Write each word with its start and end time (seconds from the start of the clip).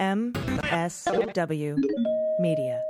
MSW 0.00 1.76
Media. 2.40 2.80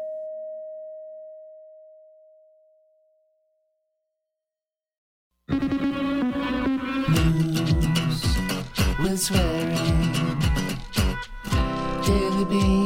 Daily 12.07 12.45
beans, 12.45 12.80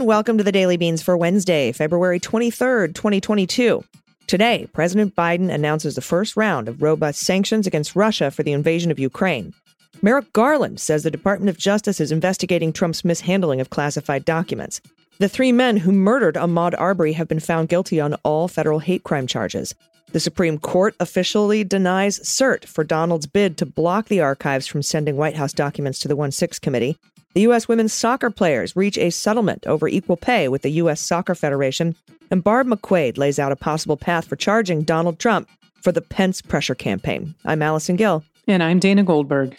and 0.00 0.06
welcome 0.06 0.38
to 0.38 0.44
the 0.44 0.50
Daily 0.50 0.78
Beans 0.78 1.02
for 1.02 1.14
Wednesday, 1.14 1.72
February 1.72 2.18
23rd, 2.18 2.94
2022. 2.94 3.84
Today, 4.26 4.66
President 4.72 5.14
Biden 5.14 5.52
announces 5.52 5.94
the 5.94 6.00
first 6.00 6.38
round 6.38 6.68
of 6.68 6.80
robust 6.80 7.20
sanctions 7.20 7.66
against 7.66 7.94
Russia 7.94 8.30
for 8.30 8.42
the 8.42 8.52
invasion 8.52 8.90
of 8.90 8.98
Ukraine. 8.98 9.52
Merrick 10.00 10.32
Garland 10.32 10.80
says 10.80 11.02
the 11.02 11.10
Department 11.10 11.50
of 11.50 11.58
Justice 11.58 12.00
is 12.00 12.12
investigating 12.12 12.72
Trump's 12.72 13.04
mishandling 13.04 13.60
of 13.60 13.68
classified 13.68 14.24
documents. 14.24 14.80
The 15.18 15.28
three 15.28 15.52
men 15.52 15.76
who 15.76 15.92
murdered 15.92 16.36
Ahmaud 16.36 16.72
Arbery 16.78 17.12
have 17.12 17.28
been 17.28 17.38
found 17.38 17.68
guilty 17.68 18.00
on 18.00 18.14
all 18.22 18.48
federal 18.48 18.78
hate 18.78 19.04
crime 19.04 19.26
charges. 19.26 19.74
The 20.12 20.20
Supreme 20.20 20.56
Court 20.56 20.94
officially 20.98 21.62
denies 21.62 22.18
cert 22.20 22.64
for 22.64 22.84
Donald's 22.84 23.26
bid 23.26 23.58
to 23.58 23.66
block 23.66 24.08
the 24.08 24.22
archives 24.22 24.66
from 24.66 24.82
sending 24.82 25.18
White 25.18 25.36
House 25.36 25.52
documents 25.52 25.98
to 25.98 26.08
the 26.08 26.16
1 26.16 26.30
6 26.30 26.58
committee. 26.58 26.96
The 27.32 27.42
U.S. 27.42 27.68
women's 27.68 27.92
soccer 27.92 28.28
players 28.28 28.74
reach 28.74 28.98
a 28.98 29.10
settlement 29.10 29.64
over 29.64 29.86
equal 29.86 30.16
pay 30.16 30.48
with 30.48 30.62
the 30.62 30.70
U.S. 30.70 31.00
Soccer 31.00 31.36
Federation. 31.36 31.94
And 32.28 32.42
Barb 32.42 32.66
McQuade 32.66 33.18
lays 33.18 33.38
out 33.38 33.52
a 33.52 33.56
possible 33.56 33.96
path 33.96 34.26
for 34.26 34.34
charging 34.34 34.82
Donald 34.82 35.20
Trump 35.20 35.48
for 35.80 35.92
the 35.92 36.00
Pence 36.00 36.42
pressure 36.42 36.74
campaign. 36.74 37.36
I'm 37.44 37.62
Allison 37.62 37.94
Gill. 37.94 38.24
And 38.48 38.64
I'm 38.64 38.80
Dana 38.80 39.04
Goldberg. 39.04 39.56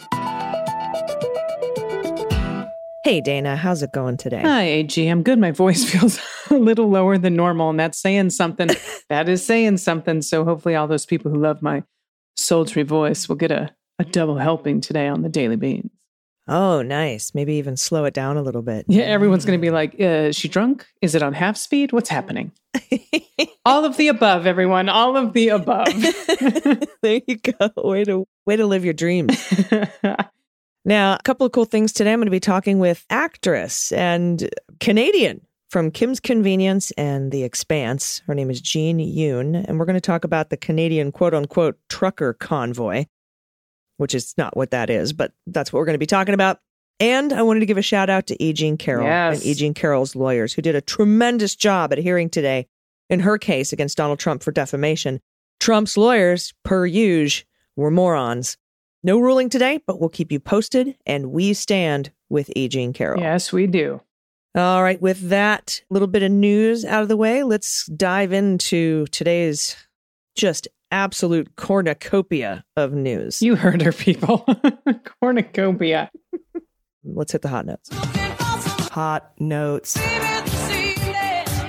Hey, 3.06 3.22
Dana, 3.22 3.56
how's 3.56 3.82
it 3.82 3.94
going 3.94 4.18
today? 4.18 4.42
Hi, 4.42 4.64
AG. 4.64 5.08
I'm 5.08 5.24
good. 5.24 5.40
My 5.40 5.52
voice 5.52 5.86
feels 5.90 6.20
a 6.50 6.56
little 6.56 6.90
lower 6.90 7.18
than 7.18 7.38
normal, 7.38 7.70
and 7.70 7.80
that's 7.80 7.98
saying 7.98 8.32
something. 8.32 8.68
that 9.10 9.30
is 9.30 9.46
saying 9.46 9.78
something. 9.78 10.22
So 10.22 10.44
hopefully, 10.44 10.76
all 10.76 10.88
those 10.88 11.06
people 11.06 11.32
who 11.32 11.40
love 11.40 11.62
my 11.62 11.84
sultry 12.36 12.84
voice 12.84 13.30
will 13.30 13.38
get 13.38 13.52
a, 13.52 13.74
a 13.98 14.04
double 14.04 14.40
helping 14.40 14.82
today 14.82 15.08
on 15.08 15.22
the 15.22 15.30
Daily 15.30 15.56
Beans. 15.56 15.90
Oh, 16.48 16.82
nice. 16.82 17.34
Maybe 17.34 17.56
even 17.56 17.78
slow 17.78 18.06
it 18.06 18.14
down 18.14 18.36
a 18.36 18.42
little 18.42 18.62
bit. 18.62 18.86
Yeah, 18.88 19.04
everyone's 19.04 19.46
going 19.46 19.58
to 19.60 19.62
be 19.62 19.70
like, 19.70 19.96
uh, 20.00 20.30
is 20.30 20.36
she 20.36 20.48
drunk? 20.48 20.88
Is 21.02 21.16
it 21.16 21.22
on 21.22 21.34
half 21.34 21.56
speed? 21.56 21.92
What's 21.92 22.10
happening? 22.10 22.52
all 23.66 23.86
of 23.86 23.98
the 23.98 24.08
above, 24.08 24.46
everyone. 24.46 24.90
All 24.90 25.16
of 25.16 25.34
the 25.34 25.50
above. 25.50 25.88
there 27.02 27.22
you 27.28 27.38
go. 27.38 27.70
Way 27.78 28.04
to 28.06 28.26
way 28.46 28.56
to 28.56 28.66
live 28.66 28.84
your 28.84 28.94
dreams. 28.94 29.38
Now, 30.84 31.14
a 31.14 31.24
couple 31.24 31.46
of 31.46 31.52
cool 31.52 31.66
things 31.66 31.94
today. 31.94 32.12
I'm 32.12 32.20
going 32.20 32.26
to 32.26 32.32
be 32.32 32.40
talking 32.40 32.80
with 32.80 33.06
actress 33.12 33.92
and 33.92 34.50
Canadian 34.80 35.42
from 35.70 35.92
Kim's 35.92 36.20
Convenience 36.20 36.90
and 36.92 37.32
The 37.32 37.44
Expanse. 37.44 38.24
Her 38.26 38.34
name 38.34 38.50
is 38.50 38.62
Jean 38.62 38.98
Yoon, 38.98 39.64
and 39.68 39.78
we're 39.78 39.86
going 39.86 39.94
to 39.94 40.02
talk 40.02 40.24
about 40.24 40.50
the 40.50 40.58
Canadian 40.58 41.12
quote 41.12 41.36
unquote 41.36 41.78
trucker 41.88 42.34
convoy, 42.34 43.06
which 44.02 44.16
is 44.16 44.34
not 44.38 44.58
what 44.58 44.72
that 44.72 44.90
is, 44.90 45.14
but 45.14 45.32
that's 45.48 45.72
what 45.72 45.80
we're 45.80 45.86
going 45.86 45.94
to 45.94 46.00
be 46.00 46.06
talking 46.08 46.34
about. 46.34 46.60
And 47.00 47.32
I 47.32 47.42
wanted 47.44 47.62
to 47.62 47.66
give 47.66 47.78
a 47.78 47.82
shout 47.82 48.10
out 48.10 48.28
to 48.28 48.44
E. 48.44 48.52
Jean 48.54 48.78
Carroll 48.78 49.06
Yes. 49.06 49.38
and 49.38 49.46
E. 49.46 49.54
Jean 49.54 49.74
Carroll's 49.74 50.16
lawyers, 50.16 50.54
who 50.54 50.62
did 50.62 50.76
a 50.76 50.82
tremendous 50.82 51.56
job 51.56 51.92
at 51.92 51.98
hearing 52.00 52.30
today 52.30 52.68
in 53.10 53.20
her 53.22 53.38
case 53.38 53.72
against 53.74 53.98
Donald 53.98 54.20
Trump 54.20 54.44
for 54.44 54.52
defamation. 54.52 55.20
Trump's 55.60 55.98
lawyers, 55.98 56.54
per 56.64 56.86
usual, 56.86 57.46
were 57.76 57.92
morons. 57.92 58.58
No 59.04 59.20
ruling 59.20 59.50
today, 59.50 59.80
but 59.88 60.00
we'll 60.00 60.10
keep 60.10 60.32
you 60.32 60.40
posted, 60.40 60.96
and 61.08 61.32
we 61.32 61.54
stand 61.54 62.12
with 62.30 62.52
E. 62.56 62.68
Jean 62.68 62.94
Carroll. 62.94 63.20
yes, 63.22 63.52
we 63.54 63.66
do. 63.68 64.02
All 64.54 64.84
right, 64.84 65.02
with 65.02 65.30
that 65.30 65.82
little 65.90 66.08
bit 66.10 66.24
of 66.24 66.32
news 66.32 66.84
out 66.86 67.02
of 67.02 67.08
the 67.08 67.18
way, 67.18 67.42
let's 67.44 67.86
dive 67.88 68.34
into 68.34 69.06
today's 69.08 69.76
just 70.36 70.68
absolute 70.92 71.56
cornucopia 71.56 72.64
of 72.76 72.94
news. 72.94 73.42
You 73.42 73.56
heard 73.56 73.82
her, 73.82 73.92
people. 73.92 74.46
Cornucopia. 75.22 76.12
Let's 77.04 77.32
hit 77.32 77.42
the 77.42 77.48
hot 77.48 77.66
notes. 77.66 77.90
Hot 78.92 79.32
notes. 79.40 79.98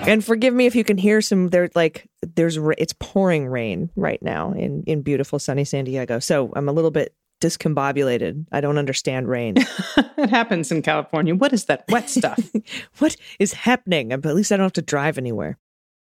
And 0.04 0.24
forgive 0.24 0.52
me 0.52 0.66
if 0.66 0.74
you 0.74 0.84
can 0.84 0.98
hear 0.98 1.20
some. 1.20 1.48
There, 1.48 1.70
like, 1.74 2.08
there's 2.34 2.58
it's 2.76 2.94
pouring 2.98 3.46
rain 3.46 3.88
right 3.94 4.20
now 4.20 4.52
in 4.52 4.82
in 4.86 5.02
beautiful 5.02 5.38
sunny 5.38 5.64
San 5.64 5.84
Diego. 5.84 6.18
So 6.18 6.52
I'm 6.56 6.68
a 6.68 6.72
little 6.72 6.90
bit 6.90 7.14
discombobulated. 7.40 8.46
I 8.52 8.60
don't 8.60 8.78
understand 8.78 9.28
rain. 9.28 9.54
it 9.96 10.30
happens 10.30 10.72
in 10.72 10.82
California. 10.82 11.34
What 11.34 11.52
is 11.52 11.66
that 11.66 11.84
wet 11.88 12.10
stuff? 12.10 12.50
what 12.98 13.16
is 13.38 13.52
happening? 13.52 14.08
But 14.08 14.26
at 14.26 14.34
least 14.34 14.50
I 14.50 14.56
don't 14.56 14.64
have 14.64 14.72
to 14.74 14.82
drive 14.82 15.18
anywhere. 15.18 15.58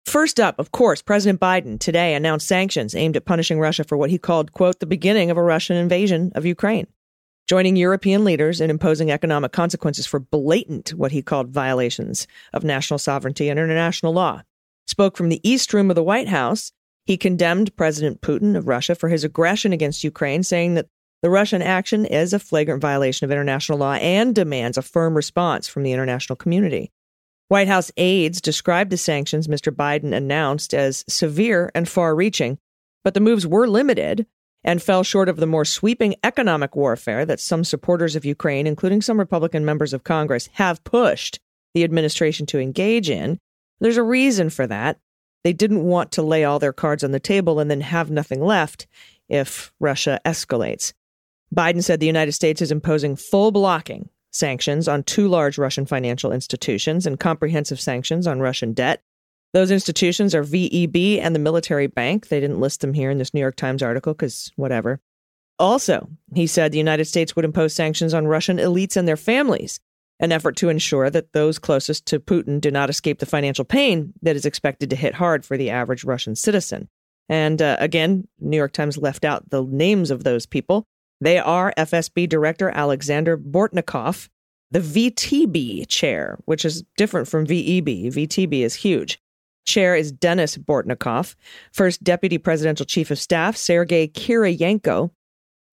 First 0.06 0.40
up, 0.40 0.60
of 0.60 0.72
course, 0.72 1.02
President 1.02 1.40
Biden 1.40 1.80
today 1.80 2.16
announced 2.16 2.48
sanctions 2.48 2.96
aimed 2.96 3.16
at 3.16 3.26
punishing 3.26 3.60
Russia 3.60 3.84
for 3.84 3.98
what 3.98 4.10
he 4.10 4.18
called, 4.18 4.52
quote, 4.52 4.80
the 4.80 4.86
beginning 4.86 5.32
of 5.32 5.38
a 5.38 5.44
Russian 5.44 5.78
invasion 5.78 6.32
of 6.36 6.46
Ukraine, 6.46 6.88
joining 7.48 7.76
European 7.76 8.24
leaders 8.24 8.60
in 8.60 8.70
imposing 8.70 9.12
economic 9.12 9.52
consequences 9.52 10.06
for 10.06 10.20
blatant, 10.20 10.90
what 10.90 11.12
he 11.12 11.22
called 11.22 11.50
violations 11.50 12.28
of 12.52 12.64
national 12.64 12.98
sovereignty 12.98 13.48
and 13.48 13.60
international 13.60 14.12
law. 14.12 14.42
Spoke 14.88 15.16
from 15.16 15.30
the 15.30 15.40
East 15.50 15.74
Room 15.74 15.90
of 15.90 15.96
the 15.96 16.04
White 16.04 16.28
House. 16.28 16.72
He 17.06 17.16
condemned 17.16 17.76
President 17.78 18.22
Putin 18.22 18.58
of 18.58 18.68
Russia 18.68 18.96
for 18.96 19.08
his 19.08 19.24
aggression 19.24 19.72
against 19.72 20.04
Ukraine, 20.04 20.44
saying 20.44 20.74
that 20.74 20.88
the 21.22 21.30
Russian 21.30 21.62
action 21.62 22.06
is 22.06 22.34
a 22.34 22.40
flagrant 22.40 22.82
violation 22.82 23.26
of 23.26 23.32
international 23.32 23.78
law 23.78 23.94
and 23.94 24.34
demands 24.34 24.78
a 24.78 24.82
firm 24.82 25.16
response 25.16 25.68
from 25.68 25.84
the 25.84 25.94
international 25.94 26.36
community. 26.36 26.92
White 27.52 27.68
House 27.68 27.92
aides 27.98 28.40
described 28.40 28.92
the 28.92 28.98
sanctions 28.98 29.50
Mr. 29.50 29.76
Biden 29.76 30.16
announced 30.16 30.74
as 30.74 31.04
severe 31.10 31.70
and 31.76 31.86
far 31.86 32.16
reaching, 32.16 32.58
but 33.04 33.14
the 33.14 33.20
moves 33.20 33.46
were 33.46 33.68
limited 33.68 34.26
and 34.64 34.82
fell 34.82 35.04
short 35.04 35.28
of 35.28 35.36
the 35.36 35.46
more 35.46 35.66
sweeping 35.66 36.16
economic 36.24 36.78
warfare 36.78 37.26
that 37.26 37.42
some 37.42 37.66
supporters 37.66 38.16
of 38.16 38.24
Ukraine, 38.24 38.68
including 38.68 39.02
some 39.02 39.20
Republican 39.20 39.66
members 39.66 39.92
of 39.92 40.06
Congress, 40.06 40.48
have 40.54 40.82
pushed 40.86 41.42
the 41.74 41.84
administration 41.84 42.46
to 42.46 42.58
engage 42.58 43.10
in. 43.10 43.38
There's 43.82 43.98
a 43.98 44.02
reason 44.02 44.50
for 44.50 44.66
that. 44.68 44.98
They 45.44 45.52
didn't 45.52 45.84
want 45.84 46.14
to 46.14 46.22
lay 46.22 46.46
all 46.46 46.58
their 46.58 46.72
cards 46.72 47.04
on 47.04 47.12
the 47.12 47.20
table 47.20 47.60
and 47.60 47.70
then 47.70 47.82
have 47.82 48.10
nothing 48.10 48.40
left 48.40 48.88
if 49.28 49.74
Russia 49.78 50.22
escalates. 50.24 50.94
Biden 51.54 51.84
said 51.84 52.00
the 52.00 52.06
United 52.06 52.32
States 52.32 52.62
is 52.62 52.72
imposing 52.72 53.18
full 53.18 53.52
blocking 53.52 54.08
sanctions 54.31 54.88
on 54.88 55.03
two 55.03 55.28
large 55.28 55.58
Russian 55.58 55.86
financial 55.86 56.31
institutions 56.31 57.06
and 57.06 57.19
comprehensive 57.19 57.80
sanctions 57.80 58.28
on 58.28 58.40
Russian 58.40 58.74
debt. 58.74 59.03
Those 59.53 59.72
institutions 59.72 60.34
are 60.34 60.44
VEB 60.44 61.19
and 61.19 61.36
the 61.36 61.40
military 61.40 61.88
bank. 61.88 62.30
They 62.30 62.40
didn't 62.40 62.62
list 62.62 62.81
them 62.81 62.94
here 62.94 63.12
in 63.12 63.18
this 63.18 63.34
New 63.34 63.41
York 63.41 63.58
Times 63.58 63.84
article 63.84 64.14
because 64.14 64.52
whatever. 64.56 65.02
Also, 65.59 66.09
he 66.34 66.47
said 66.47 66.72
the 66.72 66.78
United 66.78 67.06
States 67.06 67.36
would 67.36 67.46
impose 67.46 67.74
sanctions 67.74 68.14
on 68.14 68.28
Russian 68.28 68.58
elites 68.58 68.97
and 68.97 69.08
their 69.08 69.18
families, 69.18 69.80
an 70.20 70.31
effort 70.31 70.56
to 70.58 70.70
ensure 70.70 71.09
that 71.09 71.34
those 71.34 71.59
closest 71.59 72.06
to 72.08 72.20
Putin 72.20 72.62
do 72.62 72.72
not 72.72 72.90
escape 72.90 73.20
the 73.20 73.25
financial 73.25 73.66
pain 73.66 74.14
that 74.22 74.36
is 74.36 74.46
expected 74.46 74.90
to 74.90 74.96
hit 74.96 75.14
hard 75.14 75.46
for 75.46 75.58
the 75.58 75.70
average 75.70 76.03
Russian 76.03 76.36
citizen. 76.36 76.90
And 77.30 77.62
uh, 77.62 77.78
again, 77.80 78.28
New 78.40 78.58
York 78.58 78.74
Times 78.74 78.97
left 78.97 79.24
out 79.24 79.50
the 79.50 79.64
names 79.64 80.12
of 80.12 80.24
those 80.24 80.46
people. 80.46 80.86
They 81.22 81.38
are 81.38 81.74
FSB 81.78 82.28
Director 82.28 82.70
Alexander 82.70 83.38
Bortnikov, 83.38 84.28
the 84.72 84.80
VTB 84.80 85.88
chair, 85.88 86.40
which 86.46 86.66
is 86.66 86.84
different 86.98 87.28
from 87.28 87.46
VEB. 87.46 88.08
VTB 88.08 88.62
is 88.62 88.74
huge. 88.74 89.22
Chair 89.66 89.96
is 89.96 90.12
Denis 90.12 90.58
Bortnikov, 90.58 91.36
first 91.72 92.04
Deputy 92.04 92.40
Presidential 92.40 92.85
Chief 92.85 93.12
of 93.12 93.20
Staff 93.20 93.56
Sergei 93.56 94.08
Kiriyenko, 94.08 95.12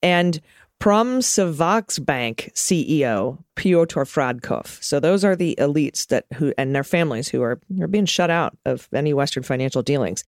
and 0.03 0.41
Promsvyazbank 0.81 2.53
CEO 2.53 3.43
Pyotr 3.57 4.05
Fradkov. 4.05 4.83
So 4.83 5.01
those 5.01 5.25
are 5.25 5.35
the 5.35 5.57
elites 5.59 6.07
that 6.09 6.27
who 6.35 6.53
and 6.57 6.75
their 6.75 6.85
families 6.85 7.29
who 7.29 7.43
are, 7.43 7.61
are 7.81 7.89
being 7.89 8.07
shut 8.07 8.31
out 8.31 8.57
of 8.65 8.89
any 8.93 9.15
Western 9.15 9.43
financial 9.43 9.83
dealings. 9.83 10.25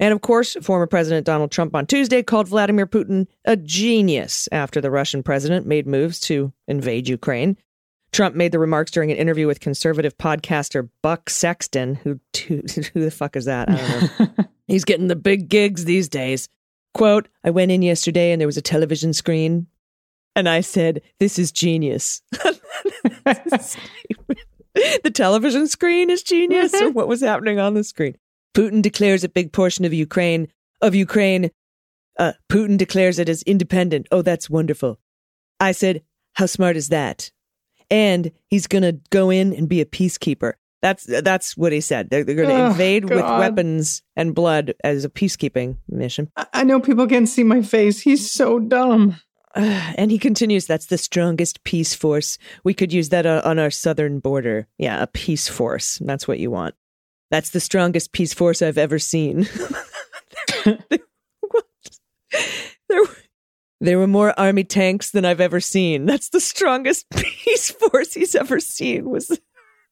And 0.00 0.12
of 0.12 0.22
course, 0.22 0.56
former 0.60 0.86
President 0.86 1.24
Donald 1.24 1.50
Trump 1.50 1.74
on 1.74 1.86
Tuesday 1.86 2.22
called 2.22 2.48
Vladimir 2.48 2.86
Putin 2.86 3.26
a 3.44 3.56
genius 3.56 4.48
after 4.50 4.80
the 4.80 4.90
Russian 4.90 5.22
president 5.22 5.66
made 5.66 5.86
moves 5.86 6.20
to 6.20 6.52
invade 6.66 7.08
Ukraine. 7.08 7.56
Trump 8.12 8.36
made 8.36 8.52
the 8.52 8.58
remarks 8.58 8.90
during 8.90 9.10
an 9.10 9.16
interview 9.16 9.46
with 9.46 9.60
conservative 9.60 10.16
podcaster 10.18 10.88
Buck 11.02 11.28
Sexton, 11.28 11.96
who 11.96 12.20
who 12.48 12.62
the 12.94 13.10
fuck 13.10 13.36
is 13.36 13.46
that? 13.46 13.68
I 13.68 13.76
don't 13.76 14.20
know. 14.20 14.44
He's 14.66 14.84
getting 14.84 15.08
the 15.08 15.16
big 15.16 15.48
gigs 15.48 15.84
these 15.84 16.08
days. 16.08 16.48
Quote, 16.94 17.28
I 17.42 17.50
went 17.50 17.72
in 17.72 17.82
yesterday 17.82 18.30
and 18.30 18.40
there 18.40 18.48
was 18.48 18.56
a 18.56 18.62
television 18.62 19.12
screen 19.12 19.66
and 20.36 20.48
I 20.48 20.60
said, 20.60 21.02
This 21.18 21.38
is 21.38 21.52
genius. 21.52 22.22
the 22.32 22.60
television 25.12 25.66
screen 25.66 26.10
is 26.10 26.22
genius, 26.22 26.74
or 26.74 26.90
what 26.90 27.08
was 27.08 27.20
happening 27.20 27.58
on 27.58 27.74
the 27.74 27.84
screen? 27.84 28.16
Putin 28.54 28.82
declares 28.82 29.24
a 29.24 29.28
big 29.28 29.52
portion 29.52 29.84
of 29.84 29.92
Ukraine 29.92 30.48
of 30.80 30.94
Ukraine. 30.94 31.50
Uh, 32.18 32.32
Putin 32.50 32.76
declares 32.78 33.18
it 33.18 33.28
as 33.28 33.42
independent. 33.42 34.06
Oh, 34.12 34.22
that's 34.22 34.48
wonderful. 34.48 34.98
I 35.60 35.72
said, 35.72 36.02
how 36.34 36.46
smart 36.46 36.76
is 36.76 36.88
that? 36.90 37.30
And 37.90 38.30
he's 38.48 38.66
going 38.66 38.82
to 38.82 39.00
go 39.10 39.30
in 39.30 39.52
and 39.54 39.68
be 39.68 39.80
a 39.80 39.84
peacekeeper. 39.86 40.54
That's 40.82 41.04
that's 41.04 41.56
what 41.56 41.72
he 41.72 41.80
said. 41.80 42.10
They're, 42.10 42.24
they're 42.24 42.34
going 42.34 42.48
to 42.50 42.64
Oh, 42.64 42.70
invade 42.70 43.04
with 43.08 43.24
weapons 43.24 44.02
and 44.16 44.34
blood 44.34 44.74
as 44.84 45.04
a 45.04 45.08
peacekeeping 45.08 45.78
mission. 45.88 46.30
I- 46.52 46.64
know 46.64 46.78
people 46.80 47.06
can't 47.06 47.28
see 47.28 47.42
my 47.42 47.62
face. 47.62 48.00
He's 48.00 48.30
so 48.30 48.58
dumb. 48.58 49.16
and 49.54 50.10
he 50.10 50.18
continues, 50.18 50.66
that's 50.66 50.86
the 50.86 50.98
strongest 50.98 51.64
peace 51.64 51.94
force. 51.94 52.36
We 52.64 52.74
could 52.74 52.92
use 52.92 53.08
that 53.10 53.24
uh, 53.24 53.40
on 53.44 53.58
our 53.58 53.70
southern 53.70 54.18
border. 54.18 54.66
Yeah, 54.78 55.02
a 55.02 55.06
peace 55.06 55.48
force. 55.48 55.98
That's 56.04 56.28
what 56.28 56.38
you 56.38 56.50
want. 56.50 56.74
That's 57.30 57.50
the 57.50 57.60
strongest 57.60 58.12
peace 58.12 58.34
force 58.34 58.62
I've 58.62 58.78
ever 58.78 58.98
seen. 58.98 59.48
There, 62.88 63.02
there 63.80 63.98
were 63.98 64.06
more 64.06 64.38
army 64.38 64.64
tanks 64.64 65.10
than 65.10 65.24
I've 65.24 65.40
ever 65.40 65.60
seen. 65.60 66.06
That's 66.06 66.28
the 66.28 66.40
strongest 66.40 67.08
peace 67.16 67.70
force 67.70 68.14
he's 68.14 68.34
ever 68.34 68.60
seen 68.60 69.10
was 69.10 69.38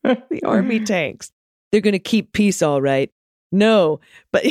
the 0.02 0.42
army 0.44 0.80
tanks. 0.80 1.30
They're 1.70 1.80
going 1.80 1.92
to 1.92 1.98
keep 1.98 2.32
peace 2.32 2.62
all 2.62 2.80
right. 2.80 3.10
No, 3.50 4.00
but 4.32 4.44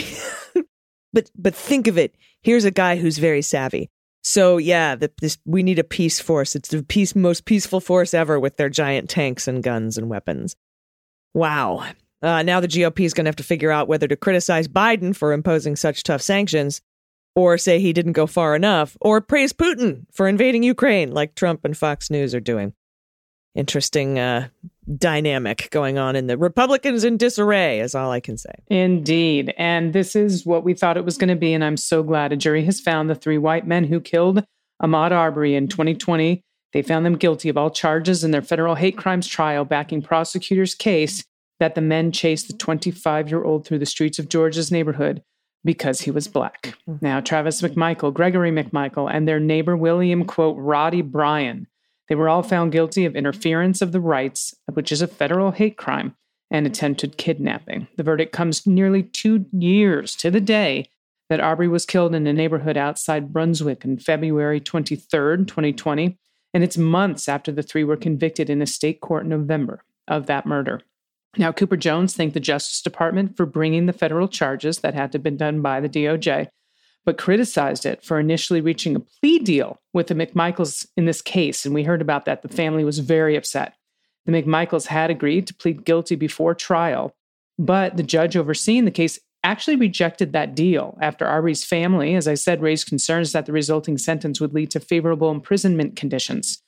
but 1.13 1.31
but 1.35 1.55
think 1.55 1.87
of 1.87 1.97
it. 1.97 2.15
Here's 2.41 2.65
a 2.65 2.71
guy 2.71 2.97
who's 2.97 3.17
very 3.17 3.41
savvy. 3.41 3.89
So 4.23 4.57
yeah, 4.57 4.95
the, 4.95 5.11
this 5.21 5.37
we 5.45 5.63
need 5.63 5.79
a 5.79 5.83
peace 5.83 6.19
force. 6.19 6.55
It's 6.55 6.69
the 6.69 6.83
peace 6.83 7.15
most 7.15 7.45
peaceful 7.45 7.79
force 7.79 8.13
ever 8.13 8.39
with 8.39 8.57
their 8.57 8.69
giant 8.69 9.09
tanks 9.09 9.47
and 9.47 9.63
guns 9.63 9.97
and 9.97 10.09
weapons. 10.09 10.55
Wow. 11.33 11.85
Uh, 12.21 12.43
now 12.43 12.59
the 12.59 12.67
GOP 12.67 13.01
is 13.01 13.13
going 13.13 13.25
to 13.25 13.29
have 13.29 13.35
to 13.37 13.43
figure 13.43 13.71
out 13.71 13.87
whether 13.87 14.07
to 14.07 14.15
criticize 14.15 14.67
Biden 14.67 15.15
for 15.15 15.33
imposing 15.33 15.75
such 15.75 16.03
tough 16.03 16.21
sanctions, 16.21 16.81
or 17.35 17.57
say 17.57 17.79
he 17.79 17.93
didn't 17.93 18.11
go 18.11 18.27
far 18.27 18.55
enough, 18.55 18.95
or 19.01 19.21
praise 19.21 19.53
Putin 19.53 20.05
for 20.11 20.27
invading 20.27 20.63
Ukraine, 20.63 21.11
like 21.11 21.35
Trump 21.35 21.65
and 21.65 21.75
Fox 21.75 22.09
News 22.09 22.35
are 22.35 22.39
doing. 22.39 22.73
Interesting 23.55 24.19
uh, 24.19 24.47
dynamic 24.97 25.69
going 25.71 25.97
on 25.97 26.15
in 26.15 26.27
the 26.27 26.37
Republicans 26.37 27.03
in 27.03 27.17
disarray, 27.17 27.79
is 27.79 27.95
all 27.95 28.11
I 28.11 28.19
can 28.19 28.37
say. 28.37 28.53
Indeed. 28.67 29.53
And 29.57 29.91
this 29.91 30.15
is 30.15 30.45
what 30.45 30.63
we 30.63 30.73
thought 30.73 30.97
it 30.97 31.05
was 31.05 31.17
going 31.17 31.29
to 31.29 31.35
be. 31.35 31.53
And 31.53 31.63
I'm 31.63 31.77
so 31.77 32.03
glad 32.03 32.31
a 32.31 32.37
jury 32.37 32.63
has 32.65 32.79
found 32.79 33.09
the 33.09 33.15
three 33.15 33.37
white 33.37 33.67
men 33.67 33.85
who 33.85 33.99
killed 33.99 34.45
Ahmaud 34.81 35.11
Arbery 35.11 35.55
in 35.55 35.67
2020. 35.67 36.43
They 36.73 36.81
found 36.81 37.05
them 37.05 37.17
guilty 37.17 37.49
of 37.49 37.57
all 37.57 37.69
charges 37.69 38.23
in 38.23 38.31
their 38.31 38.41
federal 38.41 38.75
hate 38.75 38.97
crimes 38.97 39.27
trial, 39.27 39.65
backing 39.65 40.01
prosecutors' 40.01 40.75
case 40.75 41.25
that 41.61 41.75
the 41.75 41.81
men 41.81 42.11
chased 42.11 42.47
the 42.47 42.57
25 42.57 43.29
year 43.29 43.43
old 43.43 43.67
through 43.67 43.77
the 43.77 43.85
streets 43.85 44.17
of 44.17 44.27
Georgia's 44.27 44.71
neighborhood 44.71 45.21
because 45.63 46.01
he 46.01 46.09
was 46.09 46.27
black. 46.27 46.75
Mm-hmm. 46.89 47.05
Now, 47.05 47.19
Travis 47.19 47.61
McMichael, 47.61 48.11
Gregory 48.11 48.51
McMichael, 48.51 49.07
and 49.13 49.27
their 49.27 49.39
neighbor 49.39 49.77
William, 49.77 50.25
quote, 50.25 50.57
Roddy 50.57 51.03
Bryan, 51.03 51.67
they 52.09 52.15
were 52.15 52.29
all 52.29 52.41
found 52.41 52.71
guilty 52.71 53.05
of 53.05 53.15
interference 53.15 53.79
of 53.79 53.91
the 53.91 53.99
rights, 53.99 54.55
which 54.73 54.91
is 54.91 55.03
a 55.03 55.07
federal 55.07 55.51
hate 55.51 55.77
crime, 55.77 56.15
and 56.49 56.65
attempted 56.65 57.17
kidnapping. 57.17 57.87
The 57.95 58.03
verdict 58.03 58.33
comes 58.33 58.65
nearly 58.65 59.03
two 59.03 59.45
years 59.51 60.15
to 60.15 60.31
the 60.31 60.41
day 60.41 60.89
that 61.29 61.39
Arbery 61.39 61.67
was 61.67 61.85
killed 61.85 62.15
in 62.15 62.25
a 62.25 62.33
neighborhood 62.33 62.75
outside 62.75 63.31
Brunswick 63.31 63.85
on 63.85 63.97
February 63.97 64.59
23rd, 64.59 65.47
2020, 65.47 66.17
and 66.55 66.63
it's 66.63 66.75
months 66.75 67.29
after 67.29 67.51
the 67.51 67.61
three 67.61 67.83
were 67.83 67.97
convicted 67.97 68.49
in 68.49 68.63
a 68.63 68.65
state 68.65 68.99
court 68.99 69.23
in 69.25 69.29
November 69.29 69.83
of 70.07 70.25
that 70.25 70.47
murder. 70.47 70.81
Now, 71.37 71.51
Cooper 71.51 71.77
Jones 71.77 72.13
thanked 72.13 72.33
the 72.33 72.39
Justice 72.39 72.81
Department 72.81 73.37
for 73.37 73.45
bringing 73.45 73.85
the 73.85 73.93
federal 73.93 74.27
charges 74.27 74.79
that 74.79 74.93
had 74.93 75.11
to 75.13 75.19
be 75.19 75.31
done 75.31 75.61
by 75.61 75.79
the 75.79 75.87
DOJ, 75.87 76.49
but 77.05 77.17
criticized 77.17 77.85
it 77.85 78.03
for 78.03 78.19
initially 78.19 78.59
reaching 78.59 78.95
a 78.95 78.99
plea 78.99 79.39
deal 79.39 79.79
with 79.93 80.07
the 80.07 80.15
McMichaels 80.15 80.85
in 80.97 81.05
this 81.05 81.21
case. 81.21 81.65
And 81.65 81.73
we 81.73 81.83
heard 81.83 82.01
about 82.01 82.25
that. 82.25 82.41
The 82.41 82.49
family 82.49 82.83
was 82.83 82.99
very 82.99 83.35
upset. 83.37 83.75
The 84.25 84.31
McMichaels 84.33 84.87
had 84.87 85.09
agreed 85.09 85.47
to 85.47 85.55
plead 85.55 85.85
guilty 85.85 86.15
before 86.15 86.53
trial, 86.53 87.15
but 87.57 87.97
the 87.97 88.03
judge 88.03 88.35
overseeing 88.35 88.85
the 88.85 88.91
case 88.91 89.19
actually 89.43 89.75
rejected 89.75 90.33
that 90.33 90.53
deal 90.53 90.97
after 91.01 91.25
Arbery's 91.25 91.63
family, 91.63 92.13
as 92.13 92.27
I 92.27 92.35
said, 92.35 92.61
raised 92.61 92.87
concerns 92.87 93.31
that 93.31 93.45
the 93.45 93.51
resulting 93.51 93.97
sentence 93.97 94.39
would 94.39 94.53
lead 94.53 94.69
to 94.71 94.79
favorable 94.79 95.31
imprisonment 95.31 95.95
conditions. 95.95 96.61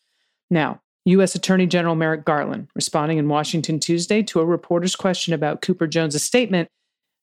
Now, 0.50 0.81
U.S. 1.05 1.35
Attorney 1.35 1.67
General 1.67 1.95
Merrick 1.95 2.25
Garland, 2.25 2.69
responding 2.75 3.17
in 3.17 3.27
Washington 3.27 3.79
Tuesday 3.79 4.23
to 4.23 4.39
a 4.39 4.45
reporter's 4.45 4.95
question 4.95 5.33
about 5.33 5.61
Cooper 5.61 5.88
Jones's 5.88 6.23
statement, 6.23 6.69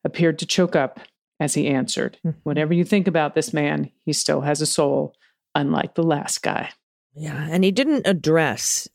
appeared 0.05 0.39
to 0.39 0.47
choke 0.47 0.77
up 0.77 1.01
as 1.39 1.55
he 1.55 1.67
answered, 1.67 2.19
Whatever 2.43 2.75
you 2.75 2.85
think 2.85 3.09
about 3.09 3.35
this 3.35 3.53
man, 3.53 3.91
he 4.05 4.13
still 4.13 4.43
has 4.43 4.61
a 4.61 4.67
soul, 4.67 5.15
unlike 5.55 5.95
the 5.95 6.03
last 6.03 6.43
guy. 6.43 6.71
Yeah, 7.15 7.49
and 7.51 7.65
he 7.65 7.73
didn't 7.73 8.07
address 8.07 8.89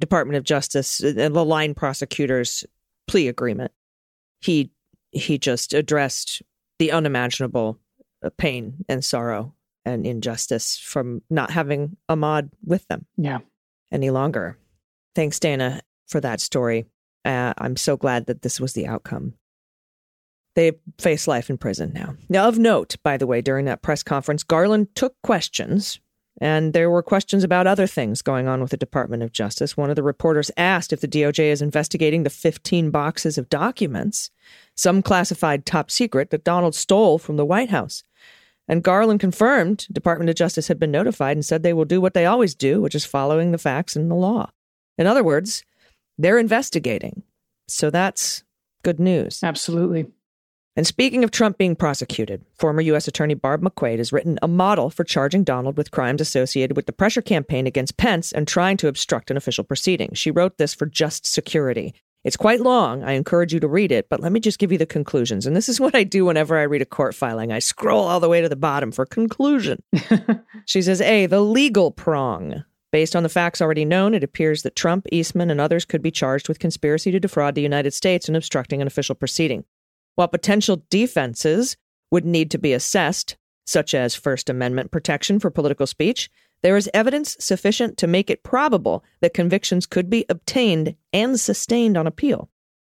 Department 0.00 0.36
of 0.36 0.44
Justice 0.44 1.00
and 1.00 1.34
the 1.34 1.44
line 1.44 1.74
prosecutor's 1.74 2.64
plea 3.06 3.28
agreement. 3.28 3.72
He 4.40 4.72
he 5.12 5.38
just 5.38 5.72
addressed 5.74 6.42
the 6.78 6.90
unimaginable 6.90 7.78
uh, 8.24 8.30
pain 8.36 8.84
and 8.88 9.04
sorrow 9.04 9.54
and 9.84 10.06
injustice 10.06 10.78
from 10.78 11.22
not 11.28 11.50
having 11.50 11.96
Ahmaud 12.08 12.50
with 12.64 12.86
them 12.88 13.06
Yeah. 13.16 13.40
Any 13.92 14.10
longer. 14.10 14.58
Thanks, 15.14 15.38
Dana, 15.38 15.82
for 16.08 16.20
that 16.20 16.40
story. 16.40 16.86
Uh, 17.24 17.52
I'm 17.58 17.76
so 17.76 17.96
glad 17.96 18.26
that 18.26 18.42
this 18.42 18.58
was 18.58 18.72
the 18.72 18.86
outcome. 18.86 19.34
They 20.54 20.72
face 20.98 21.26
life 21.26 21.48
in 21.48 21.56
prison 21.56 21.92
now. 21.94 22.14
Now, 22.28 22.48
of 22.48 22.58
note, 22.58 22.96
by 23.02 23.16
the 23.16 23.26
way, 23.26 23.40
during 23.40 23.64
that 23.66 23.82
press 23.82 24.02
conference, 24.02 24.42
Garland 24.42 24.94
took 24.94 25.14
questions, 25.22 25.98
and 26.40 26.72
there 26.72 26.90
were 26.90 27.02
questions 27.02 27.44
about 27.44 27.66
other 27.66 27.86
things 27.86 28.20
going 28.20 28.48
on 28.48 28.60
with 28.60 28.70
the 28.70 28.76
Department 28.76 29.22
of 29.22 29.32
Justice. 29.32 29.76
One 29.76 29.88
of 29.88 29.96
the 29.96 30.02
reporters 30.02 30.50
asked 30.56 30.92
if 30.92 31.00
the 31.00 31.08
DOJ 31.08 31.44
is 31.44 31.62
investigating 31.62 32.22
the 32.22 32.30
15 32.30 32.90
boxes 32.90 33.38
of 33.38 33.48
documents, 33.48 34.30
some 34.76 35.02
classified 35.02 35.64
top 35.64 35.90
secret, 35.90 36.30
that 36.30 36.44
Donald 36.44 36.74
stole 36.74 37.18
from 37.18 37.36
the 37.36 37.46
White 37.46 37.70
House. 37.70 38.02
And 38.68 38.82
Garland 38.82 39.20
confirmed 39.20 39.86
Department 39.92 40.30
of 40.30 40.36
Justice 40.36 40.68
had 40.68 40.78
been 40.78 40.90
notified 40.90 41.36
and 41.36 41.44
said 41.44 41.62
they 41.62 41.72
will 41.72 41.84
do 41.84 42.00
what 42.00 42.14
they 42.14 42.26
always 42.26 42.54
do, 42.54 42.80
which 42.80 42.94
is 42.94 43.04
following 43.04 43.52
the 43.52 43.58
facts 43.58 43.96
and 43.96 44.10
the 44.10 44.14
law. 44.14 44.50
In 44.96 45.06
other 45.06 45.24
words, 45.24 45.64
they're 46.18 46.38
investigating. 46.38 47.22
So 47.68 47.90
that's 47.90 48.44
good 48.82 49.00
news. 49.00 49.42
Absolutely. 49.42 50.06
And 50.74 50.86
speaking 50.86 51.22
of 51.22 51.30
Trump 51.30 51.58
being 51.58 51.76
prosecuted, 51.76 52.46
former 52.54 52.80
U.S. 52.80 53.06
Attorney 53.06 53.34
Barb 53.34 53.60
McQuade 53.60 53.98
has 53.98 54.12
written 54.12 54.38
a 54.40 54.48
model 54.48 54.88
for 54.88 55.04
charging 55.04 55.44
Donald 55.44 55.76
with 55.76 55.90
crimes 55.90 56.22
associated 56.22 56.76
with 56.76 56.86
the 56.86 56.92
pressure 56.92 57.20
campaign 57.20 57.66
against 57.66 57.98
Pence 57.98 58.32
and 58.32 58.48
trying 58.48 58.78
to 58.78 58.88
obstruct 58.88 59.30
an 59.30 59.36
official 59.36 59.64
proceeding. 59.64 60.14
She 60.14 60.30
wrote 60.30 60.56
this 60.56 60.72
for 60.72 60.86
Just 60.86 61.26
Security. 61.26 61.94
It's 62.24 62.36
quite 62.36 62.60
long. 62.60 63.02
I 63.02 63.12
encourage 63.12 63.52
you 63.52 63.60
to 63.60 63.68
read 63.68 63.90
it, 63.90 64.08
but 64.08 64.20
let 64.20 64.30
me 64.30 64.38
just 64.38 64.58
give 64.58 64.70
you 64.70 64.78
the 64.78 64.86
conclusions. 64.86 65.44
And 65.46 65.56
this 65.56 65.68
is 65.68 65.80
what 65.80 65.94
I 65.94 66.04
do 66.04 66.24
whenever 66.24 66.58
I 66.58 66.62
read 66.62 66.82
a 66.82 66.86
court 66.86 67.14
filing. 67.14 67.52
I 67.52 67.58
scroll 67.58 68.04
all 68.04 68.20
the 68.20 68.28
way 68.28 68.40
to 68.40 68.48
the 68.48 68.56
bottom 68.56 68.92
for 68.92 69.06
conclusion. 69.06 69.82
She 70.64 70.80
says 70.80 71.00
A, 71.00 71.26
the 71.26 71.40
legal 71.40 71.90
prong. 71.90 72.64
Based 72.92 73.16
on 73.16 73.24
the 73.24 73.28
facts 73.28 73.60
already 73.60 73.84
known, 73.84 74.14
it 74.14 74.22
appears 74.22 74.62
that 74.62 74.76
Trump, 74.76 75.06
Eastman, 75.10 75.50
and 75.50 75.60
others 75.60 75.84
could 75.84 76.02
be 76.02 76.10
charged 76.10 76.46
with 76.46 76.60
conspiracy 76.60 77.10
to 77.10 77.18
defraud 77.18 77.54
the 77.54 77.62
United 77.62 77.92
States 77.92 78.28
and 78.28 78.36
obstructing 78.36 78.80
an 78.80 78.86
official 78.86 79.14
proceeding. 79.14 79.64
While 80.14 80.28
potential 80.28 80.84
defenses 80.88 81.76
would 82.10 82.24
need 82.24 82.50
to 82.52 82.58
be 82.58 82.72
assessed, 82.72 83.36
such 83.66 83.94
as 83.94 84.14
First 84.14 84.50
Amendment 84.50 84.90
protection 84.92 85.40
for 85.40 85.50
political 85.50 85.86
speech, 85.86 86.30
there 86.62 86.76
is 86.76 86.90
evidence 86.94 87.36
sufficient 87.40 87.98
to 87.98 88.06
make 88.06 88.30
it 88.30 88.42
probable 88.42 89.04
that 89.20 89.34
convictions 89.34 89.86
could 89.86 90.08
be 90.08 90.24
obtained 90.28 90.94
and 91.12 91.38
sustained 91.38 91.96
on 91.96 92.06
appeal. 92.06 92.48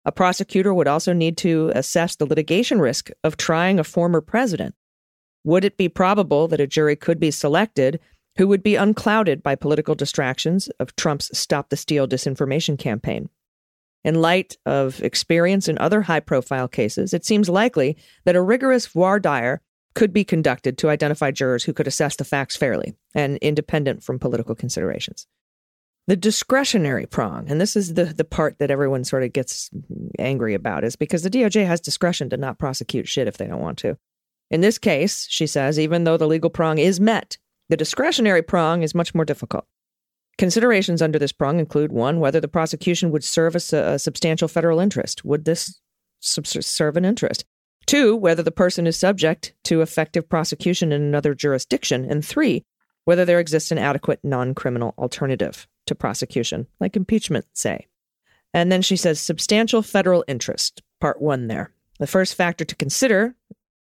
A 0.05 0.11
prosecutor 0.11 0.73
would 0.73 0.87
also 0.87 1.13
need 1.13 1.37
to 1.37 1.71
assess 1.75 2.15
the 2.15 2.25
litigation 2.25 2.79
risk 2.79 3.11
of 3.23 3.37
trying 3.37 3.79
a 3.79 3.83
former 3.83 4.21
president. 4.21 4.75
Would 5.43 5.63
it 5.63 5.77
be 5.77 5.87
probable 5.87 6.47
that 6.47 6.59
a 6.59 6.67
jury 6.67 6.95
could 6.95 7.19
be 7.19 7.31
selected 7.31 7.99
who 8.37 8.47
would 8.47 8.63
be 8.63 8.75
unclouded 8.75 9.43
by 9.43 9.55
political 9.55 9.95
distractions 9.95 10.67
of 10.79 10.95
Trump's 10.95 11.37
Stop 11.37 11.69
the 11.69 11.77
Steal 11.77 12.07
disinformation 12.07 12.77
campaign? 12.77 13.29
In 14.03 14.15
light 14.15 14.57
of 14.65 15.01
experience 15.03 15.67
in 15.67 15.77
other 15.77 16.01
high 16.01 16.21
profile 16.21 16.67
cases, 16.67 17.13
it 17.13 17.25
seems 17.25 17.49
likely 17.49 17.97
that 18.23 18.35
a 18.35 18.41
rigorous 18.41 18.87
voir 18.87 19.19
dire 19.19 19.61
could 19.95 20.13
be 20.13 20.23
conducted 20.23 20.77
to 20.77 20.89
identify 20.89 21.31
jurors 21.31 21.63
who 21.63 21.73
could 21.73 21.87
assess 21.87 22.15
the 22.15 22.23
facts 22.23 22.55
fairly 22.55 22.95
and 23.13 23.37
independent 23.37 24.03
from 24.03 24.19
political 24.19 24.55
considerations. 24.55 25.27
The 26.07 26.15
discretionary 26.15 27.05
prong, 27.05 27.49
and 27.49 27.61
this 27.61 27.75
is 27.75 27.93
the, 27.93 28.05
the 28.05 28.23
part 28.23 28.57
that 28.59 28.71
everyone 28.71 29.03
sort 29.03 29.23
of 29.23 29.33
gets 29.33 29.69
angry 30.17 30.55
about, 30.55 30.83
is 30.83 30.95
because 30.95 31.21
the 31.21 31.29
DOJ 31.29 31.67
has 31.67 31.79
discretion 31.79 32.29
to 32.31 32.37
not 32.37 32.57
prosecute 32.57 33.07
shit 33.07 33.27
if 33.27 33.37
they 33.37 33.45
don't 33.45 33.61
want 33.61 33.77
to. 33.79 33.97
In 34.49 34.61
this 34.61 34.79
case, 34.79 35.27
she 35.29 35.45
says, 35.45 35.77
even 35.77 36.05
though 36.05 36.17
the 36.17 36.27
legal 36.27 36.49
prong 36.49 36.79
is 36.79 36.99
met, 36.99 37.37
the 37.69 37.77
discretionary 37.77 38.41
prong 38.41 38.81
is 38.81 38.95
much 38.95 39.13
more 39.13 39.25
difficult. 39.25 39.65
Considerations 40.39 41.01
under 41.01 41.19
this 41.19 41.31
prong 41.31 41.59
include 41.59 41.91
one, 41.91 42.19
whether 42.19 42.39
the 42.39 42.47
prosecution 42.47 43.11
would 43.11 43.23
serve 43.23 43.55
a, 43.55 43.75
a 43.75 43.99
substantial 43.99 44.47
federal 44.47 44.79
interest. 44.79 45.23
Would 45.25 45.45
this 45.45 45.79
sub- 46.19 46.47
serve 46.47 46.97
an 46.97 47.05
interest? 47.05 47.45
Two, 47.89 48.15
whether 48.15 48.43
the 48.43 48.51
person 48.51 48.85
is 48.85 48.99
subject 48.99 49.55
to 49.63 49.81
effective 49.81 50.29
prosecution 50.29 50.91
in 50.91 51.01
another 51.01 51.33
jurisdiction. 51.33 52.05
And 52.05 52.23
three, 52.23 52.63
whether 53.05 53.25
there 53.25 53.39
exists 53.39 53.71
an 53.71 53.79
adequate 53.79 54.19
non 54.21 54.53
criminal 54.53 54.93
alternative 54.99 55.67
to 55.87 55.95
prosecution, 55.95 56.67
like 56.79 56.95
impeachment, 56.95 57.47
say. 57.53 57.87
And 58.53 58.71
then 58.71 58.83
she 58.83 58.95
says 58.95 59.19
substantial 59.19 59.81
federal 59.81 60.23
interest, 60.27 60.83
part 61.01 61.19
one 61.19 61.47
there. 61.47 61.73
The 61.97 62.05
first 62.05 62.35
factor 62.35 62.63
to 62.63 62.75
consider 62.75 63.33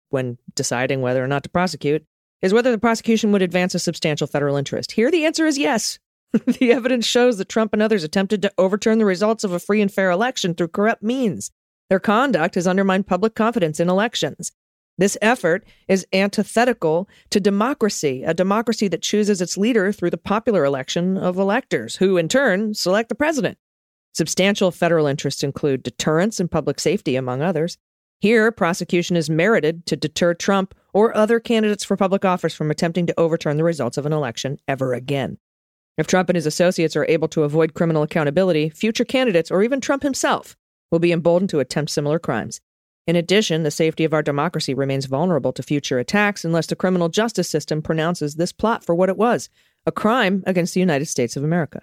when 0.07 0.37
deciding 0.55 1.01
whether 1.01 1.21
or 1.21 1.27
not 1.27 1.43
to 1.43 1.49
prosecute 1.49 2.05
is 2.41 2.53
whether 2.53 2.71
the 2.71 2.77
prosecution 2.77 3.33
would 3.33 3.41
advance 3.41 3.75
a 3.75 3.79
substantial 3.79 4.25
federal 4.25 4.55
interest. 4.55 4.93
Here, 4.93 5.11
the 5.11 5.25
answer 5.25 5.45
is 5.45 5.57
yes. 5.57 5.99
the 6.45 6.71
evidence 6.71 7.05
shows 7.05 7.39
that 7.39 7.49
Trump 7.49 7.73
and 7.73 7.81
others 7.81 8.05
attempted 8.05 8.41
to 8.43 8.53
overturn 8.57 8.99
the 8.99 9.05
results 9.05 9.43
of 9.43 9.51
a 9.51 9.59
free 9.59 9.81
and 9.81 9.91
fair 9.91 10.11
election 10.11 10.55
through 10.55 10.69
corrupt 10.69 11.03
means. 11.03 11.51
Their 11.89 11.99
conduct 11.99 12.55
has 12.55 12.67
undermined 12.67 13.07
public 13.07 13.35
confidence 13.35 13.79
in 13.79 13.89
elections. 13.89 14.51
This 14.97 15.17
effort 15.21 15.65
is 15.87 16.07
antithetical 16.11 17.07
to 17.29 17.39
democracy, 17.39 18.23
a 18.23 18.33
democracy 18.33 18.87
that 18.87 19.03
chooses 19.03 19.41
its 19.41 19.57
leader 19.57 19.91
through 19.91 20.09
the 20.09 20.17
popular 20.17 20.65
election 20.65 21.17
of 21.17 21.37
electors, 21.37 21.97
who 21.97 22.17
in 22.17 22.27
turn 22.27 22.73
select 22.73 23.09
the 23.09 23.15
president. 23.15 23.57
Substantial 24.13 24.71
federal 24.71 25.05
interests 25.05 25.43
include 25.43 25.83
deterrence 25.83 26.39
and 26.39 26.49
public 26.49 26.79
safety, 26.79 27.15
among 27.15 27.43
others. 27.43 27.77
Here, 28.19 28.51
prosecution 28.51 29.15
is 29.15 29.29
merited 29.29 29.85
to 29.85 29.95
deter 29.95 30.33
Trump 30.33 30.73
or 30.91 31.15
other 31.15 31.39
candidates 31.39 31.83
for 31.83 31.95
public 31.95 32.25
office 32.25 32.55
from 32.55 32.71
attempting 32.71 33.05
to 33.05 33.19
overturn 33.19 33.57
the 33.57 33.63
results 33.63 33.97
of 33.97 34.07
an 34.07 34.13
election 34.13 34.57
ever 34.67 34.95
again. 34.95 35.37
If 35.99 36.07
Trump 36.07 36.29
and 36.29 36.35
his 36.35 36.47
associates 36.47 36.95
are 36.95 37.05
able 37.07 37.27
to 37.27 37.43
avoid 37.43 37.75
criminal 37.75 38.01
accountability, 38.01 38.69
future 38.69 39.05
candidates, 39.05 39.51
or 39.51 39.61
even 39.61 39.79
Trump 39.79 40.01
himself, 40.01 40.57
will 40.91 40.99
be 40.99 41.11
emboldened 41.11 41.49
to 41.51 41.59
attempt 41.59 41.91
similar 41.91 42.19
crimes. 42.19 42.61
In 43.05 43.15
addition, 43.15 43.63
the 43.63 43.71
safety 43.71 44.03
of 44.03 44.13
our 44.13 44.21
democracy 44.21 44.73
remains 44.73 45.05
vulnerable 45.05 45.53
to 45.53 45.63
future 45.63 45.99
attacks 45.99 46.43
unless 46.43 46.67
the 46.67 46.75
criminal 46.75 47.09
justice 47.09 47.49
system 47.49 47.81
pronounces 47.81 48.35
this 48.35 48.51
plot 48.51 48.83
for 48.83 48.95
what 48.95 49.09
it 49.09 49.17
was 49.17 49.49
a 49.85 49.91
crime 49.91 50.43
against 50.45 50.73
the 50.73 50.81
United 50.81 51.05
States 51.05 51.37
of 51.37 51.45
America. 51.45 51.81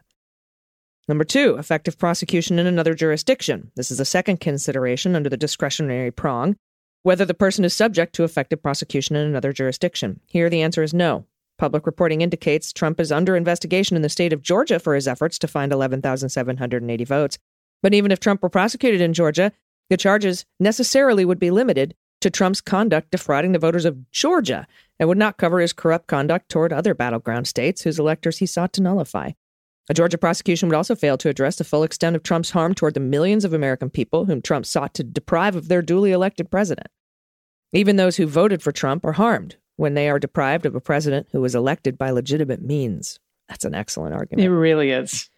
Number 1.09 1.25
two, 1.25 1.57
effective 1.57 1.99
prosecution 1.99 2.59
in 2.59 2.67
another 2.67 2.95
jurisdiction. 2.95 3.71
This 3.77 3.91
is 3.91 3.99
a 3.99 4.05
second 4.05 4.41
consideration 4.41 5.17
under 5.17 5.31
the 5.31 5.39
discretionary 5.39 6.11
prong 6.11 6.57
whether 7.05 7.27
the 7.27 7.35
person 7.35 7.67
is 7.67 7.77
subject 7.77 8.15
to 8.15 8.25
effective 8.25 8.63
prosecution 8.63 9.15
in 9.15 9.27
another 9.27 9.53
jurisdiction. 9.53 10.21
Here, 10.27 10.49
the 10.49 10.63
answer 10.63 10.83
is 10.83 10.95
no. 10.95 11.27
Public 11.59 11.87
reporting 11.87 12.23
indicates 12.23 12.73
Trump 12.73 12.99
is 12.99 13.13
under 13.13 13.37
investigation 13.37 13.95
in 13.95 14.03
the 14.03 14.09
state 14.09 14.33
of 14.33 14.43
Georgia 14.43 14.81
for 14.81 14.95
his 14.95 15.07
efforts 15.07 15.39
to 15.41 15.47
find 15.47 15.71
11,780 15.71 17.05
votes. 17.05 17.39
But 17.85 17.93
even 17.93 18.11
if 18.11 18.19
Trump 18.19 18.43
were 18.43 18.49
prosecuted 18.49 19.03
in 19.03 19.13
Georgia, 19.13 19.53
the 19.91 19.99
charges 19.99 20.47
necessarily 20.59 21.27
would 21.27 21.39
be 21.39 21.51
limited 21.51 21.95
to 22.23 22.31
Trump's 22.31 22.63
conduct 22.63 23.11
defrauding 23.11 23.53
the 23.53 23.59
voters 23.59 23.85
of 23.85 24.11
Georgia 24.11 24.67
and 24.99 25.07
would 25.07 25.19
not 25.19 25.37
cover 25.37 25.61
his 25.61 25.75
corrupt 25.75 26.07
conduct 26.07 26.49
toward 26.49 26.73
other 26.73 26.95
battleground 26.95 27.47
states 27.47 27.83
whose 27.83 27.99
electors 27.99 28.39
he 28.39 28.47
sought 28.47 28.73
to 28.73 28.83
nullify. 28.83 29.33
A 29.91 29.93
Georgia 29.93 30.17
prosecution 30.17 30.71
would 30.71 30.77
also 30.77 30.95
fail 30.95 31.19
to 31.19 31.29
address 31.29 31.57
the 31.57 31.65
full 31.65 31.83
extent 31.83 32.17
of 32.17 32.23
Trump's 32.23 32.53
harm 32.53 32.73
toward 32.73 32.95
the 32.95 33.01
millions 33.01 33.45
of 33.45 33.53
American 33.53 33.91
people 33.91 34.25
whom 34.25 34.41
Trump 34.41 34.65
sought 34.65 34.95
to 34.95 35.05
deprive 35.05 35.55
of 35.55 35.69
their 35.69 35.83
duly 35.83 36.11
elected 36.11 36.51
president. 36.51 36.89
Even 37.75 37.97
those 37.97 38.17
who 38.17 38.27
voted 38.27 38.63
for 38.63 38.73
Trump 38.73 39.05
are 39.05 39.13
harmed 39.13 39.57
when 39.77 39.93
they 39.93 40.09
are 40.09 40.19
deprived 40.19 40.65
of 40.65 40.75
a 40.75 40.81
president 40.81 41.27
who 41.33 41.43
was 41.43 41.55
elected 41.55 41.99
by 41.99 42.11
legitimate 42.11 42.63
means. 42.63 43.21
That's 43.51 43.67
an 43.67 43.75
excellent 43.75 44.15
argument. 44.15 44.47
It 44.47 44.51
really 44.51 44.91
is. 44.91 45.29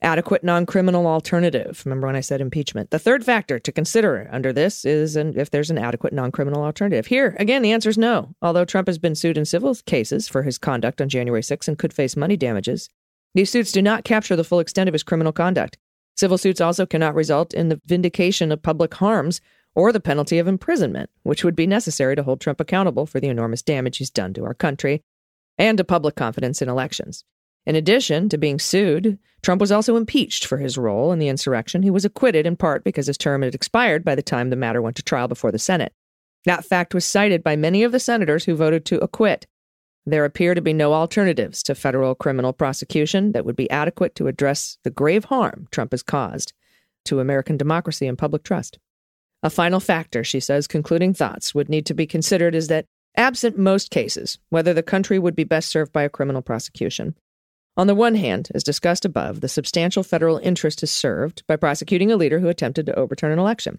Adequate 0.00 0.44
non 0.44 0.64
criminal 0.64 1.08
alternative. 1.08 1.82
Remember 1.84 2.06
when 2.06 2.14
I 2.14 2.20
said 2.20 2.40
impeachment? 2.40 2.90
The 2.90 3.00
third 3.00 3.24
factor 3.24 3.58
to 3.58 3.72
consider 3.72 4.28
under 4.30 4.52
this 4.52 4.84
is 4.84 5.16
an, 5.16 5.36
if 5.36 5.50
there's 5.50 5.70
an 5.70 5.78
adequate 5.78 6.12
non 6.12 6.30
criminal 6.30 6.62
alternative. 6.62 7.06
Here, 7.06 7.34
again, 7.40 7.62
the 7.62 7.72
answer 7.72 7.88
is 7.88 7.98
no. 7.98 8.34
Although 8.40 8.64
Trump 8.64 8.86
has 8.86 8.98
been 8.98 9.16
sued 9.16 9.36
in 9.36 9.44
civil 9.44 9.74
cases 9.86 10.28
for 10.28 10.44
his 10.44 10.56
conduct 10.56 11.00
on 11.00 11.08
January 11.08 11.42
6 11.42 11.66
and 11.66 11.78
could 11.78 11.92
face 11.92 12.16
money 12.16 12.36
damages, 12.36 12.88
these 13.34 13.50
suits 13.50 13.72
do 13.72 13.82
not 13.82 14.04
capture 14.04 14.36
the 14.36 14.44
full 14.44 14.60
extent 14.60 14.88
of 14.88 14.92
his 14.92 15.02
criminal 15.02 15.32
conduct. 15.32 15.78
Civil 16.16 16.38
suits 16.38 16.60
also 16.60 16.86
cannot 16.86 17.14
result 17.14 17.52
in 17.52 17.68
the 17.68 17.80
vindication 17.84 18.52
of 18.52 18.62
public 18.62 18.94
harms 18.94 19.40
or 19.74 19.92
the 19.92 20.00
penalty 20.00 20.38
of 20.38 20.48
imprisonment, 20.48 21.10
which 21.22 21.44
would 21.44 21.56
be 21.56 21.66
necessary 21.66 22.14
to 22.16 22.22
hold 22.22 22.40
Trump 22.40 22.60
accountable 22.60 23.06
for 23.06 23.20
the 23.20 23.28
enormous 23.28 23.62
damage 23.62 23.98
he's 23.98 24.10
done 24.10 24.32
to 24.34 24.44
our 24.44 24.54
country 24.54 25.02
and 25.58 25.78
to 25.78 25.84
public 25.84 26.14
confidence 26.14 26.62
in 26.62 26.68
elections. 26.68 27.24
In 27.68 27.76
addition 27.76 28.30
to 28.30 28.38
being 28.38 28.58
sued, 28.58 29.18
Trump 29.42 29.60
was 29.60 29.70
also 29.70 29.96
impeached 29.96 30.46
for 30.46 30.56
his 30.56 30.78
role 30.78 31.12
in 31.12 31.18
the 31.18 31.28
insurrection. 31.28 31.82
He 31.82 31.90
was 31.90 32.06
acquitted 32.06 32.46
in 32.46 32.56
part 32.56 32.82
because 32.82 33.08
his 33.08 33.18
term 33.18 33.42
had 33.42 33.54
expired 33.54 34.06
by 34.06 34.14
the 34.14 34.22
time 34.22 34.48
the 34.48 34.56
matter 34.56 34.80
went 34.80 34.96
to 34.96 35.02
trial 35.02 35.28
before 35.28 35.52
the 35.52 35.58
Senate. 35.58 35.92
That 36.46 36.64
fact 36.64 36.94
was 36.94 37.04
cited 37.04 37.44
by 37.44 37.56
many 37.56 37.82
of 37.82 37.92
the 37.92 38.00
senators 38.00 38.46
who 38.46 38.54
voted 38.54 38.86
to 38.86 39.04
acquit. 39.04 39.46
There 40.06 40.24
appear 40.24 40.54
to 40.54 40.62
be 40.62 40.72
no 40.72 40.94
alternatives 40.94 41.62
to 41.64 41.74
federal 41.74 42.14
criminal 42.14 42.54
prosecution 42.54 43.32
that 43.32 43.44
would 43.44 43.54
be 43.54 43.70
adequate 43.70 44.14
to 44.14 44.28
address 44.28 44.78
the 44.82 44.90
grave 44.90 45.26
harm 45.26 45.68
Trump 45.70 45.92
has 45.92 46.02
caused 46.02 46.54
to 47.04 47.20
American 47.20 47.58
democracy 47.58 48.06
and 48.06 48.16
public 48.16 48.44
trust. 48.44 48.78
A 49.42 49.50
final 49.50 49.78
factor, 49.78 50.24
she 50.24 50.40
says, 50.40 50.66
concluding 50.66 51.12
thoughts, 51.12 51.54
would 51.54 51.68
need 51.68 51.84
to 51.84 51.94
be 51.94 52.06
considered 52.06 52.54
is 52.54 52.68
that, 52.68 52.86
absent 53.14 53.58
most 53.58 53.90
cases, 53.90 54.38
whether 54.48 54.72
the 54.72 54.82
country 54.82 55.18
would 55.18 55.36
be 55.36 55.44
best 55.44 55.68
served 55.68 55.92
by 55.92 56.04
a 56.04 56.08
criminal 56.08 56.40
prosecution. 56.40 57.14
On 57.78 57.86
the 57.86 57.94
one 57.94 58.16
hand, 58.16 58.48
as 58.56 58.64
discussed 58.64 59.04
above, 59.04 59.40
the 59.40 59.48
substantial 59.48 60.02
federal 60.02 60.38
interest 60.38 60.82
is 60.82 60.90
served 60.90 61.44
by 61.46 61.54
prosecuting 61.54 62.10
a 62.10 62.16
leader 62.16 62.40
who 62.40 62.48
attempted 62.48 62.86
to 62.86 62.98
overturn 62.98 63.30
an 63.30 63.38
election. 63.38 63.78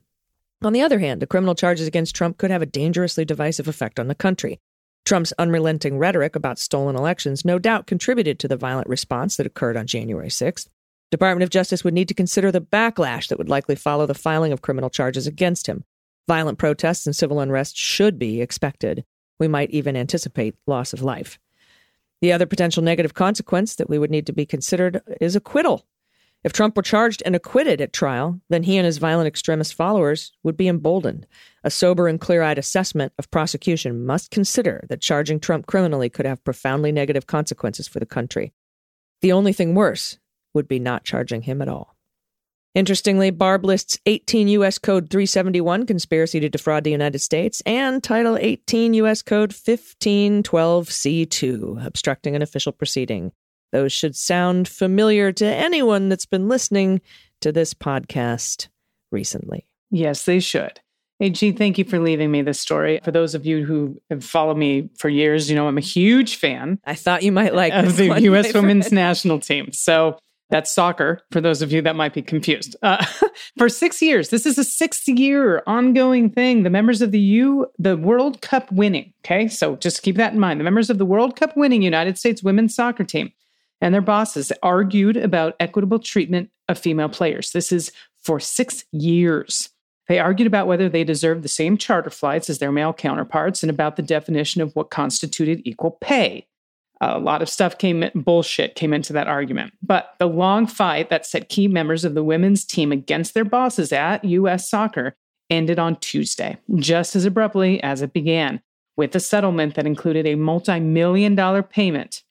On 0.62 0.72
the 0.72 0.82
other 0.82 1.00
hand, 1.00 1.22
the 1.22 1.28
criminal 1.28 1.54
charges 1.54 1.86
against 1.86 2.16
Trump 2.16 2.38
could 2.38 2.50
have 2.50 2.62
a 2.62 2.66
dangerously 2.66 3.26
divisive 3.26 3.68
effect 3.68 4.00
on 4.00 4.08
the 4.08 4.16
country. 4.16 4.62
Trump's 5.04 5.34
unrelenting 5.38 5.98
rhetoric 5.98 6.38
about 6.38 6.60
stolen 6.60 6.96
elections 6.96 7.44
no 7.44 7.60
doubt 7.60 7.88
contributed 7.88 8.40
to 8.40 8.48
the 8.48 8.56
violent 8.56 8.88
response 8.88 9.36
that 9.36 9.46
occurred 9.46 9.76
on 9.76 9.86
January 9.86 10.30
6th. 10.30 10.70
Department 11.12 11.44
of 11.44 11.50
Justice 11.50 11.84
would 11.84 11.94
need 11.94 12.08
to 12.08 12.14
consider 12.14 12.54
the 12.54 12.62
backlash 12.62 13.28
that 13.28 13.38
would 13.38 13.50
likely 13.50 13.76
follow 13.76 14.06
the 14.06 14.14
filing 14.14 14.54
of 14.54 14.62
criminal 14.62 14.90
charges 14.90 15.28
against 15.28 15.68
him. 15.68 15.84
Violent 16.26 16.58
protests 16.58 17.06
and 17.06 17.14
civil 17.14 17.42
unrest 17.42 17.76
should 17.76 18.18
be 18.18 18.40
expected. 18.40 19.04
We 19.40 19.50
might 19.50 19.72
even 19.72 19.98
anticipate 19.98 20.56
loss 20.66 20.94
of 20.94 21.02
life. 21.02 21.38
The 22.22 22.34
other 22.34 22.46
potential 22.46 22.84
negative 22.84 23.14
consequence 23.14 23.76
that 23.76 23.90
we 23.90 23.98
would 23.98 24.12
need 24.12 24.26
to 24.28 24.34
be 24.34 24.46
considered 24.46 25.02
is 25.22 25.36
acquittal. 25.36 25.86
If 26.44 26.54
Trump 26.54 26.78
were 26.78 26.84
charged 26.84 27.22
and 27.26 27.36
acquitted 27.36 27.82
at 27.82 27.92
trial, 27.92 28.40
then 28.50 28.64
he 28.64 28.78
and 28.78 28.86
his 28.86 28.98
violent 28.98 29.28
extremist 29.28 29.74
followers 29.74 30.32
would 30.44 30.56
be 30.56 30.70
emboldened. 30.70 31.28
A 31.66 31.70
sober 31.70 32.08
and 32.08 32.20
clear 32.20 32.42
eyed 32.42 32.58
assessment 32.58 33.12
of 33.20 33.30
prosecution 33.30 34.06
must 34.06 34.32
consider 34.32 34.86
that 34.88 35.02
charging 35.02 35.40
Trump 35.40 35.66
criminally 35.66 36.10
could 36.10 36.26
have 36.26 36.44
profoundly 36.46 36.94
negative 36.94 37.28
consequences 37.28 37.90
for 37.90 38.00
the 38.00 38.06
country. 38.06 38.54
The 39.22 39.34
only 39.34 39.52
thing 39.52 39.76
worse 39.76 40.18
would 40.54 40.68
be 40.68 40.80
not 40.80 41.04
charging 41.04 41.42
him 41.42 41.62
at 41.62 41.68
all. 41.68 41.98
Interestingly, 42.76 43.32
Barb 43.32 43.66
lists 43.66 43.98
18 44.06 44.48
U.S. 44.50 44.78
Code 44.78 45.10
371, 45.10 45.88
conspiracy 45.88 46.40
to 46.40 46.50
defraud 46.50 46.84
the 46.84 46.92
United 46.92 47.18
States, 47.20 47.64
and 47.66 48.04
Title 48.04 48.38
18 48.40 48.94
U.S. 48.96 49.22
Code 49.24 49.52
1512C2, 49.52 51.86
obstructing 51.86 52.36
an 52.36 52.44
official 52.44 52.72
proceeding. 52.72 53.32
Those 53.72 53.92
should 53.92 54.16
sound 54.16 54.68
familiar 54.68 55.32
to 55.32 55.46
anyone 55.46 56.10
that's 56.10 56.28
been 56.28 56.48
listening 56.48 57.02
to 57.42 57.52
this 57.52 57.74
podcast 57.74 58.68
recently. 59.12 59.66
Yes, 59.90 60.26
they 60.26 60.40
should. 60.40 60.80
AG, 61.22 61.52
thank 61.54 61.78
you 61.78 61.84
for 61.84 62.00
leaving 62.00 62.32
me 62.32 62.42
this 62.42 62.60
story. 62.60 63.00
For 63.04 63.12
those 63.12 63.36
of 63.36 63.46
you 63.46 63.66
who 63.66 64.02
have 64.10 64.24
followed 64.24 64.58
me 64.58 64.90
for 64.98 65.10
years, 65.10 65.50
you 65.50 65.56
know 65.56 65.68
I'm 65.68 65.78
a 65.78 65.82
huge 65.82 66.38
fan 66.38 66.80
I 66.86 66.96
thought 66.96 67.24
you 67.24 67.34
might 67.34 67.54
like 67.54 67.74
of 67.74 67.98
the 67.98 68.10
one, 68.10 68.24
U.S. 68.24 68.54
women's 68.54 68.92
national 68.92 69.40
team. 69.40 69.74
So 69.74 70.18
that's 70.50 70.72
soccer 70.72 71.22
for 71.32 71.42
those 71.42 71.62
of 71.62 71.72
you 71.72 71.82
that 71.84 71.96
might 71.96 72.14
be 72.14 72.22
confused. 72.22 72.76
Uh, 72.82 73.06
for 73.58 73.70
six 73.70 74.02
years, 74.02 74.30
this 74.30 74.46
is 74.46 74.58
a 74.58 74.64
six-year 74.64 75.62
ongoing 75.68 76.30
thing. 76.30 76.64
The 76.64 76.70
members 76.70 77.02
of 77.02 77.12
the 77.12 77.20
U, 77.20 77.68
the 77.78 77.98
World 77.98 78.42
Cup 78.42 78.72
winning. 78.72 79.14
Okay, 79.24 79.48
so 79.48 79.76
just 79.76 80.02
keep 80.02 80.18
that 80.18 80.34
in 80.34 80.40
mind. 80.40 80.60
The 80.60 80.64
members 80.64 80.90
of 80.90 80.98
the 80.98 81.06
World 81.06 81.36
Cup 81.36 81.56
winning 81.56 81.82
United 81.82 82.18
States 82.18 82.44
women's 82.44 82.76
soccer 82.76 83.04
team 83.04 83.32
and 83.82 83.94
their 83.94 84.02
bosses 84.02 84.52
argued 84.62 85.18
about 85.18 85.56
equitable 85.60 86.00
treatment 86.00 86.50
of 86.68 86.78
female 86.78 87.10
players. 87.10 87.52
This 87.52 87.72
is 87.72 87.92
for 88.22 88.40
six 88.40 88.86
years. 88.92 89.70
They 90.08 90.20
argued 90.20 90.48
about 90.48 90.68
whether 90.68 90.90
they 90.90 91.04
deserved 91.04 91.44
the 91.44 91.50
same 91.50 91.78
charter 91.78 92.10
flights 92.10 92.50
as 92.50 92.58
their 92.58 92.72
male 92.72 92.94
counterparts 92.94 93.64
and 93.64 93.70
about 93.70 93.96
the 93.96 94.02
definition 94.02 94.62
of 94.62 94.76
what 94.76 94.90
constituted 94.90 95.62
equal 95.64 95.92
pay. 96.02 96.48
A 97.02 97.20
lot 97.20 97.42
of 97.42 97.50
stuff 97.50 97.78
came, 97.78 98.10
bullshit 98.14 98.76
came 98.76 98.94
into 98.94 99.14
that 99.14 99.28
argument. 99.28 99.74
But 99.82 100.16
the 100.20 100.28
long 100.28 100.68
fight 100.68 101.10
that 101.10 101.26
set 101.26 101.50
key 101.50 101.68
members 101.68 102.04
of 102.04 102.14
the 102.14 102.24
women's 102.24 102.66
team 102.66 102.92
against 102.92 103.34
their 103.34 103.46
bosses 103.46 103.94
at 103.94 104.26
U.S. 104.26 104.70
Soccer 104.70 105.16
ended 105.50 105.80
on 105.80 105.96
Tuesday, 105.98 106.58
just 106.76 107.16
as 107.16 107.26
abruptly 107.26 107.82
as 107.82 108.02
it 108.02 108.14
began, 108.14 108.62
with 108.98 109.16
a 109.16 109.20
settlement 109.20 109.76
that 109.76 109.86
included 109.86 110.28
a 110.28 110.36
multi 110.36 110.80
million 110.80 111.36
dollar 111.36 111.64
payment 111.64 112.24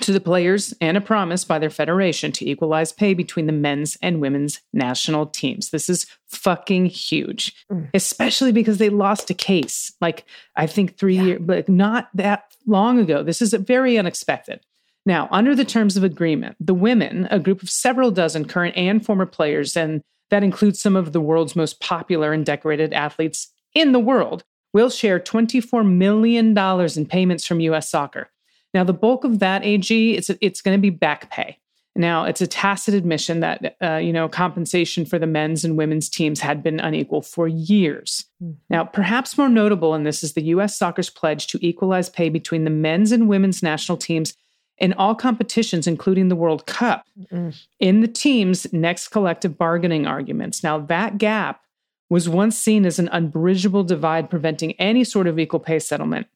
to 0.00 0.12
the 0.12 0.20
players 0.20 0.74
and 0.80 0.96
a 0.96 1.00
promise 1.00 1.44
by 1.44 1.58
their 1.58 1.70
federation 1.70 2.32
to 2.32 2.48
equalize 2.48 2.92
pay 2.92 3.14
between 3.14 3.46
the 3.46 3.52
men's 3.52 3.96
and 4.02 4.20
women's 4.20 4.60
national 4.72 5.26
teams. 5.26 5.70
This 5.70 5.88
is 5.88 6.06
fucking 6.28 6.86
huge, 6.86 7.54
Mm. 7.70 7.90
especially 7.94 8.50
because 8.52 8.78
they 8.78 8.88
lost 8.88 9.30
a 9.30 9.34
case. 9.34 9.92
Like 10.00 10.24
I 10.56 10.66
think 10.66 10.96
three 10.98 11.16
years, 11.16 11.40
but 11.42 11.68
not 11.68 12.08
that 12.14 12.44
long 12.66 12.98
ago. 12.98 13.22
This 13.22 13.40
is 13.40 13.52
very 13.54 13.96
unexpected. 13.98 14.60
Now, 15.06 15.28
under 15.30 15.54
the 15.54 15.64
terms 15.66 15.96
of 15.96 16.02
agreement, 16.04 16.56
the 16.58 16.74
women, 16.74 17.28
a 17.30 17.38
group 17.38 17.62
of 17.62 17.70
several 17.70 18.10
dozen 18.10 18.46
current 18.46 18.76
and 18.76 19.04
former 19.04 19.26
players, 19.26 19.76
and 19.76 20.02
that 20.30 20.42
includes 20.42 20.80
some 20.80 20.96
of 20.96 21.12
the 21.12 21.20
world's 21.20 21.54
most 21.54 21.78
popular 21.80 22.32
and 22.32 22.44
decorated 22.44 22.92
athletes 22.92 23.52
in 23.74 23.92
the 23.92 23.98
world, 24.00 24.44
will 24.72 24.88
share 24.90 25.20
$24 25.20 25.86
million 25.88 26.56
in 26.96 27.06
payments 27.06 27.46
from 27.46 27.60
U.S. 27.60 27.90
soccer. 27.90 28.30
Now, 28.74 28.84
the 28.84 28.92
bulk 28.92 29.24
of 29.24 29.38
that 29.38 29.64
AG, 29.64 30.14
it's, 30.14 30.30
it's 30.40 30.60
going 30.60 30.76
to 30.76 30.82
be 30.82 30.90
back 30.90 31.30
pay. 31.30 31.58
Now, 31.96 32.24
it's 32.24 32.40
a 32.40 32.46
tacit 32.48 32.92
admission 32.92 33.38
that 33.38 33.76
uh, 33.80 33.96
you 33.98 34.12
know 34.12 34.28
compensation 34.28 35.06
for 35.06 35.16
the 35.16 35.28
men's 35.28 35.64
and 35.64 35.76
women's 35.78 36.08
teams 36.08 36.40
had 36.40 36.60
been 36.60 36.80
unequal 36.80 37.22
for 37.22 37.46
years. 37.46 38.24
Now, 38.68 38.84
perhaps 38.84 39.38
more 39.38 39.48
notable 39.48 39.94
in 39.94 40.02
this 40.02 40.24
is 40.24 40.32
the 40.32 40.42
U.S. 40.46 40.76
Soccer's 40.76 41.08
pledge 41.08 41.46
to 41.46 41.64
equalize 41.64 42.10
pay 42.10 42.28
between 42.30 42.64
the 42.64 42.70
men's 42.70 43.12
and 43.12 43.28
women's 43.28 43.62
national 43.62 43.96
teams 43.96 44.34
in 44.76 44.92
all 44.94 45.14
competitions, 45.14 45.86
including 45.86 46.28
the 46.28 46.36
World 46.36 46.66
Cup, 46.66 47.06
Mm. 47.32 47.54
in 47.78 48.00
the 48.00 48.08
team's 48.08 48.66
next 48.72 49.08
collective 49.08 49.56
bargaining 49.56 50.04
arguments. 50.04 50.64
Now, 50.64 50.78
that 50.78 51.16
gap 51.16 51.60
was 52.10 52.28
once 52.28 52.58
seen 52.58 52.84
as 52.84 52.98
an 52.98 53.08
unbridgeable 53.12 53.84
divide 53.84 54.28
preventing 54.28 54.72
any 54.80 55.04
sort 55.04 55.28
of 55.28 55.38
equal 55.38 55.60
pay 55.60 55.78
settlement. 55.78 56.26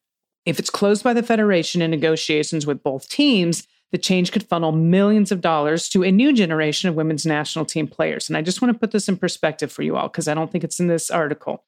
If 0.48 0.58
it's 0.58 0.70
closed 0.70 1.04
by 1.04 1.12
the 1.12 1.22
Federation 1.22 1.82
in 1.82 1.90
negotiations 1.90 2.64
with 2.64 2.82
both 2.82 3.10
teams, 3.10 3.66
the 3.92 3.98
change 3.98 4.32
could 4.32 4.48
funnel 4.48 4.72
millions 4.72 5.30
of 5.30 5.42
dollars 5.42 5.90
to 5.90 6.02
a 6.02 6.10
new 6.10 6.32
generation 6.32 6.88
of 6.88 6.94
women's 6.94 7.26
national 7.26 7.66
team 7.66 7.86
players. 7.86 8.30
And 8.30 8.36
I 8.36 8.40
just 8.40 8.62
want 8.62 8.72
to 8.72 8.78
put 8.78 8.90
this 8.90 9.10
in 9.10 9.18
perspective 9.18 9.70
for 9.70 9.82
you 9.82 9.94
all 9.98 10.08
because 10.08 10.26
I 10.26 10.32
don't 10.32 10.50
think 10.50 10.64
it's 10.64 10.80
in 10.80 10.86
this 10.86 11.10
article. 11.10 11.64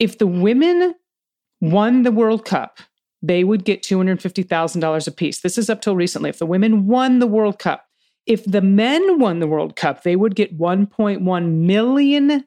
If 0.00 0.18
the 0.18 0.26
women 0.26 0.96
won 1.60 2.02
the 2.02 2.10
World 2.10 2.44
Cup, 2.44 2.80
they 3.22 3.44
would 3.44 3.64
get 3.64 3.84
$250,000 3.84 5.06
apiece. 5.06 5.40
This 5.40 5.56
is 5.56 5.70
up 5.70 5.80
till 5.80 5.94
recently. 5.94 6.30
If 6.30 6.40
the 6.40 6.46
women 6.46 6.88
won 6.88 7.20
the 7.20 7.28
World 7.28 7.60
Cup, 7.60 7.86
if 8.26 8.44
the 8.44 8.62
men 8.62 9.20
won 9.20 9.38
the 9.38 9.46
World 9.46 9.76
Cup, 9.76 10.02
they 10.02 10.16
would 10.16 10.34
get 10.34 10.58
$1.1 10.58 11.52
million 11.52 12.44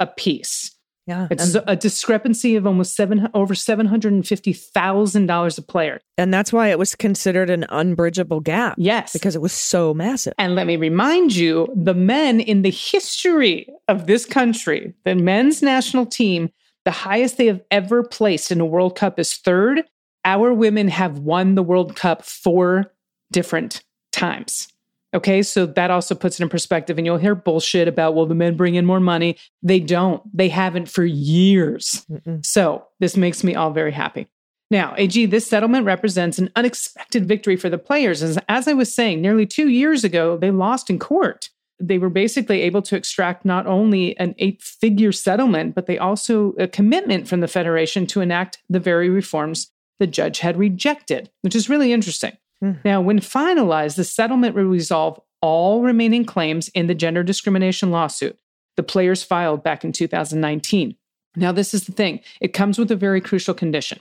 apiece. 0.00 0.73
Yeah. 1.06 1.28
It's 1.30 1.54
and, 1.54 1.64
a 1.66 1.76
discrepancy 1.76 2.56
of 2.56 2.66
almost 2.66 2.96
seven 2.96 3.28
over 3.34 3.54
seven 3.54 3.86
hundred 3.86 4.12
and 4.14 4.26
fifty 4.26 4.52
thousand 4.54 5.26
dollars 5.26 5.58
a 5.58 5.62
player. 5.62 6.00
and 6.16 6.32
that's 6.32 6.52
why 6.52 6.68
it 6.68 6.78
was 6.78 6.94
considered 6.94 7.50
an 7.50 7.66
unbridgeable 7.68 8.40
gap. 8.40 8.76
Yes, 8.78 9.12
Because 9.12 9.36
it 9.36 9.42
was 9.42 9.52
so 9.52 9.92
massive. 9.92 10.32
and 10.38 10.54
let 10.54 10.66
me 10.66 10.76
remind 10.76 11.36
you, 11.36 11.68
the 11.76 11.94
men 11.94 12.40
in 12.40 12.62
the 12.62 12.70
history 12.70 13.68
of 13.88 14.06
this 14.06 14.24
country, 14.24 14.94
the 15.04 15.14
men's 15.14 15.62
national 15.62 16.06
team, 16.06 16.48
the 16.86 16.90
highest 16.90 17.36
they 17.36 17.46
have 17.46 17.60
ever 17.70 18.02
placed 18.02 18.50
in 18.50 18.60
a 18.60 18.66
World 18.66 18.96
Cup 18.96 19.18
is 19.18 19.34
third. 19.34 19.82
Our 20.24 20.54
women 20.54 20.88
have 20.88 21.18
won 21.18 21.54
the 21.54 21.62
World 21.62 21.96
Cup 21.96 22.24
four 22.24 22.92
different 23.30 23.82
times. 24.12 24.68
Okay, 25.14 25.42
so 25.42 25.64
that 25.64 25.92
also 25.92 26.14
puts 26.14 26.40
it 26.40 26.42
in 26.42 26.48
perspective. 26.48 26.98
And 26.98 27.06
you'll 27.06 27.18
hear 27.18 27.36
bullshit 27.36 27.86
about, 27.86 28.14
well, 28.14 28.26
the 28.26 28.34
men 28.34 28.56
bring 28.56 28.74
in 28.74 28.84
more 28.84 29.00
money. 29.00 29.36
They 29.62 29.78
don't, 29.78 30.22
they 30.36 30.48
haven't 30.48 30.90
for 30.90 31.04
years. 31.04 32.04
Mm-mm. 32.10 32.44
So 32.44 32.86
this 32.98 33.16
makes 33.16 33.44
me 33.44 33.54
all 33.54 33.70
very 33.70 33.92
happy. 33.92 34.26
Now, 34.70 34.94
AG, 34.96 35.26
this 35.26 35.46
settlement 35.46 35.86
represents 35.86 36.38
an 36.38 36.50
unexpected 36.56 37.28
victory 37.28 37.54
for 37.54 37.70
the 37.70 37.78
players. 37.78 38.22
As, 38.22 38.38
as 38.48 38.66
I 38.66 38.72
was 38.72 38.92
saying, 38.92 39.20
nearly 39.20 39.46
two 39.46 39.68
years 39.68 40.02
ago, 40.02 40.36
they 40.36 40.50
lost 40.50 40.90
in 40.90 40.98
court. 40.98 41.50
They 41.78 41.98
were 41.98 42.10
basically 42.10 42.62
able 42.62 42.82
to 42.82 42.96
extract 42.96 43.44
not 43.44 43.66
only 43.66 44.16
an 44.18 44.34
eight 44.38 44.62
figure 44.62 45.12
settlement, 45.12 45.76
but 45.76 45.86
they 45.86 45.98
also 45.98 46.54
a 46.58 46.66
commitment 46.66 47.28
from 47.28 47.40
the 47.40 47.48
Federation 47.48 48.06
to 48.08 48.20
enact 48.20 48.58
the 48.68 48.80
very 48.80 49.08
reforms 49.08 49.70
the 50.00 50.06
judge 50.06 50.40
had 50.40 50.56
rejected, 50.56 51.30
which 51.42 51.54
is 51.54 51.68
really 51.68 51.92
interesting. 51.92 52.36
Hmm. 52.64 52.72
Now, 52.82 53.02
when 53.02 53.20
finalized, 53.20 53.96
the 53.96 54.04
settlement 54.04 54.54
will 54.54 54.64
resolve 54.64 55.20
all 55.42 55.82
remaining 55.82 56.24
claims 56.24 56.68
in 56.68 56.86
the 56.86 56.94
gender 56.94 57.22
discrimination 57.22 57.90
lawsuit 57.90 58.38
the 58.76 58.82
players 58.82 59.22
filed 59.22 59.62
back 59.62 59.84
in 59.84 59.92
2019. 59.92 60.96
Now, 61.36 61.52
this 61.52 61.74
is 61.74 61.84
the 61.84 61.92
thing 61.92 62.20
it 62.40 62.54
comes 62.54 62.78
with 62.78 62.90
a 62.90 62.96
very 62.96 63.20
crucial 63.20 63.52
condition. 63.54 64.00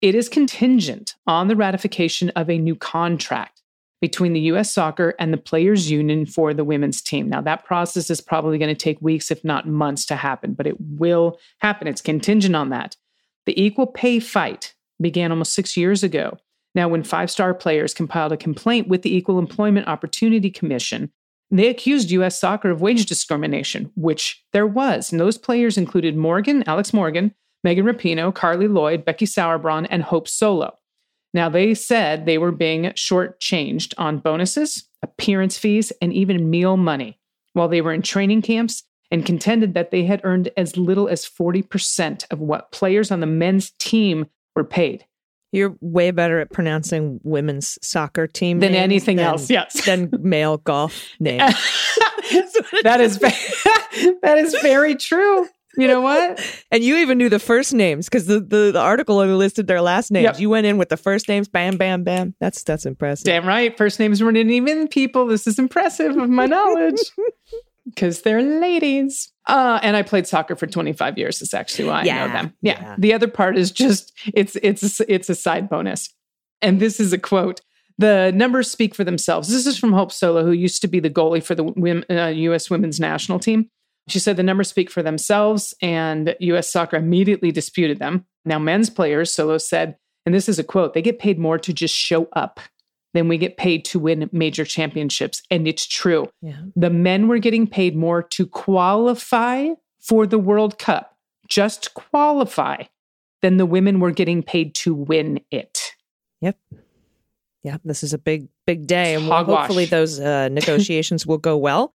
It 0.00 0.14
is 0.14 0.28
contingent 0.28 1.16
on 1.26 1.48
the 1.48 1.56
ratification 1.56 2.30
of 2.30 2.48
a 2.48 2.56
new 2.56 2.76
contract 2.76 3.62
between 4.00 4.32
the 4.32 4.40
U.S. 4.42 4.72
Soccer 4.72 5.14
and 5.18 5.32
the 5.32 5.38
Players 5.38 5.90
Union 5.90 6.24
for 6.24 6.54
the 6.54 6.62
women's 6.62 7.02
team. 7.02 7.28
Now, 7.28 7.40
that 7.40 7.64
process 7.64 8.10
is 8.10 8.20
probably 8.20 8.56
going 8.56 8.72
to 8.72 8.80
take 8.80 9.02
weeks, 9.02 9.32
if 9.32 9.44
not 9.44 9.66
months, 9.66 10.06
to 10.06 10.14
happen, 10.16 10.54
but 10.54 10.68
it 10.68 10.76
will 10.80 11.38
happen. 11.58 11.88
It's 11.88 12.00
contingent 12.00 12.54
on 12.54 12.70
that. 12.70 12.96
The 13.44 13.60
equal 13.60 13.88
pay 13.88 14.20
fight 14.20 14.74
began 15.00 15.32
almost 15.32 15.52
six 15.52 15.76
years 15.76 16.04
ago. 16.04 16.38
Now, 16.74 16.88
when 16.88 17.02
five 17.02 17.30
star 17.30 17.54
players 17.54 17.94
compiled 17.94 18.32
a 18.32 18.36
complaint 18.36 18.88
with 18.88 19.02
the 19.02 19.14
Equal 19.14 19.38
Employment 19.38 19.88
Opportunity 19.88 20.50
Commission, 20.50 21.10
they 21.50 21.68
accused 21.68 22.10
U.S. 22.10 22.38
soccer 22.38 22.70
of 22.70 22.82
wage 22.82 23.06
discrimination, 23.06 23.90
which 23.96 24.44
there 24.52 24.66
was. 24.66 25.10
And 25.10 25.20
those 25.20 25.38
players 25.38 25.78
included 25.78 26.16
Morgan, 26.16 26.62
Alex 26.66 26.92
Morgan, 26.92 27.34
Megan 27.64 27.86
Rapinoe, 27.86 28.34
Carli 28.34 28.68
Lloyd, 28.68 29.04
Becky 29.04 29.24
Sauerbrunn, 29.24 29.86
and 29.90 30.02
Hope 30.02 30.28
Solo. 30.28 30.76
Now, 31.34 31.48
they 31.48 31.74
said 31.74 32.24
they 32.24 32.38
were 32.38 32.52
being 32.52 32.84
shortchanged 32.84 33.94
on 33.98 34.18
bonuses, 34.18 34.88
appearance 35.02 35.58
fees, 35.58 35.92
and 36.00 36.12
even 36.12 36.50
meal 36.50 36.76
money 36.76 37.18
while 37.52 37.68
they 37.68 37.80
were 37.80 37.92
in 37.92 38.02
training 38.02 38.42
camps 38.42 38.84
and 39.10 39.26
contended 39.26 39.74
that 39.74 39.90
they 39.90 40.04
had 40.04 40.20
earned 40.24 40.50
as 40.56 40.76
little 40.76 41.08
as 41.08 41.26
40% 41.26 42.24
of 42.30 42.40
what 42.40 42.72
players 42.72 43.10
on 43.10 43.20
the 43.20 43.26
men's 43.26 43.72
team 43.78 44.26
were 44.54 44.64
paid. 44.64 45.06
You're 45.52 45.74
way 45.80 46.10
better 46.10 46.40
at 46.40 46.50
pronouncing 46.52 47.20
women's 47.22 47.78
soccer 47.80 48.26
team 48.26 48.60
Than 48.60 48.74
anything 48.74 49.16
than- 49.16 49.26
else, 49.26 49.48
yes. 49.48 49.84
Than 49.86 50.10
male 50.20 50.58
golf 50.58 51.02
names. 51.20 51.54
that 52.82 53.00
is 53.00 53.18
that 54.22 54.36
is 54.38 54.54
very 54.60 54.94
true. 54.94 55.46
You 55.76 55.86
know 55.86 56.00
what? 56.00 56.40
and 56.72 56.82
you 56.82 56.96
even 56.96 57.18
knew 57.18 57.28
the 57.28 57.38
first 57.38 57.72
names 57.72 58.06
because 58.08 58.26
the, 58.26 58.40
the, 58.40 58.70
the 58.72 58.80
article 58.80 59.20
only 59.20 59.34
listed 59.34 59.68
their 59.68 59.80
last 59.80 60.10
names. 60.10 60.24
Yep. 60.24 60.40
You 60.40 60.50
went 60.50 60.66
in 60.66 60.76
with 60.76 60.88
the 60.88 60.96
first 60.96 61.28
names, 61.28 61.46
bam, 61.46 61.76
bam, 61.76 62.02
bam. 62.02 62.34
That's 62.40 62.64
that's 62.64 62.84
impressive. 62.84 63.24
Damn 63.24 63.46
right. 63.46 63.76
First 63.76 64.00
names 64.00 64.22
weren't 64.22 64.36
even 64.38 64.88
people. 64.88 65.26
This 65.26 65.46
is 65.46 65.58
impressive 65.58 66.16
of 66.16 66.28
my 66.28 66.46
knowledge. 66.46 66.98
Because 67.84 68.22
they're 68.22 68.42
ladies. 68.42 69.32
Uh, 69.48 69.80
and 69.82 69.96
I 69.96 70.02
played 70.02 70.26
soccer 70.26 70.54
for 70.54 70.66
25 70.66 71.18
years. 71.18 71.42
Is 71.42 71.54
actually 71.54 71.88
why 71.88 72.00
I 72.00 72.04
know 72.04 72.32
them. 72.32 72.54
Yeah. 72.60 72.80
yeah. 72.80 72.94
The 72.98 73.14
other 73.14 73.28
part 73.28 73.56
is 73.56 73.70
just 73.70 74.12
it's 74.34 74.56
it's 74.62 75.00
it's 75.00 75.28
a 75.28 75.34
side 75.34 75.68
bonus. 75.68 76.10
And 76.60 76.80
this 76.80 77.00
is 77.00 77.12
a 77.12 77.18
quote. 77.18 77.60
The 77.96 78.30
numbers 78.32 78.70
speak 78.70 78.94
for 78.94 79.04
themselves. 79.04 79.48
This 79.48 79.66
is 79.66 79.78
from 79.78 79.92
Hope 79.92 80.12
Solo, 80.12 80.44
who 80.44 80.52
used 80.52 80.82
to 80.82 80.88
be 80.88 81.00
the 81.00 81.10
goalie 81.10 81.42
for 81.42 81.54
the 81.56 82.04
uh, 82.10 82.28
U.S. 82.28 82.70
women's 82.70 83.00
national 83.00 83.40
team. 83.40 83.70
She 84.06 84.20
said 84.20 84.36
the 84.36 84.42
numbers 84.42 84.68
speak 84.68 84.90
for 84.90 85.02
themselves, 85.02 85.74
and 85.82 86.34
U.S. 86.40 86.70
soccer 86.70 86.96
immediately 86.96 87.50
disputed 87.50 87.98
them. 87.98 88.24
Now, 88.44 88.58
men's 88.58 88.88
players, 88.88 89.34
Solo 89.34 89.58
said, 89.58 89.96
and 90.24 90.34
this 90.34 90.48
is 90.48 90.58
a 90.58 90.64
quote, 90.64 90.94
they 90.94 91.02
get 91.02 91.18
paid 91.18 91.38
more 91.38 91.58
to 91.58 91.72
just 91.72 91.94
show 91.94 92.28
up 92.34 92.60
than 93.18 93.26
we 93.26 93.36
get 93.36 93.56
paid 93.56 93.84
to 93.86 93.98
win 93.98 94.30
major 94.32 94.64
championships. 94.64 95.42
And 95.50 95.66
it's 95.66 95.84
true. 95.86 96.28
Yeah. 96.40 96.60
The 96.76 96.88
men 96.88 97.26
were 97.26 97.38
getting 97.38 97.66
paid 97.66 97.96
more 97.96 98.22
to 98.22 98.46
qualify 98.46 99.70
for 99.98 100.24
the 100.24 100.38
World 100.38 100.78
Cup, 100.78 101.16
just 101.48 101.94
qualify, 101.94 102.84
than 103.42 103.56
the 103.56 103.66
women 103.66 103.98
were 103.98 104.12
getting 104.12 104.44
paid 104.44 104.74
to 104.76 104.94
win 104.94 105.40
it. 105.50 105.94
Yep. 106.40 106.56
Yep. 107.64 107.80
This 107.84 108.04
is 108.04 108.12
a 108.12 108.18
big, 108.18 108.46
big 108.66 108.86
day. 108.86 109.14
And 109.14 109.28
we'll- 109.28 109.44
hopefully 109.44 109.84
those 109.84 110.20
uh, 110.20 110.48
negotiations 110.52 111.26
will 111.26 111.38
go 111.38 111.56
well 111.56 111.94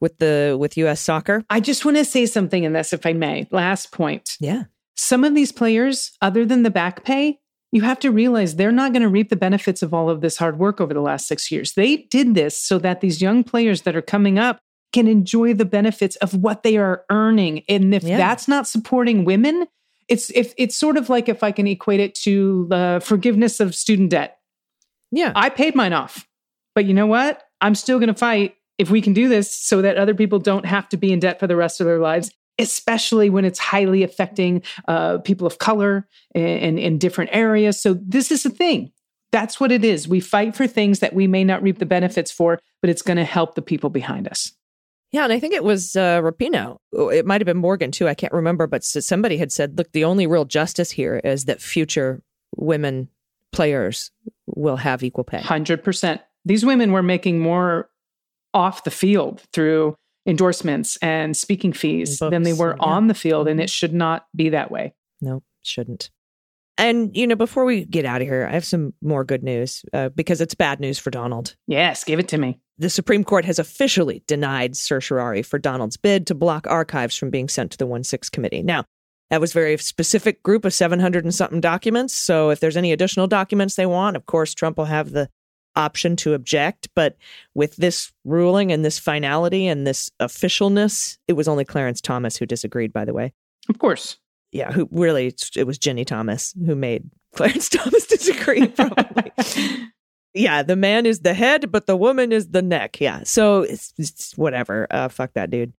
with 0.00 0.16
the 0.18 0.56
with 0.58 0.78
US 0.78 1.00
soccer. 1.00 1.44
I 1.50 1.60
just 1.60 1.84
want 1.84 1.98
to 1.98 2.04
say 2.04 2.24
something 2.24 2.64
in 2.64 2.72
this, 2.72 2.94
if 2.94 3.04
I 3.04 3.12
may. 3.12 3.46
Last 3.50 3.92
point. 3.92 4.36
Yeah. 4.40 4.64
Some 4.96 5.22
of 5.22 5.34
these 5.34 5.52
players, 5.52 6.12
other 6.22 6.46
than 6.46 6.62
the 6.62 6.70
back 6.70 7.04
pay, 7.04 7.38
you 7.72 7.82
have 7.82 7.98
to 8.00 8.10
realize 8.12 8.54
they're 8.56 8.70
not 8.70 8.92
going 8.92 9.02
to 9.02 9.08
reap 9.08 9.30
the 9.30 9.36
benefits 9.36 9.82
of 9.82 9.92
all 9.94 10.10
of 10.10 10.20
this 10.20 10.36
hard 10.36 10.58
work 10.58 10.80
over 10.80 10.92
the 10.92 11.00
last 11.00 11.26
six 11.26 11.50
years. 11.50 11.72
They 11.72 11.96
did 11.96 12.34
this 12.34 12.60
so 12.62 12.78
that 12.78 13.00
these 13.00 13.22
young 13.22 13.42
players 13.42 13.82
that 13.82 13.96
are 13.96 14.02
coming 14.02 14.38
up 14.38 14.58
can 14.92 15.08
enjoy 15.08 15.54
the 15.54 15.64
benefits 15.64 16.16
of 16.16 16.34
what 16.34 16.62
they 16.62 16.76
are 16.76 17.04
earning. 17.10 17.62
And 17.68 17.94
if 17.94 18.04
Yeah. 18.04 18.18
that's 18.18 18.46
not 18.46 18.68
supporting 18.68 19.24
women, 19.24 19.66
it's 20.06 20.28
if 20.30 20.52
it's 20.58 20.76
sort 20.76 20.98
of 20.98 21.08
like 21.08 21.30
if 21.30 21.42
I 21.42 21.50
can 21.50 21.66
equate 21.66 22.00
it 22.00 22.14
to 22.16 22.66
the 22.68 23.00
forgiveness 23.02 23.58
of 23.58 23.74
student 23.74 24.10
debt. 24.10 24.36
Yeah. 25.10 25.32
I 25.34 25.48
paid 25.48 25.74
mine 25.74 25.94
off. 25.94 26.26
But 26.74 26.84
you 26.84 26.92
know 26.92 27.06
what? 27.06 27.42
I'm 27.62 27.74
still 27.74 27.98
going 27.98 28.08
to 28.08 28.14
fight 28.14 28.54
if 28.78 28.90
we 28.90 29.00
can 29.00 29.12
do 29.14 29.28
this 29.28 29.54
so 29.54 29.80
that 29.82 29.96
other 29.96 30.14
people 30.14 30.38
don't 30.38 30.66
have 30.66 30.88
to 30.90 30.96
be 30.98 31.12
in 31.12 31.20
debt 31.20 31.38
for 31.40 31.46
the 31.46 31.56
rest 31.56 31.80
of 31.80 31.86
their 31.86 31.98
lives, 32.00 32.30
especially 32.58 33.30
when 33.30 33.44
it's 33.44 33.58
highly 33.58 34.02
affecting 34.02 34.62
uh, 34.88 35.18
people 35.18 35.46
of 35.46 35.58
color 35.58 36.06
in, 36.34 36.78
in 36.78 36.98
different 36.98 37.30
areas. 37.32 37.80
So, 37.80 37.94
this 37.94 38.30
is 38.30 38.42
the 38.42 38.50
thing. 38.50 38.92
That's 39.32 39.58
what 39.58 39.72
it 39.72 39.84
is. 39.84 40.06
We 40.06 40.20
fight 40.20 40.54
for 40.54 40.66
things 40.66 40.98
that 40.98 41.14
we 41.14 41.26
may 41.26 41.42
not 41.42 41.62
reap 41.62 41.78
the 41.78 41.86
benefits 41.86 42.30
for, 42.30 42.60
but 42.82 42.90
it's 42.90 43.02
going 43.02 43.16
to 43.16 43.24
help 43.24 43.54
the 43.54 43.62
people 43.62 43.88
behind 43.88 44.28
us. 44.28 44.52
Yeah, 45.12 45.24
and 45.24 45.32
I 45.32 45.38
think 45.38 45.52
it 45.52 45.64
was 45.64 45.94
uh, 45.94 46.20
Rapinoe. 46.22 46.78
It 46.92 47.26
might 47.26 47.40
have 47.40 47.46
been 47.46 47.58
Morgan 47.58 47.90
too. 47.90 48.08
I 48.08 48.14
can't 48.14 48.32
remember, 48.32 48.66
but 48.66 48.82
somebody 48.82 49.36
had 49.36 49.52
said, 49.52 49.76
"Look, 49.76 49.92
the 49.92 50.04
only 50.04 50.26
real 50.26 50.46
justice 50.46 50.90
here 50.90 51.20
is 51.22 51.44
that 51.44 51.60
future 51.60 52.22
women 52.56 53.08
players 53.52 54.10
will 54.46 54.76
have 54.76 55.02
equal 55.02 55.24
pay." 55.24 55.40
Hundred 55.40 55.84
percent. 55.84 56.22
These 56.46 56.64
women 56.64 56.92
were 56.92 57.02
making 57.02 57.40
more 57.40 57.90
off 58.54 58.84
the 58.84 58.90
field 58.90 59.42
through 59.52 59.96
endorsements 60.26 60.96
and 60.98 61.36
speaking 61.36 61.72
fees 61.72 62.18
Books, 62.18 62.30
than 62.30 62.42
they 62.42 62.52
were 62.52 62.76
yeah. 62.78 62.84
on 62.84 63.06
the 63.08 63.14
field, 63.14 63.48
and 63.48 63.60
it 63.60 63.70
should 63.70 63.92
not 63.92 64.26
be 64.34 64.50
that 64.50 64.70
way. 64.70 64.94
No, 65.20 65.42
shouldn't. 65.62 66.10
And, 66.78 67.14
you 67.16 67.26
know, 67.26 67.36
before 67.36 67.64
we 67.64 67.84
get 67.84 68.04
out 68.04 68.22
of 68.22 68.26
here, 68.26 68.46
I 68.48 68.54
have 68.54 68.64
some 68.64 68.94
more 69.02 69.24
good 69.24 69.42
news 69.42 69.84
uh, 69.92 70.08
because 70.10 70.40
it's 70.40 70.54
bad 70.54 70.80
news 70.80 70.98
for 70.98 71.10
Donald. 71.10 71.54
Yes, 71.66 72.02
give 72.02 72.18
it 72.18 72.28
to 72.28 72.38
me. 72.38 72.60
The 72.78 72.88
Supreme 72.88 73.24
Court 73.24 73.44
has 73.44 73.58
officially 73.58 74.24
denied 74.26 74.76
certiorari 74.76 75.42
for 75.42 75.58
Donald's 75.58 75.96
bid 75.96 76.26
to 76.28 76.34
block 76.34 76.66
archives 76.66 77.16
from 77.16 77.30
being 77.30 77.48
sent 77.48 77.72
to 77.72 77.78
the 77.78 77.86
1 77.86 78.04
6 78.04 78.30
committee. 78.30 78.62
Now, 78.62 78.84
that 79.30 79.40
was 79.40 79.52
a 79.52 79.54
very 79.54 79.76
specific 79.78 80.42
group 80.42 80.64
of 80.64 80.74
700 80.74 81.24
and 81.24 81.34
something 81.34 81.60
documents. 81.60 82.14
So 82.14 82.50
if 82.50 82.60
there's 82.60 82.76
any 82.76 82.92
additional 82.92 83.26
documents 83.26 83.76
they 83.76 83.86
want, 83.86 84.16
of 84.16 84.26
course, 84.26 84.54
Trump 84.54 84.78
will 84.78 84.86
have 84.86 85.12
the 85.12 85.28
option 85.76 86.16
to 86.16 86.34
object. 86.34 86.88
But 86.94 87.16
with 87.54 87.76
this 87.76 88.12
ruling 88.24 88.72
and 88.72 88.84
this 88.84 88.98
finality 88.98 89.66
and 89.66 89.86
this 89.86 90.10
officialness, 90.20 91.18
it 91.28 91.34
was 91.34 91.48
only 91.48 91.64
Clarence 91.64 92.00
Thomas 92.00 92.36
who 92.36 92.46
disagreed, 92.46 92.92
by 92.92 93.04
the 93.04 93.14
way. 93.14 93.32
Of 93.68 93.78
course 93.78 94.18
yeah, 94.52 94.70
who 94.70 94.88
really 94.92 95.34
it 95.56 95.66
was 95.66 95.78
Ginni 95.78 96.06
Thomas 96.06 96.54
who 96.64 96.76
made 96.76 97.10
Clarence 97.34 97.70
Thomas 97.70 98.06
disagree. 98.06 98.66
Probably. 98.68 99.32
yeah, 100.34 100.62
the 100.62 100.76
man 100.76 101.06
is 101.06 101.20
the 101.20 101.34
head, 101.34 101.72
but 101.72 101.86
the 101.86 101.96
woman 101.96 102.30
is 102.30 102.50
the 102.50 102.62
neck. 102.62 103.00
Yeah, 103.00 103.22
so 103.24 103.62
it's, 103.62 103.92
it's 103.98 104.36
whatever. 104.36 104.86
Uh, 104.90 105.08
fuck 105.08 105.32
that 105.32 105.50
dude. 105.50 105.72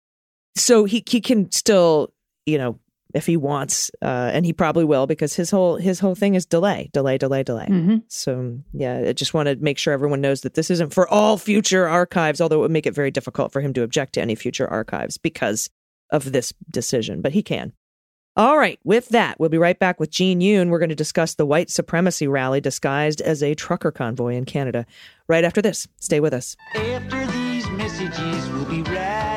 So 0.57 0.85
he 0.85 1.05
he 1.07 1.20
can 1.20 1.52
still, 1.52 2.12
you 2.46 2.59
know, 2.59 2.78
if 3.14 3.27
he 3.27 3.37
wants, 3.37 3.90
uh, 4.01 4.31
and 4.33 4.46
he 4.46 4.53
probably 4.53 4.85
will 4.85 5.07
because 5.07 5.35
his 5.35 5.51
whole 5.51 5.77
his 5.77 6.01
whole 6.01 6.14
thing 6.14 6.35
is 6.35 6.46
delay, 6.46 6.90
delay, 6.92 7.18
delay, 7.18 7.42
delay. 7.42 7.66
Mm-hmm. 7.68 7.96
So 8.09 8.59
yeah, 8.72 9.05
I 9.09 9.12
just 9.12 9.35
want 9.35 9.48
to 9.48 9.57
make 9.57 9.79
sure 9.79 9.92
everyone 9.92 10.20
knows 10.20 10.42
that 10.42 10.55
this 10.55 10.70
isn't 10.70 10.92
for 10.92 11.09
all 11.09 11.37
future 11.38 11.88
archives, 11.88 12.40
although 12.40 12.57
it 12.57 12.62
would 12.62 12.70
make 12.70 12.87
it 12.87 12.94
very 12.94 13.11
difficult 13.11 13.53
for 13.53 13.61
him 13.61 13.72
to 13.75 13.83
object 13.83 14.14
to 14.14 14.20
any 14.20 14.35
future 14.35 14.68
archives 14.68 15.18
because 15.18 15.70
of 16.11 16.33
this 16.33 16.53
decision. 16.70 17.20
But 17.20 17.33
he 17.33 17.42
can. 17.42 17.72
All 18.35 18.57
right, 18.57 18.79
with 18.83 19.11
that, 19.11 19.38
we'll 19.38 19.51
be 19.51 19.59
right 19.59 19.79
back 19.79 20.01
with 20.01 20.11
Jean 20.11 20.40
Yoon. 20.40 20.70
We're 20.70 20.79
going 20.79 20.88
to 20.88 20.94
discuss 20.94 21.35
the 21.35 21.44
white 21.44 21.68
supremacy 21.68 22.27
rally 22.27 22.62
disguised 22.62 23.20
as 23.20 23.42
a 23.42 23.55
trucker 23.55 23.90
convoy 23.90 24.37
in 24.37 24.46
Canada. 24.46 24.87
Right 25.29 25.44
after 25.44 25.61
this, 25.61 25.87
stay 26.01 26.18
with 26.18 26.33
us. 26.33 26.57
After 26.75 27.27
these 27.27 27.68
messages, 27.72 28.48
we'll 28.48 28.64
be 28.64 28.79
right 28.79 28.85
back. 28.85 29.31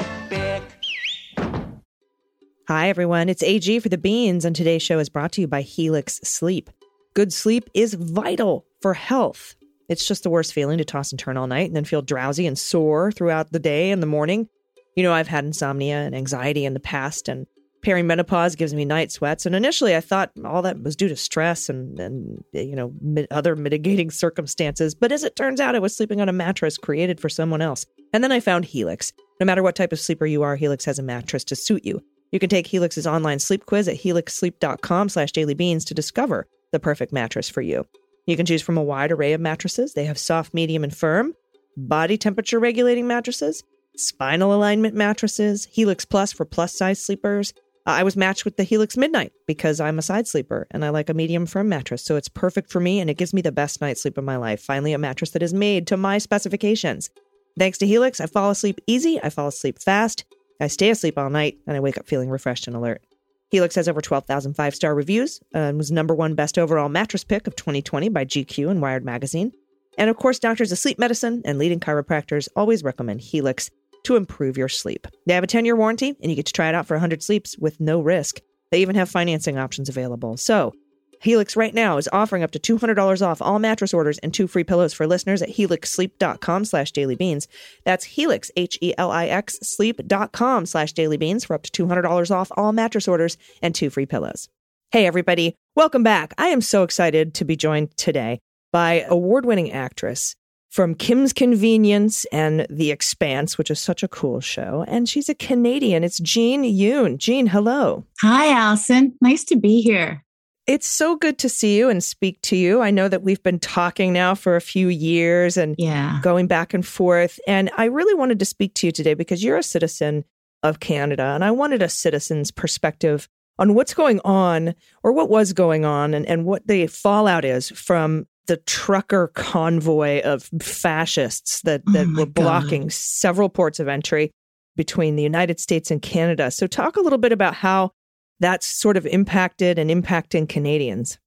Hi, 2.68 2.90
everyone. 2.90 3.30
It's 3.30 3.44
AG 3.44 3.78
for 3.78 3.90
the 3.90 3.98
Beans, 3.98 4.44
and 4.44 4.56
today's 4.56 4.82
show 4.82 4.98
is 4.98 5.08
brought 5.08 5.32
to 5.34 5.42
you 5.42 5.48
by 5.48 5.62
Helix 5.62 6.20
Sleep. 6.24 6.72
Good 7.14 7.32
sleep 7.32 7.70
is 7.76 7.94
vital 7.94 8.66
for 8.82 8.96
health. 8.96 9.54
It's 9.88 10.08
just 10.08 10.24
the 10.24 10.32
worst 10.32 10.52
feeling 10.52 10.80
to 10.80 10.84
toss 10.84 11.12
and 11.12 11.20
turn 11.20 11.38
all 11.38 11.46
night 11.46 11.68
and 11.68 11.76
then 11.76 11.86
feel 11.86 12.02
drowsy 12.02 12.48
and 12.48 12.58
sore 12.58 13.12
throughout 13.12 13.52
the 13.52 13.60
day 13.60 13.92
and 13.92 14.02
the 14.02 14.08
morning. 14.08 14.50
You 14.96 15.04
know, 15.04 15.14
I've 15.14 15.28
had 15.28 15.46
insomnia 15.46 15.98
and 15.98 16.16
anxiety 16.16 16.66
in 16.66 16.74
the 16.74 16.80
past, 16.80 17.30
and 17.30 17.46
perimenopause 17.86 18.58
gives 18.58 18.74
me 18.74 18.84
night 18.84 19.12
sweats. 19.12 19.46
And 19.46 19.56
initially, 19.56 19.96
I 19.96 20.02
thought 20.02 20.32
all 20.44 20.64
that 20.64 20.82
was 20.82 20.96
due 20.96 21.10
to 21.10 21.16
stress 21.16 21.70
and, 21.70 22.00
and 22.00 22.44
you 22.52 22.76
know, 22.76 23.28
other 23.30 23.56
mitigating 23.56 24.10
circumstances. 24.10 24.96
But 24.96 25.12
as 25.12 25.24
it 25.24 25.36
turns 25.36 25.60
out, 25.60 25.76
I 25.76 25.80
was 25.80 25.96
sleeping 25.96 26.20
on 26.20 26.30
a 26.30 26.34
mattress 26.34 26.80
created 26.80 27.20
for 27.20 27.30
someone 27.30 27.62
else. 27.62 27.86
And 28.12 28.24
then 28.24 28.32
I 28.32 28.40
found 28.40 28.66
Helix. 28.66 29.14
No 29.40 29.46
matter 29.46 29.62
what 29.62 29.76
type 29.76 29.92
of 29.92 30.00
sleeper 30.00 30.26
you 30.26 30.42
are, 30.42 30.56
Helix 30.56 30.84
has 30.86 30.98
a 30.98 31.04
mattress 31.04 31.44
to 31.44 31.56
suit 31.56 31.86
you. 31.86 32.02
You 32.32 32.40
can 32.40 32.50
take 32.50 32.68
Helix's 32.68 33.08
online 33.08 33.40
sleep 33.40 33.66
quiz 33.66 33.88
at 33.88 33.98
helixsleep.com 33.98 35.10
slash 35.10 35.32
dailybeans 35.32 35.86
to 35.86 35.94
discover 35.94 36.48
the 36.72 36.80
perfect 36.80 37.14
mattress 37.14 37.50
for 37.50 37.62
you. 37.62 37.86
You 38.26 38.36
can 38.36 38.46
choose 38.46 38.62
from 38.62 38.78
a 38.78 38.84
wide 38.84 39.12
array 39.12 39.34
of 39.34 39.42
mattresses. 39.42 39.94
They 39.94 40.06
have 40.06 40.18
soft, 40.18 40.54
medium, 40.54 40.84
and 40.84 40.96
firm, 40.96 41.36
body 41.78 42.18
temperature 42.18 42.60
regulating 42.60 43.08
mattresses, 43.08 43.64
spinal 43.96 44.54
alignment 44.54 44.96
mattresses, 44.96 45.66
Helix 45.66 46.06
Plus 46.06 46.34
for 46.34 46.46
plus 46.46 46.76
size 46.76 47.02
sleepers, 47.02 47.54
I 47.88 48.02
was 48.02 48.18
matched 48.18 48.46
with 48.46 48.58
the 48.58 48.64
Helix 48.64 48.98
Midnight 48.98 49.32
because 49.46 49.80
I'm 49.80 50.00
a 50.00 50.02
side 50.02 50.28
sleeper 50.28 50.66
and 50.72 50.84
I 50.84 50.90
like 50.90 51.10
a 51.10 51.14
medium 51.14 51.46
firm 51.46 51.70
mattress. 51.70 52.04
So 52.04 52.16
it's 52.16 52.28
perfect 52.28 52.72
for 52.72 52.80
me 52.80 53.00
and 53.00 53.12
it 53.12 53.18
gives 53.18 53.32
me 53.32 53.42
the 53.42 53.52
best 53.52 53.80
night's 53.80 54.02
sleep 54.02 54.18
of 54.18 54.24
my 54.24 54.38
life. 54.38 54.60
Finally, 54.60 54.94
a 54.94 54.98
mattress 54.98 55.30
that 55.32 55.44
is 55.44 55.54
made 55.54 55.86
to 55.88 55.98
my 55.98 56.18
specifications. 56.18 57.12
Thanks 57.60 57.78
to 57.78 57.88
Helix, 57.88 58.20
I 58.20 58.26
fall 58.26 58.50
asleep 58.50 58.82
easy, 58.88 59.22
I 59.22 59.30
fall 59.30 59.48
asleep 59.48 59.80
fast, 59.80 60.26
I 60.60 60.68
stay 60.68 60.90
asleep 60.90 61.18
all 61.18 61.30
night, 61.30 61.58
and 61.68 61.76
I 61.76 61.80
wake 61.80 61.98
up 61.98 62.08
feeling 62.08 62.30
refreshed 62.30 62.68
and 62.68 62.76
alert. 62.76 63.02
Helix 63.50 63.76
has 63.76 63.88
over 63.88 64.02
12,000 64.02 64.54
five 64.54 64.76
star 64.76 64.96
reviews 64.96 65.40
uh, 65.54 65.60
and 65.60 65.78
was 65.78 65.92
number 65.92 66.16
one 66.16 66.36
best 66.36 66.58
overall 66.58 66.90
mattress 66.90 67.24
pick 67.24 67.48
of 67.48 67.56
2020 67.56 68.10
by 68.10 68.26
GQ 68.26 68.70
and 68.70 68.82
Wired 68.82 69.06
Magazine. 69.06 69.52
And 69.98 70.10
of 70.10 70.18
course, 70.18 70.40
doctors 70.40 70.72
of 70.72 70.78
sleep 70.78 71.00
medicine 71.00 71.42
and 71.46 71.58
leading 71.58 71.80
chiropractors 71.80 72.48
always 72.56 72.84
recommend 72.84 73.22
Helix 73.22 73.70
to 74.04 74.16
improve 74.16 74.58
your 74.58 74.68
sleep. 74.68 75.08
They 75.26 75.34
have 75.34 75.44
a 75.44 75.48
10 75.48 75.66
year 75.66 75.76
warranty, 75.76 76.16
and 76.22 76.30
you 76.30 76.36
get 76.36 76.46
to 76.48 76.54
try 76.54 76.70
it 76.70 76.76
out 76.76 76.86
for 76.86 76.96
100 76.96 77.24
sleeps 77.24 77.58
with 77.58 77.80
no 77.80 78.02
risk. 78.02 78.40
They 78.72 78.82
even 78.82 78.96
have 78.96 79.10
financing 79.10 79.58
options 79.58 79.90
available. 79.90 80.38
So, 80.38 80.74
Helix 81.22 81.56
right 81.56 81.74
now 81.74 81.98
is 81.98 82.10
offering 82.12 82.44
up 82.44 82.52
to 82.52 82.60
$200 82.60 83.26
off 83.26 83.42
all 83.42 83.60
mattress 83.60 83.94
orders 83.94 84.18
and 84.20 84.34
two 84.34 84.48
free 84.48 84.64
pillows 84.64 84.94
for 84.94 85.08
listeners 85.08 85.42
at 85.42 85.50
helixsleep.com 85.50 86.66
slash 86.66 86.92
dailybeans. 86.92 87.48
That's 87.84 88.06
Helix, 88.06 88.52
H-E-L-I-X, 88.56 89.60
sleep.com 89.62 90.66
slash 90.66 90.94
dailybeans 90.94 91.46
for 91.46 91.54
up 91.54 91.64
to 91.64 91.86
$200 91.86 92.32
off 92.32 92.52
all 92.58 92.74
mattress 92.74 93.08
orders 93.08 93.38
and 93.62 93.76
two 93.76 93.90
free 93.90 94.06
pillows. 94.06 94.50
Hey, 94.92 95.06
everybody. 95.06 95.56
Welcome 95.76 96.04
back. 96.04 96.34
I 96.38 96.48
am 96.48 96.62
so 96.62 96.84
excited 96.84 97.34
to 97.36 97.46
be 97.46 97.56
joined 97.56 97.96
today 97.98 98.40
by 98.72 99.06
award-winning 99.08 99.72
actress 99.72 100.36
from 100.70 100.94
Kim's 100.94 101.32
Convenience 101.32 102.26
and 102.34 102.68
The 102.70 102.92
Expanse, 102.92 103.58
which 103.58 103.72
is 103.72 103.80
such 103.80 104.04
a 104.04 104.10
cool 104.10 104.42
show. 104.42 104.84
And 104.90 105.08
she's 105.08 105.30
a 105.30 105.36
Canadian. 105.36 106.04
It's 106.04 106.20
Jean 106.20 106.64
Yoon. 106.64 107.18
Jean, 107.18 107.48
hello. 107.48 108.04
Hi, 108.22 108.52
Allison. 108.52 109.16
Nice 109.22 109.46
to 109.46 109.56
be 109.56 109.82
here. 109.82 110.25
It's 110.68 110.88
so 110.88 111.16
good 111.16 111.38
to 111.40 111.50
see 111.50 111.78
you 111.78 111.90
and 111.90 112.04
speak 112.04 112.42
to 112.44 112.56
you. 112.56 112.82
I 112.82 112.90
know 112.90 113.08
that 113.08 113.22
we've 113.22 113.42
been 113.44 113.60
talking 113.60 114.12
now 114.12 114.34
for 114.34 114.56
a 114.56 114.62
few 114.62 114.88
years 114.88 115.58
and 115.58 115.76
yeah. 115.78 116.20
going 116.24 116.48
back 116.48 116.74
and 116.74 116.86
forth. 116.86 117.40
And 117.48 117.70
I 117.78 117.86
really 117.86 118.16
wanted 118.16 118.40
to 118.40 118.46
speak 118.46 118.74
to 118.76 118.88
you 118.88 118.92
today 118.92 119.14
because 119.14 119.44
you're 119.44 119.58
a 119.58 119.64
citizen 119.64 120.26
of 120.64 120.80
Canada. 120.80 121.24
And 121.24 121.44
I 121.44 121.52
wanted 121.52 121.84
a 121.84 121.90
citizen's 121.90 122.50
perspective 122.50 123.30
on 123.60 123.76
what's 123.76 123.94
going 123.94 124.20
on 124.26 124.74
or 125.04 125.12
what 125.12 125.30
was 125.30 125.54
going 125.54 125.86
on 125.86 126.14
and, 126.14 126.26
and 126.26 126.46
what 126.46 126.66
the 126.68 126.88
fallout 126.88 127.46
is 127.46 127.70
from 127.70 128.26
the 128.48 128.58
trucker 128.58 129.28
convoy 129.28 130.22
of 130.22 130.50
fascists 130.62 131.62
that, 131.62 131.84
oh 131.88 131.92
that 131.94 132.08
oh 132.08 132.20
were 132.20 132.26
blocking 132.26 132.84
God. 132.84 132.92
several 132.92 133.50
ports 133.50 133.80
of 133.80 133.88
entry 133.88 134.32
between 134.76 135.16
the 135.16 135.24
United 135.24 135.60
States 135.60 135.90
and 135.90 136.02
Canada. 136.02 136.52
So, 136.52 136.68
talk 136.68 136.98
a 136.98 137.02
little 137.02 137.18
bit 137.18 137.32
about 137.32 137.54
how 137.54 137.92
that's 138.40 138.66
sort 138.66 138.98
of 138.98 139.06
impacted 139.06 139.80
and 139.80 139.90
impacting 139.90 140.48
Canadians. 140.48 141.18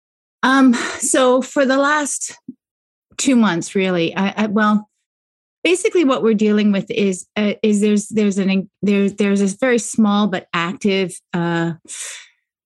Um, 0.43 0.75
so, 0.99 1.43
for 1.43 1.67
the 1.67 1.77
last 1.77 2.39
two 3.17 3.37
months, 3.37 3.75
really, 3.75 4.15
I, 4.17 4.45
I 4.45 4.47
well, 4.47 4.89
basically, 5.65 6.05
what 6.05 6.23
we're 6.23 6.35
dealing 6.35 6.73
with 6.73 6.91
is 6.91 7.27
uh, 7.37 7.55
is 7.63 7.81
there's 7.81 8.09
there's 8.09 8.39
an 8.39 8.71
there's 8.83 9.15
there's 9.15 9.41
this 9.41 9.55
very 9.55 9.79
small 9.79 10.29
but 10.29 10.49
active. 10.53 11.15
Uh, 11.33 11.75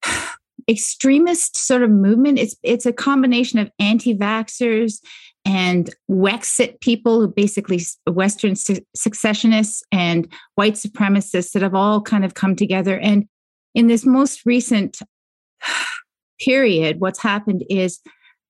extremist 0.70 1.56
sort 1.56 1.82
of 1.82 1.90
movement. 1.90 2.38
It's 2.38 2.54
it's 2.62 2.86
a 2.86 2.92
combination 2.92 3.58
of 3.58 3.70
anti-vaxxers 3.80 5.00
and 5.44 5.90
Wexit 6.10 6.80
people 6.80 7.20
who 7.20 7.28
basically 7.28 7.80
Western 8.06 8.54
secessionists 8.94 9.82
and 9.90 10.32
white 10.54 10.74
supremacists 10.74 11.52
that 11.52 11.62
have 11.62 11.74
all 11.74 12.00
kind 12.00 12.24
of 12.24 12.34
come 12.34 12.54
together. 12.54 12.98
And 12.98 13.26
in 13.74 13.86
this 13.86 14.04
most 14.04 14.44
recent 14.44 14.98
period, 16.40 17.00
what's 17.00 17.20
happened 17.20 17.64
is 17.68 18.00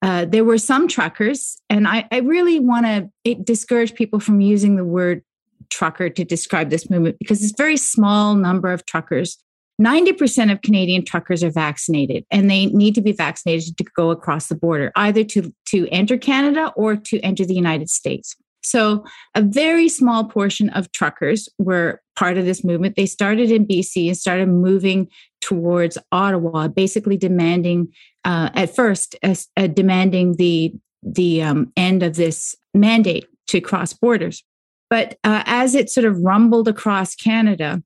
uh, 0.02 0.24
there 0.24 0.44
were 0.44 0.58
some 0.58 0.88
truckers, 0.88 1.60
and 1.70 1.86
I, 1.86 2.08
I 2.10 2.18
really 2.18 2.58
want 2.58 2.86
to 3.24 3.34
discourage 3.36 3.94
people 3.94 4.18
from 4.18 4.40
using 4.40 4.76
the 4.76 4.84
word 4.84 5.22
trucker 5.70 6.10
to 6.10 6.24
describe 6.24 6.70
this 6.70 6.90
movement 6.90 7.16
because 7.18 7.42
it's 7.42 7.52
a 7.52 7.62
very 7.62 7.76
small 7.76 8.34
number 8.34 8.72
of 8.72 8.84
truckers 8.84 9.38
90% 9.80 10.52
of 10.52 10.62
Canadian 10.62 11.04
truckers 11.04 11.42
are 11.42 11.50
vaccinated 11.50 12.24
and 12.30 12.50
they 12.50 12.66
need 12.66 12.94
to 12.94 13.00
be 13.00 13.12
vaccinated 13.12 13.76
to 13.78 13.84
go 13.96 14.10
across 14.10 14.48
the 14.48 14.54
border, 14.54 14.92
either 14.96 15.24
to, 15.24 15.52
to 15.66 15.88
enter 15.88 16.18
Canada 16.18 16.72
or 16.76 16.96
to 16.96 17.18
enter 17.20 17.44
the 17.44 17.54
United 17.54 17.88
States. 17.88 18.36
So, 18.62 19.04
a 19.34 19.42
very 19.42 19.88
small 19.88 20.24
portion 20.24 20.68
of 20.70 20.92
truckers 20.92 21.48
were 21.58 22.00
part 22.16 22.38
of 22.38 22.44
this 22.44 22.64
movement. 22.64 22.96
They 22.96 23.06
started 23.06 23.50
in 23.50 23.66
BC 23.66 24.08
and 24.08 24.16
started 24.16 24.48
moving 24.48 25.08
towards 25.40 25.98
Ottawa, 26.12 26.68
basically 26.68 27.16
demanding, 27.16 27.92
uh, 28.24 28.50
at 28.54 28.74
first, 28.74 29.16
uh, 29.22 29.34
uh, 29.56 29.66
demanding 29.66 30.36
the 30.36 30.74
the 31.02 31.42
um, 31.42 31.72
end 31.76 32.02
of 32.02 32.14
this 32.14 32.54
mandate 32.74 33.26
to 33.48 33.60
cross 33.60 33.92
borders. 33.92 34.44
But 34.88 35.18
uh, 35.24 35.42
as 35.46 35.74
it 35.74 35.90
sort 35.90 36.04
of 36.04 36.20
rumbled 36.20 36.68
across 36.68 37.16
Canada 37.16 37.82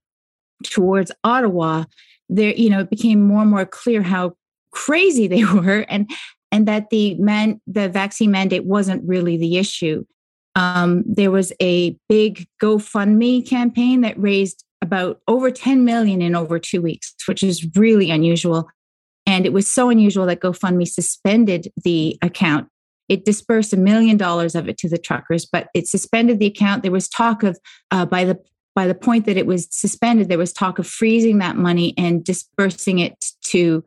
towards 0.64 1.10
Ottawa, 1.24 1.84
there, 2.28 2.52
you 2.52 2.68
know, 2.68 2.80
it 2.80 2.90
became 2.90 3.22
more 3.22 3.42
and 3.42 3.50
more 3.50 3.64
clear 3.64 4.02
how 4.02 4.36
crazy 4.72 5.26
they 5.26 5.44
were, 5.54 5.86
and 5.88 6.10
and 6.52 6.66
that 6.68 6.90
the 6.90 7.14
man 7.14 7.60
the 7.66 7.88
vaccine 7.88 8.30
mandate 8.30 8.64
wasn't 8.64 9.06
really 9.06 9.36
the 9.36 9.56
issue. 9.56 10.04
Um, 10.56 11.04
there 11.06 11.30
was 11.30 11.52
a 11.60 11.96
big 12.08 12.48
GoFundMe 12.60 13.46
campaign 13.46 14.00
that 14.00 14.18
raised 14.18 14.64
about 14.82 15.20
over 15.28 15.50
10 15.50 15.84
million 15.84 16.22
in 16.22 16.34
over 16.34 16.58
two 16.58 16.80
weeks, 16.80 17.14
which 17.26 17.42
is 17.42 17.68
really 17.76 18.10
unusual. 18.10 18.68
And 19.26 19.44
it 19.44 19.52
was 19.52 19.70
so 19.70 19.90
unusual 19.90 20.26
that 20.26 20.40
GoFundMe 20.40 20.88
suspended 20.88 21.72
the 21.84 22.18
account. 22.22 22.68
It 23.08 23.24
dispersed 23.24 23.72
a 23.72 23.76
million 23.76 24.16
dollars 24.16 24.54
of 24.54 24.68
it 24.68 24.78
to 24.78 24.88
the 24.88 24.98
truckers, 24.98 25.44
but 25.46 25.68
it 25.74 25.86
suspended 25.86 26.38
the 26.38 26.46
account. 26.46 26.82
There 26.82 26.90
was 26.90 27.08
talk 27.08 27.42
of 27.42 27.58
uh, 27.90 28.06
by 28.06 28.24
the 28.24 28.38
by 28.74 28.86
the 28.86 28.94
point 28.94 29.24
that 29.24 29.38
it 29.38 29.46
was 29.46 29.68
suspended, 29.70 30.28
there 30.28 30.36
was 30.36 30.52
talk 30.52 30.78
of 30.78 30.86
freezing 30.86 31.38
that 31.38 31.56
money 31.56 31.94
and 31.96 32.22
dispersing 32.22 32.98
it 32.98 33.24
to 33.46 33.82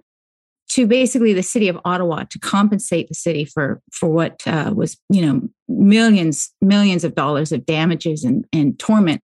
to 0.69 0.86
basically 0.86 1.34
the 1.34 1.43
city 1.43 1.67
of 1.67 1.79
Ottawa 1.84 2.23
to 2.29 2.39
compensate 2.39 3.08
the 3.08 3.15
city 3.15 3.45
for 3.45 3.82
for 3.91 4.10
what 4.10 4.41
uh, 4.47 4.71
was 4.75 4.97
you 5.10 5.25
know 5.25 5.41
millions 5.67 6.51
millions 6.62 7.03
of 7.03 7.15
dollars 7.15 7.51
of 7.51 7.65
damages 7.65 8.23
and, 8.23 8.45
and 8.53 8.77
torment. 8.79 9.21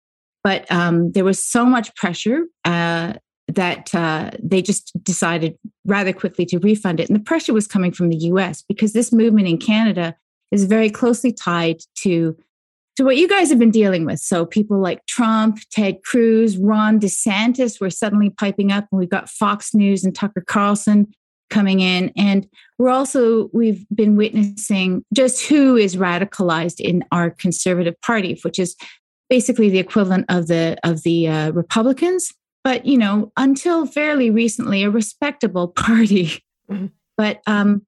But 0.44 0.70
um, 0.72 1.12
there 1.12 1.24
was 1.24 1.44
so 1.44 1.64
much 1.64 1.94
pressure 1.94 2.46
uh, 2.64 3.14
that 3.48 3.94
uh, 3.94 4.30
they 4.42 4.62
just 4.62 4.92
decided 5.04 5.56
rather 5.84 6.12
quickly 6.12 6.46
to 6.46 6.58
refund 6.58 7.00
it. 7.00 7.08
And 7.08 7.16
the 7.16 7.22
pressure 7.22 7.52
was 7.52 7.66
coming 7.66 7.92
from 7.92 8.08
the 8.08 8.16
US 8.16 8.62
because 8.62 8.92
this 8.92 9.12
movement 9.12 9.48
in 9.48 9.58
Canada 9.58 10.16
is 10.50 10.64
very 10.64 10.90
closely 10.90 11.32
tied 11.32 11.80
to, 11.96 12.36
to 12.96 13.04
what 13.04 13.16
you 13.16 13.28
guys 13.28 13.50
have 13.50 13.58
been 13.58 13.70
dealing 13.70 14.04
with. 14.04 14.18
So 14.18 14.44
people 14.44 14.78
like 14.80 15.06
Trump, 15.06 15.58
Ted 15.70 16.02
Cruz, 16.04 16.58
Ron 16.58 16.98
DeSantis 16.98 17.80
were 17.80 17.90
suddenly 17.90 18.30
piping 18.30 18.72
up, 18.72 18.86
and 18.90 18.98
we've 18.98 19.08
got 19.08 19.30
Fox 19.30 19.74
News 19.74 20.04
and 20.04 20.14
Tucker 20.14 20.44
Carlson 20.46 21.12
coming 21.52 21.80
in. 21.80 22.12
And 22.16 22.48
we're 22.78 22.90
also, 22.90 23.50
we've 23.52 23.84
been 23.94 24.16
witnessing 24.16 25.04
just 25.14 25.46
who 25.46 25.76
is 25.76 25.96
radicalized 25.96 26.80
in 26.80 27.04
our 27.12 27.30
conservative 27.30 28.00
party, 28.00 28.38
which 28.42 28.58
is 28.58 28.74
basically 29.30 29.70
the 29.70 29.78
equivalent 29.78 30.26
of 30.28 30.48
the 30.48 30.76
of 30.82 31.02
the 31.04 31.28
uh, 31.28 31.50
Republicans 31.52 32.32
but 32.64 32.86
you 32.86 32.96
know, 32.96 33.32
until 33.36 33.86
fairly 33.86 34.30
recently, 34.30 34.82
a 34.82 34.90
respectable 34.90 35.68
party. 35.76 36.42
Mm-hmm. 36.70 36.86
But 37.16 37.40
um, 37.46 37.86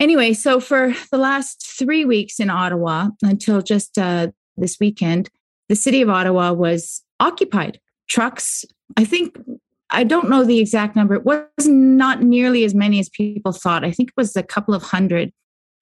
anyway, 0.00 0.32
so 0.32 0.60
for 0.60 0.94
the 1.10 1.18
last 1.18 1.66
three 1.78 2.04
weeks 2.04 2.40
in 2.40 2.50
Ottawa, 2.50 3.08
until 3.22 3.62
just 3.62 3.98
uh, 3.98 4.28
this 4.56 4.78
weekend, 4.80 5.30
the 5.68 5.76
city 5.76 6.02
of 6.02 6.10
Ottawa 6.10 6.52
was 6.52 7.02
occupied. 7.20 7.80
Trucks, 8.08 8.64
I 8.96 9.04
think, 9.04 9.36
I 9.90 10.04
don't 10.04 10.28
know 10.28 10.44
the 10.44 10.58
exact 10.58 10.96
number. 10.96 11.14
It 11.14 11.24
was 11.24 11.66
not 11.66 12.22
nearly 12.22 12.64
as 12.64 12.74
many 12.74 12.98
as 12.98 13.08
people 13.08 13.52
thought. 13.52 13.84
I 13.84 13.92
think 13.92 14.10
it 14.10 14.16
was 14.16 14.36
a 14.36 14.42
couple 14.42 14.74
of 14.74 14.82
hundred 14.82 15.32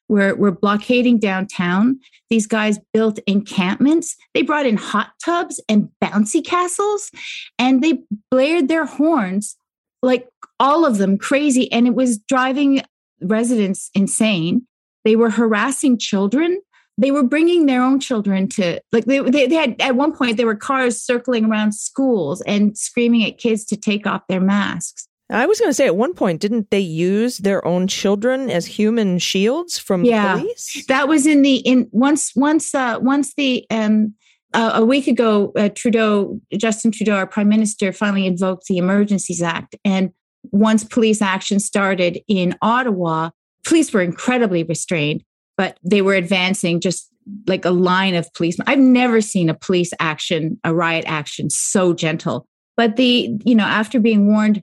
we're, 0.08 0.34
we're 0.34 0.50
blockading 0.50 1.18
downtown. 1.18 1.98
These 2.28 2.46
guys 2.46 2.78
built 2.92 3.18
encampments. 3.26 4.16
They 4.34 4.42
brought 4.42 4.66
in 4.66 4.76
hot 4.76 5.12
tubs 5.24 5.60
and 5.68 5.88
bouncy 6.02 6.44
castles, 6.44 7.10
and 7.58 7.82
they 7.82 8.02
blared 8.30 8.68
their 8.68 8.84
horns 8.84 9.56
like 10.02 10.28
all 10.60 10.84
of 10.84 10.98
them 10.98 11.16
crazy. 11.16 11.70
And 11.72 11.86
it 11.86 11.94
was 11.94 12.18
driving 12.18 12.82
residents 13.22 13.90
insane. 13.94 14.66
They 15.04 15.16
were 15.16 15.30
harassing 15.30 15.98
children. 15.98 16.60
They 16.96 17.10
were 17.10 17.24
bringing 17.24 17.66
their 17.66 17.82
own 17.82 17.98
children 17.98 18.48
to, 18.50 18.80
like, 18.92 19.06
they, 19.06 19.18
they, 19.18 19.46
they 19.46 19.54
had, 19.56 19.74
at 19.80 19.96
one 19.96 20.12
point, 20.12 20.36
there 20.36 20.46
were 20.46 20.54
cars 20.54 21.02
circling 21.02 21.46
around 21.46 21.72
schools 21.72 22.40
and 22.42 22.78
screaming 22.78 23.24
at 23.24 23.38
kids 23.38 23.64
to 23.66 23.76
take 23.76 24.06
off 24.06 24.22
their 24.28 24.40
masks. 24.40 25.08
I 25.30 25.46
was 25.46 25.58
going 25.58 25.70
to 25.70 25.74
say 25.74 25.86
at 25.86 25.96
one 25.96 26.14
point, 26.14 26.40
didn't 26.40 26.70
they 26.70 26.80
use 26.80 27.38
their 27.38 27.66
own 27.66 27.86
children 27.86 28.50
as 28.50 28.66
human 28.66 29.18
shields 29.18 29.78
from 29.78 30.04
yeah, 30.04 30.38
police? 30.38 30.84
That 30.86 31.08
was 31.08 31.26
in 31.26 31.42
the 31.42 31.56
in 31.56 31.88
once 31.92 32.36
once 32.36 32.74
uh, 32.74 32.98
once 33.00 33.34
the 33.34 33.66
um 33.70 34.14
uh, 34.52 34.72
a 34.74 34.84
week 34.84 35.08
ago, 35.08 35.52
uh, 35.56 35.70
Trudeau, 35.70 36.40
Justin 36.56 36.92
Trudeau, 36.92 37.16
our 37.16 37.26
prime 37.26 37.48
minister, 37.48 37.90
finally 37.92 38.26
invoked 38.26 38.66
the 38.66 38.78
Emergencies 38.78 39.42
Act, 39.42 39.74
and 39.84 40.12
once 40.52 40.84
police 40.84 41.22
action 41.22 41.58
started 41.58 42.20
in 42.28 42.54
Ottawa, 42.62 43.30
police 43.64 43.92
were 43.92 44.02
incredibly 44.02 44.62
restrained, 44.62 45.24
but 45.56 45.78
they 45.82 46.02
were 46.02 46.14
advancing 46.14 46.80
just 46.80 47.10
like 47.46 47.64
a 47.64 47.70
line 47.70 48.14
of 48.14 48.32
policemen. 48.34 48.66
I've 48.68 48.78
never 48.78 49.20
seen 49.20 49.48
a 49.48 49.54
police 49.54 49.92
action, 49.98 50.60
a 50.64 50.74
riot 50.74 51.04
action 51.06 51.50
so 51.50 51.94
gentle. 51.94 52.46
But 52.76 52.96
the, 52.96 53.30
you 53.44 53.54
know, 53.54 53.64
after 53.64 54.00
being 54.00 54.26
warned 54.26 54.62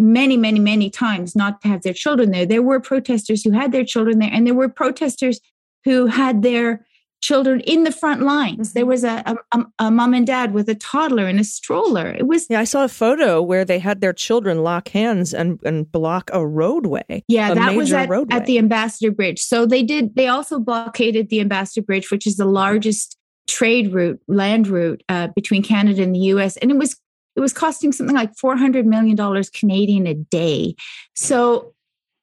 many, 0.00 0.36
many, 0.36 0.58
many 0.58 0.88
times 0.88 1.36
not 1.36 1.60
to 1.60 1.68
have 1.68 1.82
their 1.82 1.92
children 1.92 2.30
there. 2.30 2.46
There 2.46 2.62
were 2.62 2.80
protesters 2.80 3.42
who 3.42 3.50
had 3.50 3.70
their 3.70 3.84
children 3.84 4.18
there, 4.18 4.30
and 4.32 4.46
there 4.46 4.54
were 4.54 4.68
protesters 4.68 5.40
who 5.84 6.06
had 6.06 6.42
their 6.42 6.86
children 7.20 7.60
in 7.60 7.84
the 7.84 7.92
front 7.92 8.22
lines. 8.22 8.70
Mm-hmm. 8.70 8.78
There 8.78 8.86
was 8.86 9.04
a, 9.04 9.22
a, 9.52 9.64
a, 9.78 9.90
mom 9.90 10.14
and 10.14 10.26
dad 10.26 10.52
with 10.52 10.68
a 10.68 10.74
toddler 10.74 11.28
in 11.28 11.38
a 11.38 11.44
stroller. 11.44 12.08
It 12.10 12.26
was 12.26 12.46
yeah. 12.48 12.60
I 12.60 12.64
saw 12.64 12.84
a 12.84 12.88
photo 12.88 13.42
where 13.42 13.64
they 13.64 13.78
had 13.78 14.00
their 14.00 14.12
children 14.12 14.62
lock 14.62 14.88
hands 14.88 15.34
and 15.34 15.60
and 15.64 15.90
block 15.90 16.30
a 16.32 16.46
roadway. 16.46 17.24
Yeah, 17.28 17.54
that 17.54 17.74
was 17.74 17.92
at, 17.92 18.10
at 18.30 18.46
the 18.46 18.58
Ambassador 18.58 19.10
Bridge. 19.10 19.40
So 19.40 19.66
they 19.66 19.82
did. 19.82 20.16
They 20.16 20.28
also 20.28 20.58
blockaded 20.58 21.28
the 21.28 21.40
Ambassador 21.40 21.84
Bridge, 21.84 22.10
which 22.10 22.26
is 22.26 22.36
the 22.36 22.46
largest 22.46 23.16
trade 23.46 23.92
route, 23.92 24.20
land 24.28 24.68
route 24.68 25.02
uh, 25.08 25.28
between 25.34 25.62
Canada 25.62 26.02
and 26.02 26.14
the 26.14 26.20
U.S. 26.20 26.56
And 26.58 26.70
it 26.70 26.76
was 26.76 26.96
it 27.36 27.40
was 27.40 27.52
costing 27.52 27.92
something 27.92 28.16
like 28.16 28.34
$400 28.34 28.84
million 28.84 29.16
Canadian 29.54 30.06
a 30.06 30.14
day. 30.14 30.74
So 31.14 31.74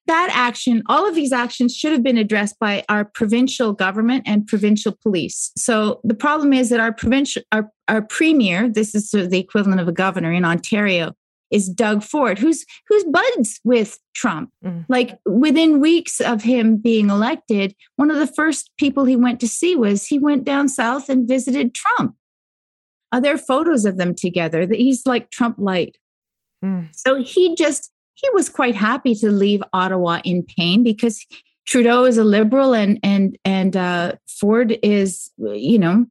that 0.08 0.30
action, 0.34 0.84
all 0.88 1.08
of 1.08 1.15
these 1.15 1.32
actions 1.32 1.76
should 1.76 1.91
have 1.91 2.04
been 2.04 2.17
addressed 2.17 2.58
by 2.60 2.84
our 2.89 3.06
provincial 3.06 3.74
government 3.74 4.24
and 4.26 4.48
provincial 4.48 4.98
police. 5.04 5.52
So 5.58 6.02
the 6.04 6.15
problem 6.15 6.54
is 6.54 6.70
that 6.70 6.80
our 6.80 6.93
provincial, 6.93 7.43
our, 7.52 7.70
our 7.88 8.02
premier, 8.02 8.67
this 8.70 8.96
is 8.96 9.10
sort 9.10 9.24
of 9.24 9.30
the 9.30 9.39
equivalent 9.39 9.82
of 9.82 9.88
a 9.88 9.93
governor 9.93 10.32
in 10.32 10.46
Ontario, 10.46 11.13
is 11.52 11.70
Doug 11.70 12.04
Ford, 12.04 12.38
who's 12.38 12.65
who's 12.88 13.06
buds 13.06 13.60
with 13.63 14.00
Trump. 14.13 14.52
Mm. 14.65 14.86
Like 14.89 15.17
within 15.26 15.80
weeks 15.80 16.20
of 16.20 16.43
him 16.43 16.78
being 16.78 17.10
elected, 17.10 17.74
one 17.96 18.12
of 18.12 18.17
the 18.17 18.28
first 18.28 18.72
people 18.78 19.06
he 19.06 19.15
went 19.15 19.39
to 19.39 19.48
see 19.48 19.76
was 19.76 20.06
he 20.06 20.20
went 20.20 20.43
down 20.43 20.67
south 20.67 21.10
and 21.10 21.28
visited 21.28 21.74
Trump. 21.74 22.15
Are 23.13 23.22
there 23.22 23.38
photos 23.38 23.86
of 23.86 23.98
them 23.98 24.13
together 24.13 24.65
that 24.65 24.78
he's 24.78 25.06
like 25.06 25.32
Trump 25.32 25.56
light? 25.58 25.98
Mm. 26.63 26.89
So 26.93 27.24
he 27.24 27.56
just 27.56 27.91
he 28.18 28.30
was 28.34 28.50
quite 28.50 28.76
happy 28.76 29.14
to 29.16 29.32
leave 29.32 29.62
Ottawa 29.74 30.20
in 30.24 30.44
pain 30.44 30.84
because 30.84 31.26
Trudeau 31.68 32.04
is 32.06 32.18
a 32.18 32.24
liberal 32.24 32.74
and 32.74 33.00
and 33.04 33.38
and 33.46 33.78
uh, 33.78 34.14
Ford 34.28 34.78
is 34.82 35.32
you 35.38 35.80
know 35.80 36.06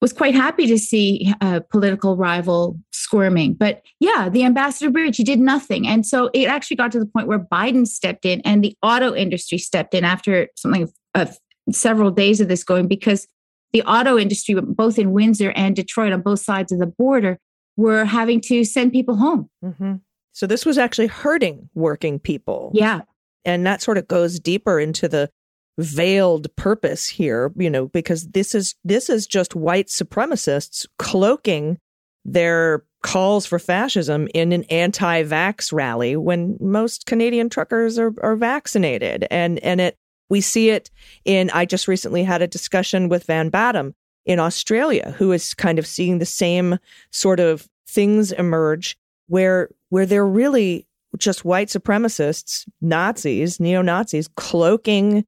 was 0.00 0.12
quite 0.12 0.34
happy 0.34 0.66
to 0.66 0.78
see 0.78 1.32
a 1.40 1.62
political 1.62 2.14
rival 2.14 2.78
squirming. 2.90 3.54
But 3.54 3.80
yeah, 4.00 4.28
the 4.28 4.44
Ambassador 4.44 4.90
Bridge, 4.90 5.16
he 5.16 5.24
did 5.24 5.40
nothing. 5.40 5.86
And 5.86 6.04
so 6.04 6.28
it 6.34 6.44
actually 6.44 6.76
got 6.76 6.92
to 6.92 6.98
the 6.98 7.06
point 7.06 7.26
where 7.26 7.38
Biden 7.38 7.86
stepped 7.86 8.26
in 8.26 8.42
and 8.42 8.62
the 8.62 8.76
auto 8.82 9.14
industry 9.14 9.56
stepped 9.56 9.94
in 9.94 10.04
after 10.04 10.48
something 10.56 10.92
of 11.14 11.38
several 11.70 12.10
days 12.10 12.42
of 12.42 12.48
this 12.48 12.64
going 12.64 12.86
because 12.86 13.26
the 13.72 13.82
auto 13.84 14.18
industry, 14.18 14.54
both 14.60 14.98
in 14.98 15.12
Windsor 15.12 15.52
and 15.52 15.74
Detroit 15.74 16.12
on 16.12 16.20
both 16.20 16.40
sides 16.40 16.70
of 16.70 16.80
the 16.80 16.86
border, 16.86 17.38
were 17.78 18.04
having 18.04 18.42
to 18.42 18.62
send 18.64 18.92
people 18.92 19.16
home. 19.16 19.48
Mm-hmm. 19.64 19.94
So 20.34 20.46
this 20.46 20.66
was 20.66 20.76
actually 20.76 21.06
hurting 21.06 21.70
working 21.74 22.18
people. 22.18 22.70
Yeah. 22.74 23.02
And 23.44 23.66
that 23.66 23.80
sort 23.80 23.98
of 23.98 24.06
goes 24.08 24.38
deeper 24.38 24.78
into 24.78 25.08
the 25.08 25.30
veiled 25.78 26.54
purpose 26.56 27.08
here, 27.08 27.52
you 27.56 27.70
know, 27.70 27.86
because 27.86 28.28
this 28.28 28.54
is 28.54 28.74
this 28.84 29.08
is 29.08 29.26
just 29.26 29.54
white 29.54 29.86
supremacists 29.86 30.86
cloaking 30.98 31.78
their 32.24 32.84
calls 33.02 33.46
for 33.46 33.58
fascism 33.58 34.28
in 34.34 34.52
an 34.52 34.64
anti-vax 34.64 35.72
rally 35.72 36.16
when 36.16 36.56
most 36.58 37.06
Canadian 37.06 37.50
truckers 37.50 37.98
are, 37.98 38.12
are 38.22 38.36
vaccinated. 38.36 39.26
And 39.30 39.58
and 39.60 39.80
it 39.80 39.96
we 40.30 40.40
see 40.40 40.70
it 40.70 40.90
in, 41.24 41.50
I 41.50 41.64
just 41.64 41.86
recently 41.86 42.24
had 42.24 42.42
a 42.42 42.46
discussion 42.48 43.08
with 43.08 43.24
Van 43.24 43.50
Badham 43.50 43.94
in 44.24 44.40
Australia, 44.40 45.14
who 45.18 45.32
is 45.32 45.54
kind 45.54 45.78
of 45.78 45.86
seeing 45.86 46.18
the 46.18 46.26
same 46.26 46.78
sort 47.12 47.40
of 47.40 47.68
things 47.86 48.32
emerge 48.32 48.96
where, 49.28 49.70
where 49.88 50.06
they're 50.06 50.26
really 50.26 50.86
just 51.18 51.44
white 51.44 51.68
supremacists, 51.68 52.66
Nazis, 52.80 53.60
neo 53.60 53.82
Nazis, 53.82 54.28
cloaking 54.36 55.24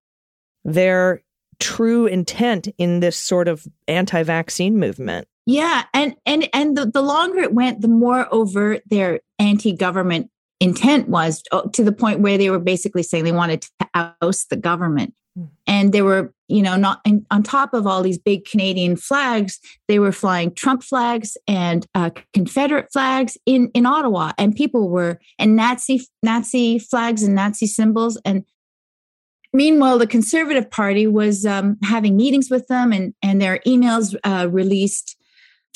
their 0.65 1.23
true 1.59 2.07
intent 2.07 2.69
in 2.79 3.01
this 3.01 3.17
sort 3.17 3.49
of 3.49 3.67
anti 3.89 4.23
vaccine 4.23 4.79
movement. 4.79 5.29
Yeah. 5.47 5.85
And, 5.95 6.17
and, 6.27 6.49
and 6.53 6.77
the, 6.77 6.87
the 6.87 7.03
longer 7.03 7.39
it 7.39 7.55
went, 7.55 7.81
the 7.81 7.89
more 7.89 8.27
overt 8.35 8.83
their 8.87 9.21
anti 9.39 9.73
government 9.73 10.31
intent 10.61 11.09
was 11.09 11.43
oh, 11.53 11.69
to 11.69 11.85
the 11.85 11.93
point 11.93 12.21
where 12.21 12.39
they 12.39 12.51
were 12.51 12.59
basically 12.59 13.03
saying 13.03 13.25
they 13.25 13.33
wanted 13.33 13.63
to 13.63 13.71
oust 14.21 14.51
the 14.51 14.57
government. 14.57 15.15
And 15.67 15.93
they 15.93 16.03
were 16.03 16.33
you 16.49 16.63
know 16.63 16.77
not 16.77 17.05
on 17.31 17.43
top 17.43 17.75
of 17.75 17.87
all 17.87 18.03
these 18.03 18.19
big 18.19 18.45
canadian 18.45 18.97
flags 18.97 19.61
they 19.89 19.99
were 19.99 20.13
flying 20.13 20.55
trump 20.55 20.83
flags 20.83 21.37
and 21.47 21.87
uh, 21.95 22.11
confederate 22.33 22.89
flags 22.93 23.37
in 23.47 23.71
in 23.75 23.87
ottawa. 23.87 24.33
And 24.39 24.55
people 24.55 24.89
were 24.89 25.21
and 25.39 25.57
nazi 25.57 26.07
nazi 26.23 26.79
flags 26.79 27.23
and 27.23 27.35
nazi 27.35 27.67
symbols. 27.67 28.19
And 28.25 28.45
meanwhile 29.53 29.99
the 29.99 30.07
conservative 30.07 30.71
party 30.71 31.07
was 31.07 31.47
um, 31.47 31.77
having 31.83 32.17
meetings 32.17 32.51
with 32.51 32.67
them 32.69 32.93
and 32.93 33.15
and 33.23 33.41
their 33.41 33.59
emails 33.67 34.17
uh, 34.25 34.49
released. 34.51 35.17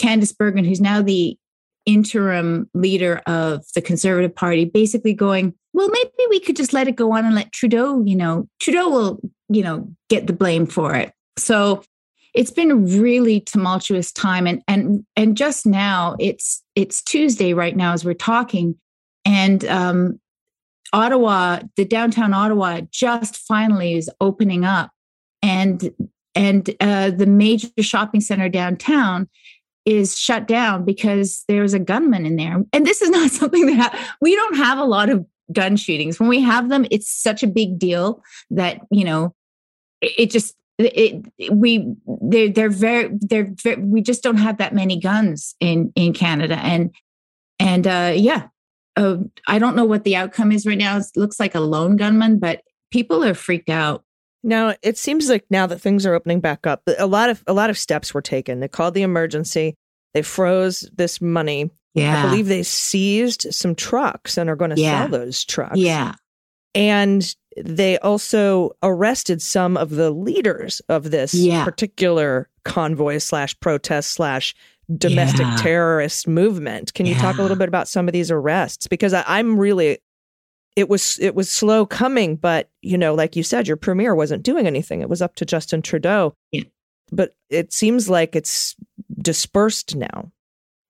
Candice 0.01 0.35
bergen 0.35 0.65
who's 0.65 0.81
now 0.81 1.03
the 1.03 1.39
interim 1.85 2.71
leader 2.73 3.21
of 3.27 3.65
the 3.75 3.83
conservative 3.83 4.35
party 4.35 4.65
basically 4.65 5.13
going 5.13 5.55
well 5.73 5.89
maybe 5.89 6.11
we 6.29 6.41
could 6.41 6.57
just 6.57 6.73
let 6.73 6.89
it 6.89 6.97
go 6.97 7.13
on 7.13 7.25
and 7.25 7.35
let 7.35 7.53
trudeau 7.53 8.03
you 8.05 8.17
know 8.17 8.49
trudeau 8.61 8.89
will 8.89 9.21
you 9.49 9.63
know 9.63 9.89
get 10.09 10.27
the 10.27 10.33
blame 10.33 10.67
for 10.67 10.95
it. 10.95 11.13
So 11.37 11.83
it's 12.35 12.51
been 12.51 12.71
a 12.71 12.77
really 12.77 13.41
tumultuous 13.41 14.13
time 14.13 14.47
and 14.47 14.63
and 14.69 15.05
and 15.17 15.37
just 15.37 15.67
now 15.67 16.17
it's 16.21 16.63
it's 16.75 17.03
tuesday 17.03 17.53
right 17.53 17.77
now 17.77 17.93
as 17.93 18.05
we're 18.05 18.15
talking 18.15 18.77
and 19.25 19.65
um 19.65 20.21
ottawa 20.93 21.61
the 21.77 21.85
downtown 21.85 22.33
ottawa 22.33 22.81
just 22.93 23.37
finally 23.37 23.95
is 23.95 24.09
opening 24.21 24.65
up 24.65 24.91
and 25.43 25.91
and 26.35 26.71
uh, 26.81 27.11
the 27.11 27.27
major 27.27 27.69
shopping 27.81 28.21
center 28.21 28.49
downtown 28.49 29.29
is 29.85 30.17
shut 30.17 30.47
down 30.47 30.85
because 30.85 31.45
there 31.49 31.63
was 31.63 31.75
a 31.75 31.79
gunman 31.79 32.27
in 32.27 32.37
there. 32.37 32.63
And 32.73 32.87
this 32.87 33.03
is 33.03 33.11
not 33.11 33.31
something 33.31 33.67
that 33.67 33.99
we 34.21 34.35
don't 34.37 34.57
have 34.57 34.79
a 34.79 34.85
lot 34.85 35.11
of 35.11 35.27
gun 35.53 35.77
shootings. 35.77 36.21
When 36.21 36.29
we 36.29 36.41
have 36.41 36.69
them 36.69 36.87
it's 36.91 37.11
such 37.11 37.43
a 37.43 37.47
big 37.47 37.79
deal 37.79 38.23
that 38.51 38.81
you 38.91 39.05
know 39.05 39.35
it 40.01 40.31
just 40.31 40.57
it, 40.79 41.27
we 41.53 41.95
they're 42.23 42.49
they're 42.49 42.71
very 42.71 43.11
they're 43.21 43.53
very, 43.63 43.83
we 43.83 44.01
just 44.01 44.23
don't 44.23 44.39
have 44.39 44.59
that 44.59 44.75
many 44.75 44.99
guns 44.99 45.55
in 45.61 45.93
in 45.95 46.13
Canada. 46.13 46.57
And 46.57 46.95
and 47.59 47.87
uh 47.87 48.13
yeah. 48.15 48.49
Uh, 48.97 49.19
I 49.47 49.61
don't 49.61 49.77
know 49.77 49.85
what 49.85 50.03
the 50.03 50.17
outcome 50.17 50.51
is 50.51 50.67
right 50.67 50.77
now. 50.77 50.99
It 50.99 51.07
looks 51.15 51.39
like 51.39 51.55
a 51.55 51.61
lone 51.61 51.97
gunman 51.97 52.39
but 52.39 52.63
people 52.91 53.25
are 53.25 53.35
freaked 53.35 53.71
out. 53.71 54.05
Now 54.43 54.75
it 54.83 54.97
seems 54.99 55.29
like 55.29 55.45
now 55.51 55.67
that 55.67 55.81
things 55.81 56.07
are 56.07 56.15
opening 56.15 56.41
back 56.41 56.67
up 56.67 56.83
a 56.99 57.07
lot 57.07 57.31
of 57.31 57.45
a 57.47 57.53
lot 57.53 57.71
of 57.71 57.79
steps 57.79 58.15
were 58.15 58.23
taken. 58.23 58.61
They 58.61 58.69
called 58.69 58.95
the 58.95 59.03
emergency. 59.03 59.77
They 60.15 60.23
froze 60.23 60.91
this 60.95 61.21
money 61.21 61.71
yeah 61.95 62.19
I 62.25 62.29
believe 62.31 62.47
they 62.49 62.63
seized 62.63 63.47
some 63.53 63.75
trucks 63.75 64.37
and 64.39 64.49
are 64.51 64.57
going 64.57 64.75
to 64.75 64.81
Yeah. 64.81 65.03
sell 65.03 65.09
those 65.21 65.45
trucks 65.45 65.77
yeah 65.79 66.15
and 66.75 67.35
they 67.57 67.99
also 67.99 68.71
arrested 68.83 69.43
some 69.43 69.77
of 69.77 69.91
the 69.91 70.11
leaders 70.11 70.81
of 70.89 71.11
this 71.11 71.35
Yeah. 71.35 71.65
particular 71.65 72.49
convoy 72.65 73.19
slash 73.19 73.59
protest 73.61 74.13
slash 74.13 74.55
domestic 74.97 75.41
Yeah. 75.47 75.57
terrorist 75.57 76.27
movement. 76.29 76.95
Can 76.95 77.07
you 77.07 77.15
talk 77.17 77.39
a 77.39 77.43
little 77.43 77.57
bit 77.57 77.69
about 77.69 77.89
some 77.89 78.07
of 78.09 78.13
these 78.13 78.31
arrests? 78.31 78.87
Because 78.87 79.13
I, 79.15 79.25
I'm 79.27 79.59
really 79.59 79.99
it 80.77 80.89
was 80.89 81.19
it 81.21 81.35
was 81.35 81.51
slow 81.51 81.85
coming, 81.87 82.37
but 82.37 82.71
you 82.83 82.97
know, 82.97 83.15
like 83.15 83.35
you 83.35 83.43
said, 83.43 83.67
your 83.67 83.77
premier 83.77 84.15
wasn't 84.15 84.45
doing 84.45 84.67
anything. 84.69 85.01
It 85.01 85.09
was 85.09 85.21
up 85.21 85.35
to 85.37 85.45
Justin 85.45 85.83
Trudeau. 85.83 86.35
Yeah. 86.53 86.63
But 87.11 87.35
it 87.49 87.73
seems 87.73 88.09
like 88.09 88.37
it's 88.37 88.77
dispersed 89.21 89.97
now. 89.97 90.31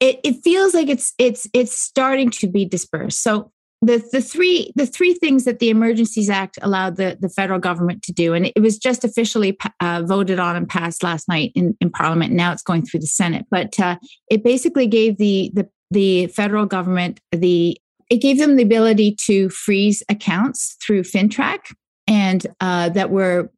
It, 0.01 0.19
it 0.25 0.43
feels 0.43 0.75
like 0.75 0.89
it's 0.89 1.13
it's 1.19 1.47
it's 1.53 1.79
starting 1.79 2.31
to 2.31 2.49
be 2.49 2.65
dispersed. 2.65 3.23
So 3.23 3.53
the 3.83 4.07
the 4.13 4.21
three 4.21 4.73
the 4.77 4.87
three 4.87 5.15
things 5.15 5.45
that 5.45 5.59
the 5.59 5.71
Emergencies 5.71 6.29
Act 6.29 6.59
allowed 6.63 6.97
the 6.97 7.17
the 7.21 7.29
federal 7.29 7.59
government 7.59 8.03
to 8.05 8.13
do, 8.13 8.35
and 8.35 8.47
it 8.55 8.61
was 8.61 8.79
just 8.79 9.05
officially 9.05 9.59
uh, 9.81 10.03
voted 10.05 10.39
on 10.39 10.57
and 10.57 10.69
passed 10.69 11.03
last 11.03 11.29
night 11.29 11.53
in, 11.55 11.77
in 11.81 11.91
Parliament. 11.91 12.33
Now 12.33 12.53
it's 12.53 12.63
going 12.63 12.85
through 12.85 13.01
the 13.01 13.07
Senate, 13.07 13.47
but 13.51 13.79
uh, 13.81 13.97
it 14.31 14.45
basically 14.45 14.87
gave 14.87 15.17
the 15.17 15.51
the 15.55 15.69
the 15.91 16.27
federal 16.29 16.67
government 16.67 17.21
the 17.33 17.77
it 18.11 18.19
gave 18.19 18.39
them 18.39 18.57
the 18.57 18.65
ability 18.65 19.15
to 19.27 19.49
freeze 19.51 20.03
accounts 20.09 20.77
through 20.83 21.03
FINTRAC, 21.03 21.73
and 22.07 22.47
uh, 22.61 22.91
that 22.91 23.11
were 23.11 23.51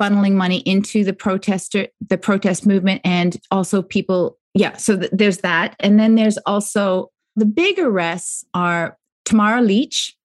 funneling 0.00 0.32
money 0.32 0.58
into 0.58 1.04
the 1.04 1.12
protester 1.12 1.88
the 2.08 2.18
protest 2.18 2.66
movement 2.66 3.00
and 3.04 3.40
also 3.50 3.82
people 3.82 4.38
yeah 4.54 4.76
so 4.76 4.96
th- 4.98 5.10
there's 5.12 5.38
that 5.38 5.76
and 5.80 5.98
then 5.98 6.14
there's 6.14 6.38
also 6.46 7.10
the 7.36 7.46
big 7.46 7.78
arrests 7.78 8.44
are 8.54 8.96
Tamara 9.24 9.60
Lich 9.60 10.16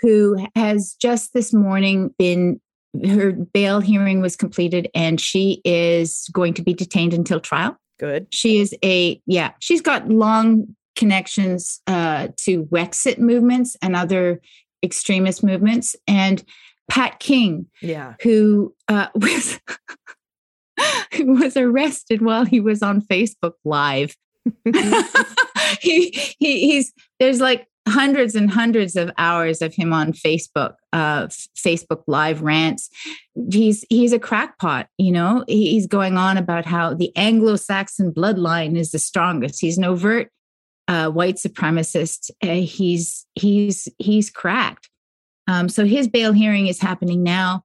who 0.00 0.36
has 0.54 0.96
just 1.00 1.32
this 1.32 1.52
morning 1.54 2.14
been 2.18 2.60
her 3.06 3.32
bail 3.32 3.80
hearing 3.80 4.20
was 4.20 4.36
completed 4.36 4.88
and 4.94 5.20
she 5.20 5.60
is 5.64 6.28
going 6.32 6.54
to 6.54 6.62
be 6.62 6.72
detained 6.74 7.12
until 7.14 7.40
trial 7.40 7.76
Good. 7.98 8.26
she 8.30 8.58
is 8.58 8.74
a 8.84 9.20
yeah 9.26 9.52
she's 9.60 9.80
got 9.82 10.08
long 10.08 10.74
connections 10.96 11.80
uh, 11.86 12.28
to 12.38 12.64
wexit 12.66 13.18
movements 13.18 13.76
and 13.82 13.94
other 13.94 14.40
extremist 14.82 15.44
movements 15.44 15.94
and 16.08 16.42
pat 16.88 17.18
king 17.20 17.66
Yeah. 17.82 18.14
who 18.22 18.74
uh, 18.88 19.08
was 19.14 19.60
who 21.14 21.34
was 21.34 21.56
arrested 21.56 22.22
while 22.22 22.44
he 22.44 22.60
was 22.60 22.82
on 22.82 23.00
Facebook 23.02 23.54
Live. 23.64 24.16
he, 25.80 26.10
he 26.38 26.70
he's 26.70 26.92
there's 27.18 27.40
like 27.40 27.66
hundreds 27.88 28.34
and 28.34 28.50
hundreds 28.50 28.96
of 28.96 29.10
hours 29.16 29.62
of 29.62 29.74
him 29.74 29.92
on 29.92 30.12
Facebook, 30.12 30.74
uh, 30.92 31.26
Facebook 31.56 32.02
Live 32.06 32.42
rants. 32.42 32.90
He's 33.50 33.84
he's 33.88 34.12
a 34.12 34.18
crackpot, 34.18 34.88
you 34.98 35.12
know. 35.12 35.44
He's 35.46 35.86
going 35.86 36.16
on 36.16 36.36
about 36.36 36.66
how 36.66 36.94
the 36.94 37.14
Anglo-Saxon 37.16 38.12
bloodline 38.12 38.76
is 38.76 38.90
the 38.90 38.98
strongest. 38.98 39.60
He's 39.60 39.78
an 39.78 39.84
overt 39.84 40.30
uh, 40.88 41.10
white 41.10 41.36
supremacist. 41.36 42.30
Uh, 42.42 42.66
he's 42.66 43.26
he's 43.34 43.88
he's 43.98 44.30
cracked. 44.30 44.90
Um, 45.48 45.68
so 45.68 45.84
his 45.84 46.08
bail 46.08 46.32
hearing 46.32 46.66
is 46.66 46.80
happening 46.80 47.22
now. 47.22 47.62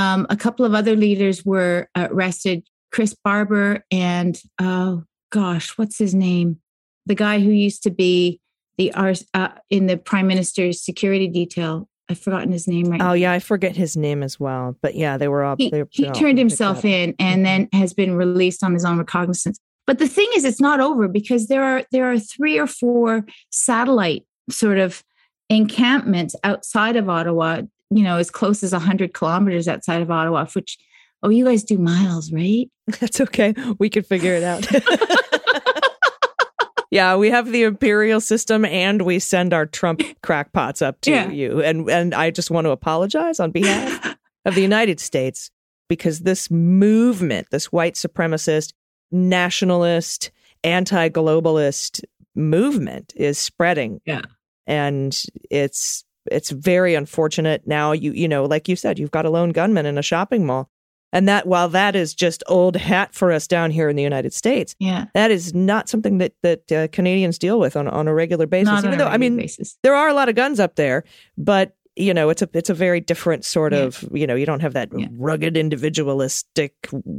Um, 0.00 0.26
a 0.30 0.36
couple 0.36 0.64
of 0.64 0.72
other 0.74 0.96
leaders 0.96 1.44
were 1.44 1.88
arrested. 1.94 2.62
Chris 2.90 3.14
Barber 3.22 3.84
and 3.90 4.40
oh 4.60 5.04
gosh, 5.30 5.76
what's 5.78 5.98
his 5.98 6.14
name? 6.14 6.58
The 7.06 7.14
guy 7.14 7.38
who 7.40 7.50
used 7.50 7.82
to 7.84 7.90
be 7.90 8.40
the 8.78 8.92
uh, 8.94 9.48
in 9.68 9.86
the 9.86 9.96
prime 9.96 10.26
minister's 10.26 10.82
security 10.82 11.28
detail. 11.28 11.86
I've 12.08 12.18
forgotten 12.18 12.50
his 12.50 12.66
name 12.66 12.86
right 12.86 13.00
Oh 13.00 13.08
now. 13.08 13.12
yeah, 13.12 13.32
I 13.32 13.38
forget 13.38 13.76
his 13.76 13.96
name 13.96 14.24
as 14.24 14.40
well. 14.40 14.76
But 14.82 14.96
yeah, 14.96 15.16
they 15.18 15.28
were 15.28 15.44
all 15.44 15.54
He, 15.56 15.70
were 15.70 15.86
he 15.90 16.06
all 16.06 16.12
turned 16.12 16.38
himself 16.38 16.84
in 16.84 17.14
and 17.20 17.40
Mhm. 17.42 17.44
then 17.44 17.68
has 17.72 17.92
been 17.94 18.16
released 18.16 18.64
on 18.64 18.72
his 18.72 18.84
own 18.84 18.98
recognizance. 18.98 19.60
But 19.86 19.98
the 19.98 20.08
thing 20.08 20.28
is, 20.34 20.44
it's 20.44 20.60
not 20.60 20.80
over 20.80 21.06
because 21.08 21.46
there 21.46 21.62
are 21.62 21.84
there 21.92 22.10
are 22.10 22.18
three 22.18 22.58
or 22.58 22.66
four 22.66 23.26
satellite 23.52 24.24
sort 24.48 24.78
of 24.78 25.04
encampments 25.50 26.34
outside 26.42 26.96
of 26.96 27.08
Ottawa. 27.08 27.62
You 27.90 28.02
know, 28.04 28.16
as 28.18 28.30
close 28.30 28.62
as 28.62 28.72
hundred 28.72 29.14
kilometers 29.14 29.66
outside 29.68 30.02
of 30.02 30.10
Ottawa. 30.10 30.46
Which, 30.52 30.78
oh, 31.22 31.28
you 31.28 31.44
guys 31.44 31.64
do 31.64 31.78
miles, 31.78 32.32
right? 32.32 32.66
That's 33.00 33.20
okay. 33.20 33.54
We 33.78 33.90
could 33.90 34.06
figure 34.06 34.34
it 34.34 34.42
out. 34.44 34.66
yeah, 36.90 37.16
we 37.16 37.30
have 37.30 37.50
the 37.52 37.62
imperial 37.64 38.20
system 38.20 38.64
and 38.64 39.02
we 39.02 39.18
send 39.18 39.52
our 39.52 39.66
Trump 39.66 40.02
crackpots 40.22 40.82
up 40.82 41.00
to 41.02 41.10
Yeah. 41.10 41.30
you. 41.30 41.62
And 41.62 41.88
and 41.88 42.14
I 42.14 42.30
just 42.30 42.50
want 42.50 42.66
to 42.66 42.70
apologize 42.70 43.38
on 43.40 43.50
behalf 43.52 44.16
of 44.44 44.54
the 44.54 44.62
United 44.62 45.00
States 45.00 45.50
because 45.88 46.20
this 46.20 46.50
movement, 46.50 47.48
this 47.50 47.70
white 47.72 47.94
supremacist, 47.94 48.72
nationalist, 49.12 50.30
anti-globalist 50.64 52.02
movement 52.34 53.12
is 53.16 53.38
spreading. 53.38 54.00
Yeah. 54.04 54.22
And 54.66 55.20
it's 55.50 56.04
it's 56.30 56.50
very 56.50 56.94
unfortunate 56.94 57.66
now 57.66 57.92
you 57.92 58.12
you 58.12 58.28
know 58.28 58.44
like 58.44 58.68
you 58.68 58.76
said 58.76 58.98
you've 58.98 59.10
got 59.10 59.24
a 59.26 59.30
lone 59.30 59.50
gunman 59.50 59.86
in 59.86 59.96
a 59.98 60.02
shopping 60.02 60.44
mall 60.46 60.70
and 61.12 61.28
that 61.28 61.46
while 61.46 61.68
that 61.68 61.96
is 61.96 62.14
just 62.14 62.42
old 62.46 62.76
hat 62.76 63.14
for 63.14 63.32
us 63.32 63.46
down 63.48 63.70
here 63.72 63.88
in 63.88 63.96
the 63.96 64.02
United 64.02 64.32
States 64.32 64.76
Yeah, 64.78 65.06
that 65.14 65.30
is 65.32 65.52
not 65.54 65.88
something 65.88 66.18
that 66.18 66.34
that 66.42 66.70
uh, 66.72 66.88
Canadians 66.88 67.38
deal 67.38 67.58
with 67.58 67.76
on 67.76 67.88
on 67.88 68.06
a 68.06 68.14
regular 68.14 68.46
basis 68.46 68.66
not 68.72 68.78
even 68.84 68.92
on 68.92 68.98
though 68.98 69.06
a 69.06 69.10
I 69.10 69.16
mean 69.18 69.36
basis. 69.36 69.76
there 69.82 69.94
are 69.94 70.08
a 70.08 70.14
lot 70.14 70.28
of 70.28 70.34
guns 70.34 70.60
up 70.60 70.76
there 70.76 71.04
but 71.36 71.74
you 72.00 72.14
know 72.14 72.30
it's 72.30 72.42
a 72.42 72.48
it's 72.54 72.70
a 72.70 72.74
very 72.74 73.00
different 73.00 73.44
sort 73.44 73.72
Yeah. 73.72 73.80
of 73.86 74.04
you 74.12 74.26
know 74.26 74.34
you 74.34 74.46
don't 74.46 74.60
have 74.62 74.72
that 74.74 74.88
Yeah. 74.96 75.08
rugged 75.18 75.56
individualistic 75.56 76.74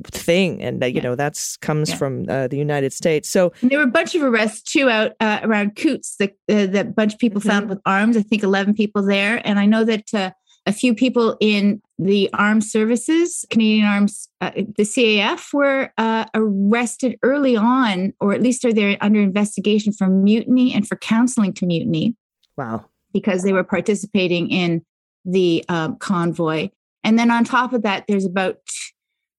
thing 0.06 0.62
and 0.62 0.82
uh, 0.84 0.86
you 0.88 0.96
Yeah. 0.96 1.04
know 1.04 1.16
that's 1.16 1.58
comes 1.58 1.94
from 1.94 2.26
uh, 2.30 2.48
the 2.48 2.58
United 2.58 2.92
States 2.94 3.30
so 3.30 3.52
And 3.62 3.70
there 3.72 3.80
were 3.80 3.86
a 3.86 3.98
bunch 4.00 4.16
of 4.16 4.22
arrests 4.24 4.62
too 4.74 4.90
out 4.90 5.12
uh, 5.20 5.40
around 5.44 5.76
Coutts. 5.76 6.16
that 6.18 6.32
uh, 6.50 6.66
that 6.68 6.96
bunch 6.96 7.14
of 7.14 7.20
people 7.20 7.42
Mhm. 7.42 7.48
found 7.52 7.70
with 7.70 7.80
arms. 7.86 8.18
I 8.18 8.22
think 8.24 8.44
eleven 8.44 8.74
people 8.74 9.02
there, 9.04 9.42
and 9.48 9.60
I 9.60 9.66
know 9.66 9.84
that 9.86 10.14
uh, 10.14 10.32
a 10.68 10.74
few 10.74 10.94
people 10.94 11.38
in 11.40 11.82
the 11.98 12.30
armed 12.34 12.64
services, 12.64 13.46
Canadian 13.50 13.86
Arms, 13.88 14.30
uh, 14.42 14.52
the 14.56 14.84
CAF, 14.86 15.54
were 15.54 15.92
uh, 15.98 16.26
arrested 16.36 17.18
early 17.24 17.56
on, 17.58 18.14
or 18.20 18.34
at 18.34 18.42
least 18.42 18.64
are 18.66 18.74
they 18.74 18.98
under 19.00 19.20
investigation 19.22 19.92
for 19.94 20.08
mutiny 20.08 20.74
and 20.76 20.88
for 20.88 20.96
counseling 20.98 21.54
to 21.54 21.66
mutiny 21.66 22.16
wow 22.58 22.84
because 23.14 23.44
they 23.44 23.54
were 23.54 23.64
participating 23.64 24.50
in 24.50 24.84
the 25.26 25.64
um, 25.70 25.98
convoy. 25.98 26.70
And 27.04 27.18
then 27.18 27.32
on 27.32 27.44
top 27.44 27.74
of 27.74 27.84
that, 27.84 28.06
there's 28.08 28.26
about 28.26 28.58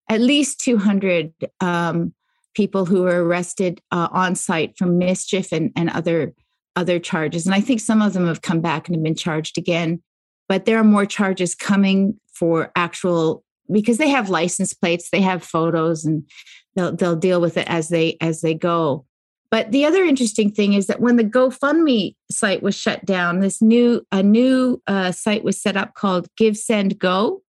at 0.09 0.21
least 0.21 0.61
200 0.61 1.33
um, 1.61 2.15
people 2.55 2.85
who 2.85 3.03
were 3.03 3.25
arrested 3.25 3.81
uh, 3.91 4.09
on 4.11 4.35
site 4.35 4.77
for 4.77 4.87
mischief 4.87 5.53
and, 5.53 5.73
and 5.77 5.91
other 5.91 6.35
other 6.75 6.99
charges. 6.99 7.45
And 7.45 7.55
I 7.55 7.61
think 7.61 7.81
some 7.81 8.01
of 8.01 8.15
them 8.15 8.27
have 8.27 8.41
come 8.41 8.63
back 8.63 8.89
and 8.89 8.97
have 8.97 9.03
been 9.03 9.15
charged 9.15 9.59
again. 9.59 10.03
But 10.49 10.65
there 10.65 10.79
are 10.79 10.85
more 10.85 11.05
charges 11.05 11.55
coming 11.55 12.19
for 12.33 12.73
actual 12.77 13.45
because 13.71 13.99
they 13.99 14.09
have 14.09 14.31
license 14.31 14.75
plates, 14.75 15.11
they 15.11 15.21
have 15.21 15.43
photos, 15.43 16.05
and 16.05 16.29
they'll 16.75 16.95
they'll 16.95 17.17
deal 17.17 17.41
with 17.41 17.57
it 17.57 17.69
as 17.69 17.89
they 17.89 18.17
as 18.21 18.41
they 18.41 18.55
go. 18.55 19.07
But 19.53 19.71
the 19.71 19.85
other 19.85 20.03
interesting 20.03 20.51
thing 20.51 20.73
is 20.73 20.87
that 20.87 21.01
when 21.01 21.17
the 21.17 21.25
GoFundMe 21.25 22.17
site 22.31 22.63
was 22.63 22.75
shut 22.75 23.05
down, 23.05 23.41
this 23.41 23.61
new 23.61 24.01
a 24.11 24.23
new 24.23 24.83
uh, 24.87 25.13
site 25.13 25.45
was 25.45 25.61
set 25.61 25.77
up 25.77 25.93
called 25.93 26.27
Give 26.39 26.57
Send 26.57 26.99
Go, 26.99 27.43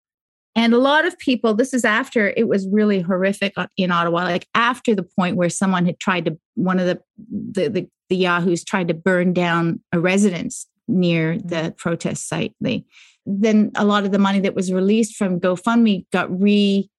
and 0.54 0.74
a 0.74 0.80
lot 0.80 1.08
of 1.08 1.18
people. 1.18 1.54
This 1.54 1.74
is 1.74 1.86
after 1.86 2.34
it 2.36 2.50
was 2.50 2.68
really 2.68 3.00
horrific 3.00 3.54
in 3.78 3.90
Ottawa, 3.90 4.24
like 4.24 4.50
after 4.54 4.94
the 4.94 5.08
point 5.18 5.38
where 5.38 5.50
someone 5.50 5.86
had 5.86 5.98
tried 5.98 6.26
to 6.26 6.38
one 6.56 6.78
of 6.78 6.88
the 6.88 7.02
the 7.18 7.70
the, 7.70 7.90
the 8.10 8.18
Yahoos 8.18 8.66
tried 8.66 8.90
to 8.90 8.94
burn 8.94 9.32
down 9.32 9.80
a 9.94 10.00
residence 10.02 10.68
near 10.90 11.38
the 11.38 11.56
mm-hmm. 11.56 11.76
protest 11.78 12.28
site. 12.28 12.54
They 12.60 12.84
then 13.26 13.72
a 13.76 13.86
lot 13.86 14.04
of 14.04 14.12
the 14.12 14.20
money 14.20 14.42
that 14.42 14.56
was 14.56 14.74
released 14.74 15.16
from 15.16 15.40
GoFundMe 15.40 16.06
got 16.12 16.30
re 16.38 16.90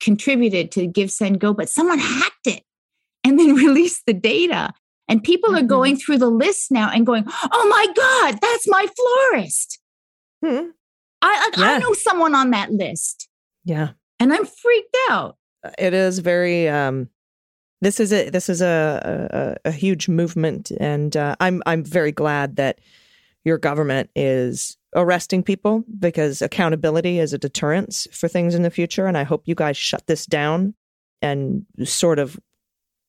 contributed 0.00 0.72
to 0.72 0.86
Give 0.86 1.10
Send 1.10 1.40
Go, 1.40 1.52
but 1.52 1.68
someone 1.68 1.98
hacked 1.98 2.46
it 2.46 2.62
and 3.26 3.38
then 3.38 3.54
release 3.66 4.02
the 4.06 4.14
data. 4.14 4.72
And 5.08 5.22
people 5.22 5.50
mm-hmm. 5.50 5.64
are 5.64 5.68
going 5.68 5.96
through 5.96 6.18
the 6.18 6.30
list 6.30 6.70
now 6.70 6.90
and 6.90 7.06
going, 7.06 7.24
"Oh 7.28 7.68
my 7.68 7.86
God, 7.94 8.38
that's 8.40 8.68
my 8.68 8.86
florist." 8.96 9.78
Hmm. 10.44 10.70
I 11.22 11.50
yeah. 11.56 11.64
I 11.64 11.78
know 11.78 11.92
someone 11.92 12.34
on 12.34 12.50
that 12.50 12.72
list. 12.72 13.28
Yeah, 13.64 13.90
and 14.18 14.32
I'm 14.32 14.44
freaked 14.44 14.96
out. 15.10 15.36
Uh, 15.64 15.70
it 15.78 15.94
is 15.94 16.18
very. 16.18 16.68
um 16.68 17.08
This 17.82 18.00
is 18.00 18.12
a 18.12 18.30
this 18.30 18.48
is 18.48 18.60
a 18.60 19.56
a, 19.64 19.68
a 19.68 19.72
huge 19.72 20.08
movement, 20.08 20.72
and 20.80 21.16
uh, 21.16 21.36
I'm 21.38 21.62
I'm 21.66 21.84
very 21.84 22.12
glad 22.12 22.56
that 22.56 22.80
your 23.44 23.58
government 23.58 24.10
is 24.16 24.76
arresting 24.96 25.44
people 25.44 25.84
because 26.00 26.42
accountability 26.42 27.20
is 27.20 27.32
a 27.32 27.38
deterrence 27.38 28.08
for 28.10 28.26
things 28.26 28.56
in 28.56 28.62
the 28.62 28.70
future. 28.70 29.06
And 29.06 29.16
I 29.16 29.22
hope 29.22 29.42
you 29.44 29.54
guys 29.54 29.76
shut 29.76 30.04
this 30.08 30.26
down 30.26 30.74
and 31.22 31.64
sort 31.84 32.18
of 32.18 32.40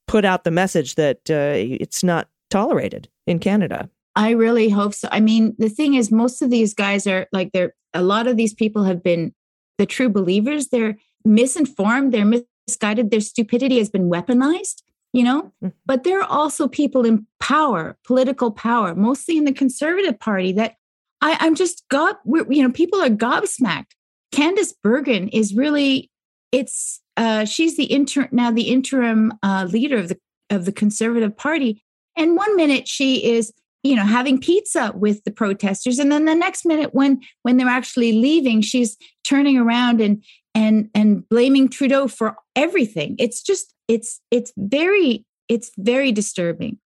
put 0.08 0.26
out 0.26 0.44
the 0.44 0.52
message 0.52 0.96
that 0.96 1.18
uh, 1.30 1.54
it's 1.56 2.04
not 2.04 2.30
tolerated 2.50 3.10
in 3.26 3.40
Canada. 3.40 3.90
I 4.16 4.32
really 4.32 4.70
hope 4.70 4.94
so. 4.94 5.08
I 5.12 5.20
mean, 5.20 5.56
the 5.58 5.70
thing 5.70 5.94
is, 5.94 6.12
most 6.12 6.42
of 6.42 6.50
these 6.50 6.74
guys 6.74 7.06
are 7.06 7.28
like, 7.32 7.52
they're 7.52 7.74
a 7.94 8.02
lot 8.02 8.28
of 8.28 8.38
these 8.38 8.54
people 8.54 8.84
have 8.84 9.04
been 9.04 9.34
the 9.78 9.86
true 9.86 10.10
believers. 10.10 10.70
They're 10.70 10.98
misinformed, 11.24 12.14
they're 12.14 12.44
misguided, 12.68 13.12
their 13.12 13.22
stupidity 13.22 13.78
has 13.78 13.90
been 13.90 14.10
weaponized 14.10 14.82
you 15.14 15.24
know 15.24 15.44
mm-hmm. 15.64 15.70
but 15.86 16.04
there 16.04 16.20
are 16.20 16.30
also 16.30 16.68
people 16.68 17.06
in 17.06 17.26
power 17.40 17.98
political 18.04 18.52
power 18.52 18.94
mostly 18.94 19.38
in 19.38 19.46
the 19.46 19.54
conservative 19.54 20.20
party 20.20 20.52
that 20.52 20.76
I, 21.22 21.38
I'm 21.40 21.56
just 21.56 21.84
gob, 21.90 22.18
you 22.26 22.64
know, 22.64 22.72
people 22.72 23.02
are 23.02 23.10
gobsmacked. 23.10 23.94
Candice 24.34 24.74
Bergen 24.84 25.30
is 25.30 25.56
really, 25.56 26.12
it's, 26.52 27.02
uh, 27.18 27.46
she's 27.46 27.76
the 27.78 27.92
inter 27.92 28.30
now 28.32 28.52
the 28.52 28.70
interim 28.70 29.34
uh, 29.44 29.68
leader 29.70 29.98
of 29.98 30.10
the 30.10 30.18
of 30.50 30.66
the 30.66 30.72
Conservative 30.72 31.36
Party, 31.36 31.84
and 32.16 32.38
one 32.38 32.56
minute 32.56 32.88
she 32.88 33.26
is, 33.26 33.52
you 33.84 33.96
know, 33.96 34.06
having 34.06 34.40
pizza 34.40 34.94
with 34.96 35.24
the 35.24 35.32
protesters, 35.32 36.00
and 36.00 36.12
then 36.12 36.26
the 36.26 36.36
next 36.36 36.66
minute 36.66 36.94
when 36.94 37.22
when 37.42 37.58
they're 37.58 37.68
actually 37.68 38.14
leaving, 38.14 38.62
she's 38.62 38.98
turning 39.24 39.58
around 39.58 40.00
and 40.00 40.24
and 40.56 40.90
and 40.96 41.28
blaming 41.28 41.68
Trudeau 41.68 42.08
for 42.08 42.38
everything. 42.56 43.16
It's 43.20 43.42
just 43.42 43.74
it's 43.88 44.22
it's 44.32 44.54
very 44.56 45.26
it's 45.50 45.72
very 45.78 46.12
disturbing. 46.12 46.78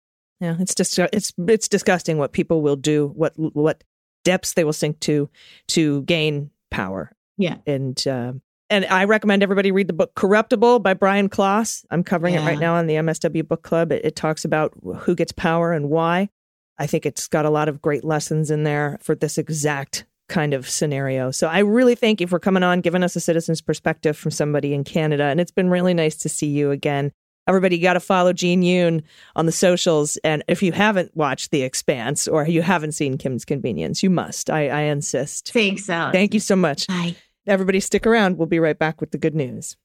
Yeah, 0.41 0.57
it's 0.59 0.75
just 0.75 0.99
it's 0.99 1.33
it's 1.49 1.69
disgusting 1.69 2.17
what 2.17 2.33
people 2.33 2.63
will 2.63 2.77
do, 2.77 3.13
what 3.15 3.33
what 3.37 3.85
depths 4.25 4.55
they 4.55 4.65
will 4.65 4.73
sink 4.73 5.01
to 5.01 5.29
to 5.69 6.03
gain 6.03 6.51
power. 6.71 7.13
Yeah. 7.37 7.57
And 7.67 8.07
uh, 8.07 8.35
and 8.71 8.87
I 8.87 9.05
recommend 9.05 9.43
everybody 9.43 9.73
read 9.73 9.89
the 9.89 9.93
book 9.93 10.15
Corruptible 10.15 10.79
by 10.79 10.95
Brian 10.95 11.29
Klaas. 11.29 11.85
I'm 11.91 12.05
covering 12.05 12.35
yeah. 12.35 12.43
it 12.43 12.47
right 12.47 12.59
now 12.59 12.77
on 12.77 12.87
the 12.87 12.95
MSW 12.95 13.47
Book 13.47 13.63
Club. 13.63 13.93
It, 13.93 14.05
it 14.05 14.17
talks 14.17 14.45
about 14.45 14.73
who 15.01 15.15
gets 15.15 15.33
power 15.33 15.73
and 15.73 15.91
why. 15.91 16.31
I 16.79 16.87
think 16.87 17.05
it's 17.05 17.29
got 17.29 17.45
a 17.45 17.51
lot 17.51 17.69
of 17.69 17.83
great 17.83 18.05
lessons 18.05 18.51
in 18.51 18.63
there 18.63 18.99
for 19.03 19.15
this 19.15 19.37
exact 19.37 20.07
kind 20.29 20.55
of 20.55 20.71
scenario. 20.71 21.31
So 21.31 21.49
I 21.49 21.59
really 21.59 21.95
thank 21.95 22.21
you 22.21 22.27
for 22.27 22.39
coming 22.39 22.63
on, 22.63 22.81
giving 22.81 23.03
us 23.03 23.17
a 23.17 23.21
citizen's 23.21 23.61
perspective 23.61 24.17
from 24.17 24.31
somebody 24.31 24.73
in 24.73 24.85
Canada. 24.85 25.25
And 25.25 25.41
it's 25.41 25.51
been 25.51 25.69
really 25.69 25.93
nice 25.93 26.17
to 26.19 26.29
see 26.29 26.47
you 26.47 26.71
again. 26.71 27.13
Everybody 27.47 27.79
got 27.79 27.95
to 27.95 28.01
follow 28.01 28.33
Jean 28.33 28.63
Yoon 28.63 29.03
on 29.35 29.47
the 29.47 29.53
socials. 29.53 30.17
And 30.19 30.45
if 30.47 30.63
you 30.63 30.73
haven't 30.73 31.17
watched 31.17 31.51
The 31.51 31.63
Expanse 31.63 32.29
or 32.29 32.47
you 32.47 32.63
haven't 32.63 32.93
seen 32.93 33.19
Kim's 33.19 33.45
Convenience, 33.45 34.03
you 34.03 34.11
must. 34.11 34.49
I, 34.49 34.69
I 34.69 34.81
insist. 34.83 35.53
Thanks, 35.53 35.91
Alex. 35.91 36.15
Thank 36.15 36.33
you 36.33 36.41
so 36.41 36.55
much. 36.55 36.87
Bye. 36.87 37.17
Everybody 37.47 37.81
stick 37.81 38.07
around. 38.07 38.37
We'll 38.37 38.47
be 38.47 38.59
right 38.59 38.79
back 38.79 39.01
with 39.01 39.13
the 39.13 39.19
good 39.19 39.35
news. 39.35 39.77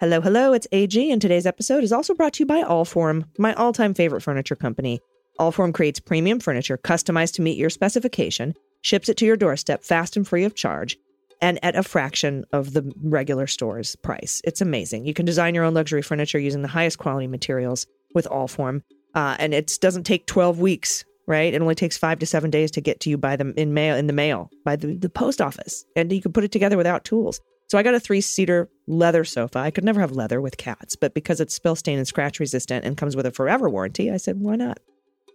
Hello, 0.00 0.20
hello. 0.20 0.52
It's 0.52 0.66
AG, 0.72 1.10
and 1.10 1.22
today's 1.22 1.46
episode 1.46 1.84
is 1.84 1.92
also 1.92 2.14
brought 2.14 2.34
to 2.34 2.40
you 2.40 2.46
by 2.46 2.62
Allform, 2.62 3.24
my 3.38 3.54
all 3.54 3.72
time 3.72 3.94
favorite 3.94 4.22
furniture 4.22 4.56
company. 4.56 5.00
Allform 5.38 5.72
creates 5.72 6.00
premium 6.00 6.40
furniture 6.40 6.76
customized 6.76 7.34
to 7.34 7.42
meet 7.42 7.56
your 7.56 7.70
specification, 7.70 8.54
ships 8.82 9.08
it 9.08 9.16
to 9.18 9.26
your 9.26 9.36
doorstep 9.36 9.84
fast 9.84 10.16
and 10.16 10.26
free 10.26 10.44
of 10.44 10.54
charge 10.54 10.98
and 11.40 11.58
at 11.62 11.76
a 11.76 11.82
fraction 11.82 12.44
of 12.52 12.72
the 12.72 12.92
regular 13.02 13.46
store's 13.46 13.96
price. 13.96 14.40
It's 14.44 14.60
amazing. 14.60 15.06
You 15.06 15.14
can 15.14 15.26
design 15.26 15.54
your 15.54 15.64
own 15.64 15.74
luxury 15.74 16.02
furniture 16.02 16.38
using 16.38 16.62
the 16.62 16.68
highest 16.68 16.98
quality 16.98 17.26
materials 17.26 17.86
with 18.14 18.26
Allform, 18.26 18.82
uh, 19.14 19.36
and 19.38 19.54
it 19.54 19.78
doesn't 19.80 20.04
take 20.04 20.26
12 20.26 20.58
weeks. 20.58 21.04
Right, 21.26 21.54
it 21.54 21.62
only 21.62 21.74
takes 21.74 21.96
five 21.96 22.18
to 22.18 22.26
seven 22.26 22.50
days 22.50 22.70
to 22.72 22.82
get 22.82 23.00
to 23.00 23.10
you 23.10 23.16
by 23.16 23.36
the 23.36 23.54
in 23.54 23.72
mail 23.72 23.96
in 23.96 24.06
the 24.06 24.12
mail 24.12 24.50
by 24.64 24.76
the, 24.76 24.94
the 24.94 25.08
post 25.08 25.40
office, 25.40 25.84
and 25.96 26.12
you 26.12 26.20
can 26.20 26.32
put 26.32 26.44
it 26.44 26.52
together 26.52 26.76
without 26.76 27.04
tools. 27.04 27.40
So 27.68 27.78
I 27.78 27.82
got 27.82 27.94
a 27.94 28.00
three 28.00 28.20
seater 28.20 28.68
leather 28.86 29.24
sofa. 29.24 29.58
I 29.58 29.70
could 29.70 29.84
never 29.84 30.00
have 30.00 30.12
leather 30.12 30.40
with 30.40 30.58
cats, 30.58 30.96
but 30.96 31.14
because 31.14 31.40
it's 31.40 31.54
spill 31.54 31.76
stain 31.76 31.98
and 31.98 32.06
scratch 32.06 32.40
resistant 32.40 32.84
and 32.84 32.96
comes 32.96 33.16
with 33.16 33.24
a 33.24 33.30
forever 33.30 33.70
warranty, 33.70 34.10
I 34.10 34.18
said, 34.18 34.38
why 34.38 34.56
not? 34.56 34.78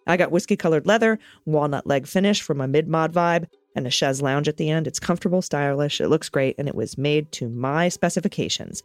I 0.06 0.16
got 0.16 0.32
whiskey 0.32 0.56
colored 0.56 0.88
leather, 0.88 1.20
walnut 1.46 1.88
leg 1.88 2.08
finish 2.08 2.42
for 2.42 2.54
my 2.54 2.68
mid 2.68 2.88
mod 2.88 3.14
vibe, 3.14 3.48
and 3.76 3.86
a 3.86 3.92
chaise 3.92 4.22
lounge 4.22 4.48
at 4.48 4.58
the 4.58 4.70
end. 4.70 4.88
It's 4.88 5.00
comfortable, 5.00 5.42
stylish, 5.42 6.02
it 6.02 6.10
looks 6.10 6.30
great, 6.30 6.56
and 6.58 6.68
it 6.68 6.76
was 6.76 6.98
made 6.98 7.32
to 7.34 7.50
my 7.50 7.90
specifications. 7.90 8.84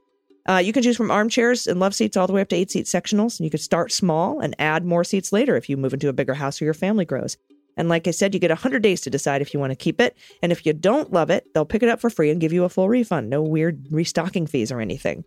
Uh, 0.49 0.57
you 0.57 0.73
can 0.73 0.83
choose 0.83 0.97
from 0.97 1.11
armchairs 1.11 1.67
and 1.67 1.81
love 1.81 1.95
seats 1.95 2.17
all 2.17 2.27
the 2.27 2.33
way 2.33 2.41
up 2.41 2.49
to 2.49 2.57
eight 2.57 2.71
seat 2.71 2.87
sectionals. 2.87 3.39
And 3.39 3.45
you 3.45 3.51
could 3.51 3.61
start 3.61 3.93
small 3.93 4.41
and 4.41 4.55
add 4.59 4.85
more 4.85 5.05
seats 5.05 5.33
later 5.33 5.57
if 5.57 5.69
you 5.69 5.77
move 5.77 5.95
into 5.95 6.09
a 6.09 6.13
bigger 6.13 6.35
house 6.35 6.61
or 6.61 6.67
your 6.67 6.75
family 6.75 7.05
grows. 7.05 7.37
And 7.77 7.89
like 7.89 8.07
I 8.07 8.13
said, 8.13 8.35
you 8.35 8.41
get 8.41 8.51
100 8.51 8.83
days 8.83 9.01
to 9.03 9.11
decide 9.11 9.43
if 9.43 9.53
you 9.53 9.59
want 9.59 9.73
to 9.73 9.77
keep 9.77 10.01
it. 10.01 10.17
And 10.43 10.53
if 10.53 10.65
you 10.65 10.73
don't 10.73 11.13
love 11.13 11.31
it, 11.31 11.47
they'll 11.55 11.65
pick 11.65 11.83
it 11.83 11.89
up 11.89 12.01
for 12.01 12.11
free 12.11 12.31
and 12.31 12.41
give 12.41 12.53
you 12.53 12.65
a 12.65 12.69
full 12.69 12.89
refund. 12.89 13.31
No 13.31 13.43
weird 13.43 13.87
restocking 13.91 14.47
fees 14.47 14.71
or 14.71 14.81
anything. 14.81 15.25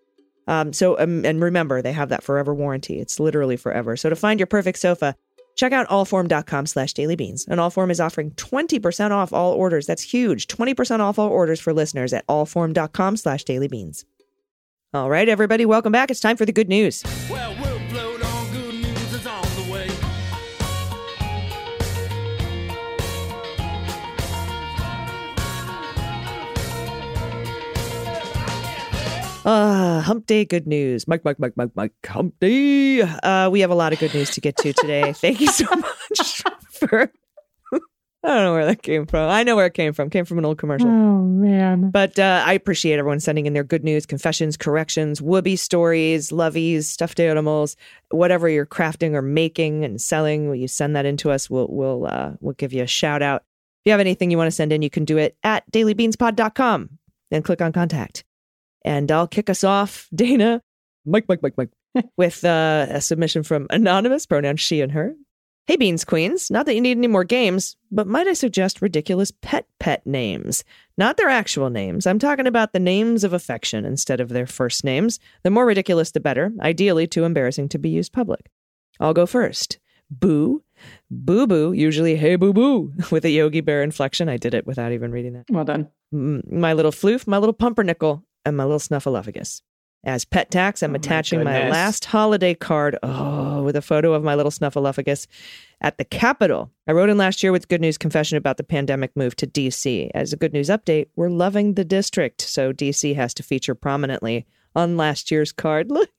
Um, 0.48 0.72
so, 0.72 0.98
um, 0.98 1.26
and 1.26 1.42
remember, 1.42 1.82
they 1.82 1.92
have 1.92 2.10
that 2.10 2.24
forever 2.24 2.54
warranty. 2.54 3.00
It's 3.00 3.20
literally 3.20 3.58
forever. 3.58 3.98
So 3.98 4.10
to 4.10 4.16
find 4.16 4.40
your 4.40 4.48
perfect 4.48 4.80
sofa, 4.80 5.16
Check 5.58 5.74
out 5.74 5.90
allform.com 5.90 6.68
slash 6.68 6.94
dailybeans. 6.94 7.48
And 7.48 7.60
Allform 7.60 7.90
is 7.90 8.00
offering 8.00 8.32
20% 8.32 9.12
off 9.12 9.34
all 9.34 9.54
orders. 9.54 9.88
That's 9.88 10.04
huge. 10.04 10.48
20% 10.48 11.00
off 11.00 11.20
all 11.20 11.30
orders 11.30 11.60
for 11.60 11.74
listeners 11.74 12.14
at 12.14 12.26
allform.com 12.28 13.18
slash 13.18 13.44
dailybeans. 13.44 14.06
All 14.94 15.10
right, 15.10 15.28
everybody, 15.28 15.66
welcome 15.66 15.92
back. 15.92 16.10
It's 16.10 16.20
time 16.22 16.38
for 16.38 16.46
the 16.46 16.54
good 16.54 16.70
news. 16.70 17.04
Well, 17.30 17.54
Uh, 29.48 30.02
hump 30.02 30.26
day 30.26 30.44
good 30.44 30.68
news. 30.68 31.08
Mike, 31.08 31.24
Mike, 31.24 31.40
Mike, 31.40 31.54
Mike, 31.56 31.72
Mike, 31.74 31.94
hump 32.06 32.38
day. 32.42 33.00
Uh, 33.02 33.50
we 33.50 33.62
have 33.62 33.72
a 33.72 33.76
lot 33.76 33.94
of 33.94 34.00
good 34.00 34.14
news 34.14 34.30
to 34.32 34.42
get 34.42 34.58
to 34.58 34.74
today. 34.74 35.14
Thank 35.22 35.40
you 35.40 35.48
so 35.48 35.66
much 35.74 36.44
for. 36.70 37.10
I 38.24 38.30
don't 38.30 38.44
know 38.44 38.54
where 38.54 38.66
that 38.66 38.82
came 38.82 39.06
from. 39.06 39.30
I 39.30 39.44
know 39.44 39.56
where 39.56 39.68
it 39.68 39.74
came 39.74 39.94
from. 39.94 40.08
It 40.08 40.12
came 40.12 40.26
from 40.26 40.40
an 40.40 40.46
old 40.46 40.58
commercial. 40.58 40.88
Oh 40.88 41.22
man! 41.22 41.92
But 41.92 42.18
uh, 42.18 42.44
I 42.46 42.54
appreciate 42.54 42.98
everyone 42.98 43.20
sending 43.20 43.46
in 43.46 43.54
their 43.54 43.64
good 43.64 43.84
news, 43.84 44.06
confessions, 44.06 44.58
corrections, 44.58 45.22
whoopee 45.22 45.56
stories, 45.56 46.32
lovies, 46.32 46.86
stuffed 46.86 47.20
animals, 47.20 47.76
whatever 48.10 48.50
you're 48.50 48.66
crafting 48.66 49.14
or 49.14 49.22
making 49.22 49.86
and 49.86 50.02
selling. 50.02 50.48
Will 50.50 50.56
you 50.56 50.68
send 50.68 50.96
that 50.96 51.06
into 51.06 51.30
us? 51.30 51.50
We'll 51.50 51.68
we'll 51.70 52.08
uh, 52.08 52.32
we'll 52.40 52.56
give 52.56 52.74
you 52.74 52.84
a 52.84 52.88
shout 52.88 53.22
out. 53.22 53.44
If 53.86 53.90
you 53.90 53.92
have 53.92 54.02
anything 54.02 54.32
you 54.32 54.38
want 54.38 54.48
to 54.48 54.56
send 54.56 54.74
in, 54.74 54.82
you 54.82 54.90
can 54.90 55.06
do 55.06 55.18
it 55.18 55.38
at 55.44 55.70
dailybeanspod.com 55.72 56.90
and 57.32 57.46
click 57.46 57.62
on 57.62 57.72
contact. 57.72 58.24
And 58.84 59.12
I'll 59.12 59.28
kick 59.28 59.50
us 59.50 59.64
off, 59.64 60.08
Dana, 60.14 60.62
Mike, 61.06 61.26
Mike, 61.30 61.42
Mike, 61.44 61.56
Mike, 61.58 61.70
with 62.18 62.44
uh, 62.44 62.88
a 62.90 63.02
submission 63.02 63.44
from 63.44 63.68
Anonymous, 63.70 64.26
pronouns 64.26 64.60
she 64.60 64.82
and 64.82 64.92
her. 64.92 65.14
Hey, 65.68 65.76
Beans 65.76 66.06
Queens, 66.06 66.50
not 66.50 66.66
that 66.66 66.76
you 66.76 66.82
need 66.82 66.98
any 66.98 67.08
more 67.08 67.26
games, 67.26 67.76
but 67.92 68.08
might 68.08 68.26
I 68.26 68.32
suggest 68.32 68.82
ridiculous 68.82 69.32
pet 69.42 69.68
pet 69.82 70.08
names? 70.08 70.64
Not 70.98 71.18
their 71.18 71.28
actual 71.28 71.70
names. 71.70 72.08
I'm 72.08 72.20
talking 72.20 72.48
about 72.48 72.72
the 72.72 72.80
names 72.80 73.26
of 73.26 73.34
affection 73.34 73.84
instead 73.84 74.22
of 74.22 74.30
their 74.30 74.48
first 74.48 74.86
names. 74.86 75.20
The 75.44 75.50
more 75.50 75.66
ridiculous, 75.66 76.12
the 76.12 76.22
better, 76.22 76.54
ideally 76.62 77.06
too 77.06 77.26
embarrassing 77.26 77.68
to 77.70 77.78
be 77.80 77.90
used 77.90 78.14
public. 78.14 78.50
I'll 79.02 79.14
go 79.14 79.26
first. 79.26 79.78
Boo. 80.10 80.64
Boo 81.12 81.46
Boo, 81.46 81.74
usually 81.74 82.16
hey 82.16 82.38
boo 82.38 82.54
boo, 82.54 82.94
with 83.12 83.26
a 83.26 83.30
Yogi 83.30 83.60
Bear 83.60 83.84
inflection. 83.84 84.30
I 84.30 84.38
did 84.38 84.54
it 84.54 84.66
without 84.66 84.94
even 84.94 85.12
reading 85.12 85.34
that. 85.34 85.48
Well 85.50 85.66
done. 85.66 85.90
My 86.14 86.72
little 86.72 86.94
floof, 86.94 87.28
my 87.28 87.40
little 87.40 87.52
pumpernickel, 87.52 88.24
and 88.46 88.56
my 88.56 88.64
little 88.64 88.80
snuffleupagus. 88.80 89.62
As 90.06 90.24
pet 90.24 90.50
tax, 90.50 90.82
I'm 90.82 90.94
Oh 90.94 90.96
attaching 90.96 91.44
my, 91.44 91.52
goodness. 91.52 91.72
last 91.74 92.06
holiday 92.06 92.54
card, 92.54 92.98
oh, 93.04 93.57
with 93.68 93.76
a 93.76 93.82
photo 93.82 94.14
of 94.14 94.24
my 94.24 94.34
little 94.34 94.52
snuffleupagus 94.52 95.28
at 95.82 95.98
the 95.98 96.06
Capitol. 96.06 96.72
I 96.88 96.94
wrote 96.94 97.10
in 97.10 97.18
last 97.18 97.44
year 97.44 97.52
with 97.52 97.68
good 97.68 97.82
news 97.82 97.98
confession 97.98 98.38
about 98.38 98.56
the 98.56 98.64
pandemic 98.64 99.12
move 99.16 99.36
to 99.36 99.46
DC. 99.46 100.10
As 100.16 100.32
a 100.32 100.38
good 100.38 100.54
news 100.54 100.70
update, 100.70 101.10
we're 101.18 101.30
loving 101.30 101.74
the 101.74 101.84
district, 101.84 102.42
so 102.42 102.72
DC 102.72 103.14
has 103.16 103.34
to 103.34 103.44
feature 103.44 103.76
prominently 103.76 104.46
on 104.74 104.96
last 104.96 105.30
year's 105.32 105.52
card. 105.52 105.92
Look 105.92 106.10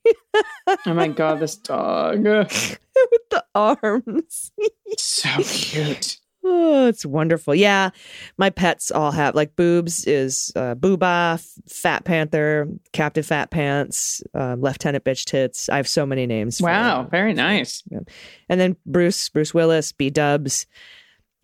Oh 0.86 0.94
my 0.94 1.09
god, 1.09 1.40
this 1.40 1.57
dog. 1.57 2.22
with 2.24 3.30
the 3.30 3.44
arms. 3.55 4.53
so 4.99 5.30
cute. 5.42 6.18
Oh, 6.45 6.86
it's 6.86 7.05
wonderful. 7.05 7.55
Yeah, 7.55 7.91
my 8.39 8.51
pets 8.51 8.91
all 8.91 9.11
have 9.11 9.34
like 9.34 9.57
Boobs 9.57 10.05
is 10.07 10.53
uh, 10.57 10.74
Booba, 10.74 11.45
Fat 11.68 12.05
Panther, 12.05 12.68
Captain 12.93 13.22
Fat 13.22 13.51
Pants, 13.51 14.22
uh, 14.34 14.57
Lieutenant 14.59 15.05
Bitch 15.05 15.24
Tits. 15.24 15.68
I 15.68 15.76
have 15.76 15.89
so 15.89 16.07
many 16.07 16.26
names. 16.26 16.61
Wow, 16.62 17.09
very 17.11 17.34
nice. 17.34 17.82
And 18.49 18.61
then 18.61 18.76
Bruce, 18.86 19.28
Bruce 19.28 19.53
Willis, 19.53 19.93
B 19.93 20.11
Dubs, 20.11 20.66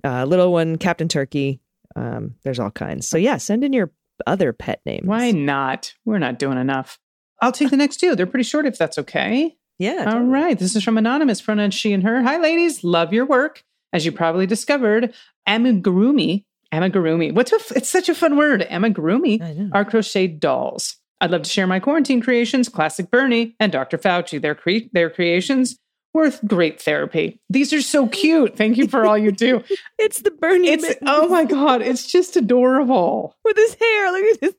uh, 0.04 0.24
little 0.24 0.52
one, 0.52 0.76
Captain 0.76 1.08
Turkey. 1.08 1.60
Um, 1.96 2.34
there's 2.42 2.58
all 2.60 2.70
kinds. 2.70 3.06
So 3.06 3.18
yeah, 3.18 3.36
send 3.36 3.64
in 3.64 3.72
your 3.72 3.90
other 4.26 4.52
pet 4.52 4.80
names. 4.86 5.06
Why 5.06 5.32
not? 5.32 5.92
We're 6.04 6.18
not 6.18 6.38
doing 6.38 6.58
enough. 6.58 6.98
I'll 7.42 7.52
take 7.52 7.70
the 7.70 7.76
next 7.76 7.98
two. 7.98 8.14
They're 8.16 8.26
pretty 8.26 8.44
short 8.44 8.64
if 8.64 8.78
that's 8.78 8.98
okay. 8.98 9.56
Yeah. 9.78 10.04
All 10.14 10.22
right. 10.22 10.58
This 10.58 10.76
is 10.76 10.84
from 10.84 10.96
Anonymous, 10.96 11.42
pronouns 11.42 11.74
she 11.74 11.92
and 11.92 12.02
her. 12.04 12.22
Hi, 12.22 12.38
ladies. 12.38 12.84
Love 12.84 13.12
your 13.12 13.26
work. 13.26 13.64
As 13.94 14.04
you 14.04 14.12
probably 14.12 14.44
discovered, 14.46 15.14
amigurumi, 15.48 16.44
amigurumi, 16.72 17.32
what's 17.32 17.52
a, 17.52 17.56
f- 17.56 17.72
it's 17.76 17.88
such 17.88 18.08
a 18.08 18.14
fun 18.14 18.36
word, 18.36 18.66
amigurumi, 18.68 19.70
are 19.72 19.84
crocheted 19.84 20.40
dolls. 20.40 20.96
I'd 21.20 21.30
love 21.30 21.42
to 21.42 21.48
share 21.48 21.66
my 21.68 21.78
quarantine 21.80 22.20
creations, 22.20 22.68
Classic 22.68 23.08
Bernie 23.10 23.54
and 23.60 23.70
Dr. 23.72 23.96
Fauci. 23.96 24.40
Their, 24.42 24.56
cre- 24.56 24.88
their 24.92 25.08
creations 25.08 25.78
worth 26.12 26.44
great 26.46 26.82
therapy. 26.82 27.40
These 27.48 27.72
are 27.72 27.80
so 27.80 28.08
cute. 28.08 28.56
Thank 28.56 28.76
you 28.76 28.88
for 28.88 29.06
all 29.06 29.16
you 29.16 29.30
do. 29.32 29.62
It's 29.98 30.20
the 30.22 30.32
Bernie. 30.32 30.68
It's 30.68 30.82
mittens 30.82 31.08
oh 31.10 31.28
my 31.28 31.44
god, 31.44 31.80
it's 31.80 32.10
just 32.10 32.36
adorable. 32.36 33.36
with 33.44 33.56
his 33.56 33.74
hair. 33.74 34.10
Look 34.12 34.24
at 34.34 34.40
this. 34.40 34.54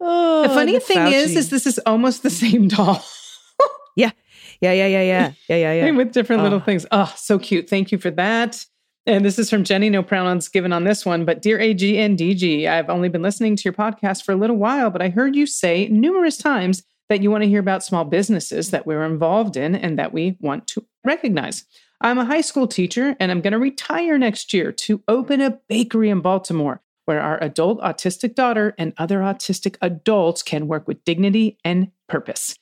oh, 0.00 0.42
The 0.42 0.48
funny 0.48 0.72
the 0.72 0.80
thing 0.80 1.06
is, 1.12 1.36
is 1.36 1.50
this 1.50 1.66
is 1.66 1.78
almost 1.80 2.22
the 2.22 2.30
same 2.30 2.68
doll. 2.68 3.04
yeah, 4.60 4.72
yeah, 4.72 4.86
yeah, 4.86 5.02
yeah, 5.02 5.32
yeah, 5.48 5.56
yeah, 5.56 5.72
yeah. 5.86 5.90
with 5.92 6.12
different 6.12 6.42
little 6.42 6.58
Oh. 6.58 6.62
things. 6.62 6.86
Oh, 6.92 7.12
so 7.16 7.38
cute. 7.38 7.68
Thank 7.68 7.92
you 7.92 7.98
for 7.98 8.10
that. 8.12 8.64
And 9.08 9.24
this 9.24 9.38
is 9.38 9.48
from 9.48 9.62
Jenny. 9.62 9.88
No 9.88 10.02
pronouns 10.02 10.48
given 10.48 10.72
on 10.72 10.84
this 10.84 11.06
one, 11.06 11.24
but 11.24 11.40
dear 11.40 11.60
AG 11.60 11.98
and 11.98 12.18
DG, 12.18 12.66
I've 12.66 12.90
only 12.90 13.08
been 13.08 13.22
listening 13.22 13.54
to 13.56 13.62
your 13.64 13.72
podcast 13.72 14.24
for 14.24 14.32
a 14.32 14.36
little 14.36 14.56
while, 14.56 14.90
but 14.90 15.00
I 15.00 15.10
heard 15.10 15.36
you 15.36 15.46
say 15.46 15.86
numerous 15.88 16.36
times 16.36 16.82
that 17.08 17.22
you 17.22 17.30
want 17.30 17.44
to 17.44 17.48
hear 17.48 17.60
about 17.60 17.84
small 17.84 18.04
businesses 18.04 18.70
that 18.72 18.84
we're 18.84 19.04
involved 19.04 19.56
in 19.56 19.76
and 19.76 19.96
that 19.98 20.12
we 20.12 20.36
want 20.40 20.66
to 20.68 20.84
recognize. 21.04 21.64
I'm 22.00 22.18
a 22.18 22.24
high 22.24 22.40
school 22.40 22.66
teacher 22.66 23.14
and 23.20 23.30
I'm 23.30 23.40
going 23.40 23.52
to 23.52 23.60
retire 23.60 24.18
next 24.18 24.52
year 24.52 24.72
to 24.72 25.00
open 25.06 25.40
a 25.40 25.58
bakery 25.68 26.10
in 26.10 26.20
Baltimore 26.20 26.82
where 27.04 27.20
our 27.20 27.40
adult 27.42 27.80
autistic 27.82 28.34
daughter 28.34 28.74
and 28.76 28.92
other 28.98 29.20
autistic 29.20 29.76
adults 29.80 30.42
can 30.42 30.66
work 30.66 30.88
with 30.88 31.04
dignity 31.04 31.58
and 31.64 31.92
purpose. 32.08 32.56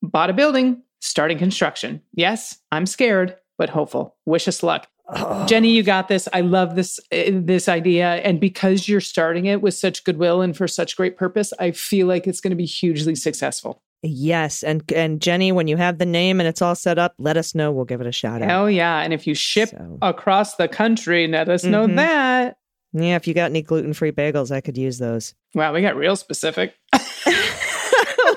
Bought 0.00 0.30
a 0.30 0.32
building, 0.32 0.82
starting 1.00 1.38
construction. 1.38 2.02
Yes, 2.14 2.58
I'm 2.72 2.86
scared, 2.86 3.36
but 3.56 3.70
hopeful. 3.70 4.16
Wish 4.26 4.48
us 4.48 4.62
luck. 4.62 4.86
Oh. 5.10 5.46
Jenny, 5.46 5.70
you 5.70 5.82
got 5.82 6.08
this. 6.08 6.28
I 6.34 6.42
love 6.42 6.76
this 6.76 7.00
uh, 7.12 7.30
this 7.32 7.66
idea, 7.68 8.16
and 8.16 8.38
because 8.38 8.88
you're 8.88 9.00
starting 9.00 9.46
it 9.46 9.62
with 9.62 9.72
such 9.74 10.04
goodwill 10.04 10.42
and 10.42 10.54
for 10.54 10.68
such 10.68 10.96
great 10.96 11.16
purpose, 11.16 11.52
I 11.58 11.70
feel 11.70 12.06
like 12.06 12.26
it's 12.26 12.40
going 12.42 12.50
to 12.50 12.56
be 12.56 12.66
hugely 12.66 13.14
successful. 13.14 13.82
Yes, 14.02 14.62
and 14.62 14.82
and 14.94 15.20
Jenny, 15.22 15.50
when 15.50 15.66
you 15.66 15.78
have 15.78 15.96
the 15.96 16.04
name 16.04 16.40
and 16.40 16.48
it's 16.48 16.60
all 16.60 16.74
set 16.74 16.98
up, 16.98 17.14
let 17.18 17.38
us 17.38 17.54
know. 17.54 17.72
We'll 17.72 17.86
give 17.86 18.02
it 18.02 18.06
a 18.06 18.12
shout 18.12 18.42
out. 18.42 18.50
Hell 18.50 18.68
yeah! 18.70 19.00
And 19.00 19.14
if 19.14 19.26
you 19.26 19.34
ship 19.34 19.70
So- 19.70 19.98
across 20.02 20.56
the 20.56 20.68
country, 20.68 21.26
let 21.26 21.48
us 21.48 21.64
know 21.64 21.86
Mhm. 21.88 21.96
that. 21.96 22.58
Yeah, 22.92 23.16
if 23.16 23.26
you 23.26 23.32
got 23.34 23.50
any 23.50 23.62
gluten 23.62 23.94
free 23.94 24.12
bagels, 24.12 24.50
I 24.50 24.60
could 24.60 24.76
use 24.78 24.98
those. 24.98 25.34
Wow, 25.54 25.72
we 25.72 25.80
got 25.80 25.96
real 25.96 26.16
specific. 26.16 26.74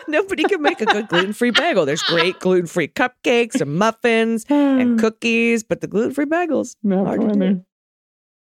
Nobody 0.08 0.43
can 0.43 0.62
make 0.62 0.82
a 0.82 0.86
good 0.86 1.08
gluten 1.08 1.34
free 1.34 1.52
bagel. 1.52 1.86
There's 1.86 2.02
great 2.04 2.39
gluten 2.39 2.68
free 2.68 2.88
cupcakes 2.88 3.62
and 3.62 3.76
muffins 3.78 4.45
and 4.49 4.99
cookies, 4.99 5.64
but 5.64 5.82
the 5.82 5.88
gluten 5.88 6.14
free 6.14 6.26
bagels. 6.26 6.76
Hard 6.88 7.22
to 7.22 7.39
do. 7.39 7.66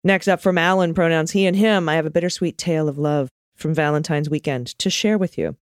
Next 0.03 0.27
up 0.27 0.41
from 0.41 0.57
Alan, 0.57 0.93
pronouns 0.93 1.31
he 1.31 1.45
and 1.45 1.55
him, 1.55 1.89
I 1.89 1.95
have 1.95 2.05
a 2.05 2.11
bittersweet 2.11 2.57
tale 2.57 2.87
of 2.87 2.97
love 2.97 3.29
from 3.55 3.73
Valentine's 3.73 4.29
weekend 4.29 4.67
to 4.79 4.89
share 4.89 5.17
with 5.17 5.37
you. 5.37 5.57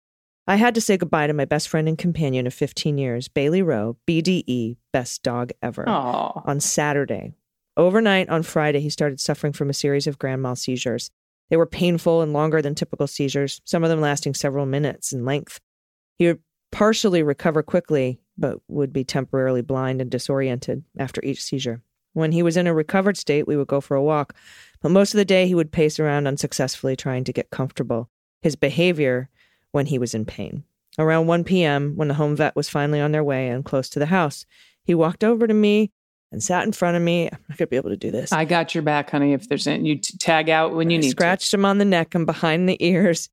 I 0.46 0.56
had 0.56 0.74
to 0.74 0.80
say 0.80 0.96
goodbye 0.96 1.26
to 1.28 1.32
my 1.34 1.44
best 1.44 1.68
friend 1.68 1.88
and 1.88 1.96
companion 1.96 2.46
of 2.46 2.54
15 2.54 2.98
years, 2.98 3.28
Bailey 3.28 3.62
Rowe, 3.62 3.96
BDE, 4.08 4.76
best 4.92 5.22
dog 5.22 5.52
ever. 5.62 5.88
Aw. 5.88 6.42
on 6.46 6.60
Saturday. 6.60 7.34
Overnight 7.76 8.28
on 8.28 8.42
Friday, 8.42 8.80
he 8.80 8.90
started 8.90 9.20
suffering 9.20 9.52
from 9.52 9.70
a 9.70 9.74
series 9.74 10.06
of 10.06 10.18
grand 10.18 10.42
mal 10.42 10.56
seizures. 10.56 11.10
They 11.48 11.56
were 11.56 11.66
painful 11.66 12.22
and 12.22 12.32
longer 12.32 12.60
than 12.60 12.74
typical 12.74 13.06
seizures, 13.06 13.60
some 13.64 13.84
of 13.84 13.90
them 13.90 14.00
lasting 14.00 14.34
several 14.34 14.66
minutes 14.66 15.12
in 15.12 15.24
length. 15.24 15.60
He 16.22 16.28
would 16.28 16.40
partially 16.70 17.24
recover 17.24 17.64
quickly, 17.64 18.20
but 18.38 18.58
would 18.68 18.92
be 18.92 19.02
temporarily 19.02 19.60
blind 19.60 20.00
and 20.00 20.08
disoriented 20.08 20.84
after 20.96 21.20
each 21.24 21.42
seizure. 21.42 21.82
When 22.12 22.30
he 22.30 22.44
was 22.44 22.56
in 22.56 22.68
a 22.68 22.74
recovered 22.74 23.16
state, 23.16 23.48
we 23.48 23.56
would 23.56 23.66
go 23.66 23.80
for 23.80 23.96
a 23.96 24.02
walk, 24.04 24.36
but 24.80 24.92
most 24.92 25.14
of 25.14 25.18
the 25.18 25.24
day 25.24 25.48
he 25.48 25.56
would 25.56 25.72
pace 25.72 25.98
around 25.98 26.28
unsuccessfully 26.28 26.94
trying 26.94 27.24
to 27.24 27.32
get 27.32 27.50
comfortable. 27.50 28.08
His 28.40 28.54
behavior 28.54 29.30
when 29.72 29.86
he 29.86 29.98
was 29.98 30.14
in 30.14 30.24
pain. 30.24 30.62
Around 30.96 31.26
1 31.26 31.42
p.m., 31.42 31.96
when 31.96 32.06
the 32.06 32.14
home 32.14 32.36
vet 32.36 32.54
was 32.54 32.68
finally 32.68 33.00
on 33.00 33.10
their 33.10 33.24
way 33.24 33.48
and 33.48 33.64
close 33.64 33.88
to 33.88 33.98
the 33.98 34.06
house, 34.06 34.46
he 34.84 34.94
walked 34.94 35.24
over 35.24 35.48
to 35.48 35.54
me 35.54 35.90
and 36.30 36.40
sat 36.40 36.64
in 36.64 36.70
front 36.70 36.96
of 36.96 37.02
me. 37.02 37.24
I'm 37.32 37.38
not 37.48 37.58
going 37.58 37.66
to 37.66 37.70
be 37.70 37.76
able 37.76 37.90
to 37.90 37.96
do 37.96 38.12
this. 38.12 38.30
I 38.30 38.44
got 38.44 38.76
your 38.76 38.82
back, 38.82 39.10
honey. 39.10 39.32
If 39.32 39.48
there's 39.48 39.66
any, 39.66 39.88
you 39.88 39.98
tag 39.98 40.48
out 40.48 40.72
when 40.72 40.88
you 40.88 40.98
I 40.98 41.00
need 41.00 41.10
scratched 41.10 41.52
him 41.52 41.64
on 41.64 41.78
the 41.78 41.84
neck 41.84 42.14
and 42.14 42.26
behind 42.26 42.68
the 42.68 42.76
ears, 42.78 43.28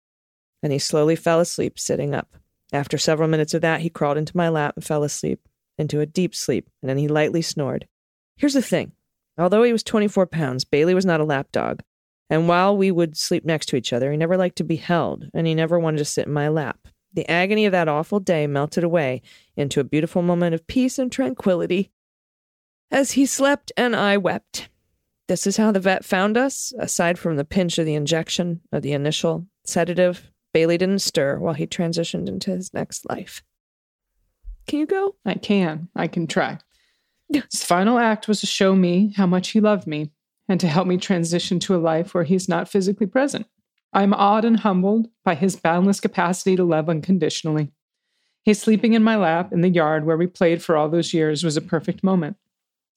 and 0.64 0.74
he 0.74 0.80
slowly 0.80 1.16
fell 1.16 1.40
asleep 1.40 1.78
sitting 1.78 2.16
up. 2.16 2.36
After 2.72 2.98
several 2.98 3.28
minutes 3.28 3.54
of 3.54 3.62
that, 3.62 3.82
he 3.82 3.90
crawled 3.90 4.18
into 4.18 4.38
my 4.38 4.50
lap 4.50 4.76
and 4.76 4.84
fell 4.84 5.04
asleep, 5.04 5.48
into 5.78 6.00
a 6.00 6.06
deep 6.06 6.36
sleep, 6.36 6.70
and 6.82 6.90
then 6.90 6.98
he 6.98 7.08
lightly 7.08 7.42
snored. 7.42 7.88
Here's 8.36 8.54
the 8.54 8.62
thing 8.62 8.92
although 9.38 9.64
he 9.64 9.72
was 9.72 9.84
24 9.84 10.28
pounds, 10.28 10.66
Bailey 10.66 10.94
was 10.94 11.06
not 11.06 11.22
a 11.22 11.26
lap 11.26 11.52
dog. 11.52 11.82
And 12.30 12.48
while 12.48 12.78
we 12.78 12.92
would 12.92 13.18
sleep 13.18 13.44
next 13.44 13.68
to 13.68 13.76
each 13.76 13.92
other, 13.92 14.12
he 14.12 14.18
never 14.18 14.38
liked 14.38 14.58
to 14.58 14.64
be 14.64 14.76
held, 14.76 15.30
and 15.34 15.48
he 15.48 15.56
never 15.56 15.80
wanted 15.80 15.98
to 15.98 16.06
sit 16.06 16.28
in 16.28 16.34
my 16.34 16.48
lap. 16.48 16.88
The 17.14 17.28
agony 17.30 17.66
of 17.66 17.72
that 17.72 17.88
awful 17.88 18.20
day 18.20 18.46
melted 18.46 18.84
away 18.84 19.24
into 19.56 19.80
a 19.80 19.86
beautiful 19.86 20.22
moment 20.22 20.54
of 20.54 20.68
peace 20.68 21.00
and 21.00 21.12
tranquility 21.12 21.92
as 22.92 23.12
he 23.12 23.26
slept 23.26 23.72
and 23.76 23.96
I 23.96 24.18
wept. 24.18 24.70
This 25.28 25.46
is 25.46 25.58
how 25.58 25.72
the 25.72 25.80
vet 25.80 26.06
found 26.06 26.38
us. 26.38 26.74
Aside 26.80 27.20
from 27.20 27.36
the 27.36 27.46
pinch 27.46 27.78
of 27.78 27.86
the 27.86 27.96
injection 27.96 28.62
of 28.72 28.82
the 28.82 28.94
initial 28.94 29.46
sedative, 29.64 30.32
Bailey 30.54 30.78
didn't 30.78 31.00
stir 31.00 31.38
while 31.38 31.54
he 31.54 31.68
transitioned 31.68 32.28
into 32.28 32.52
his 32.52 32.74
next 32.74 33.08
life. 33.10 33.44
Can 34.68 34.80
you 34.80 34.86
go? 34.86 35.16
I 35.26 35.36
can. 35.36 35.90
I 35.96 36.08
can 36.08 36.28
try. 36.28 36.60
His 37.32 37.64
final 37.64 37.98
act 37.98 38.28
was 38.28 38.40
to 38.42 38.48
show 38.48 38.76
me 38.76 39.14
how 39.16 39.26
much 39.26 39.50
he 39.50 39.60
loved 39.60 39.88
me 39.88 40.12
and 40.48 40.60
to 40.60 40.68
help 40.68 40.88
me 40.88 40.98
transition 40.98 41.60
to 41.60 41.76
a 41.76 41.78
life 41.78 42.14
where 42.14 42.24
he's 42.24 42.50
not 42.50 42.68
physically 42.68 43.08
present. 43.08 43.48
I'm 43.94 44.14
awed 44.14 44.46
and 44.46 44.60
humbled 44.60 45.08
by 45.24 45.36
his 45.36 45.56
boundless 45.56 46.00
capacity 46.00 46.56
to 46.56 46.64
love 46.64 46.90
unconditionally. 46.90 47.72
His 48.44 48.60
sleeping 48.60 48.94
in 48.94 49.04
my 49.04 49.16
lap 49.16 49.52
in 49.52 49.62
the 49.62 49.70
yard 49.70 50.06
where 50.06 50.18
we 50.18 50.28
played 50.28 50.64
for 50.64 50.76
all 50.76 50.90
those 50.90 51.14
years 51.14 51.44
was 51.44 51.58
a 51.58 51.62
perfect 51.62 52.04
moment. 52.04 52.38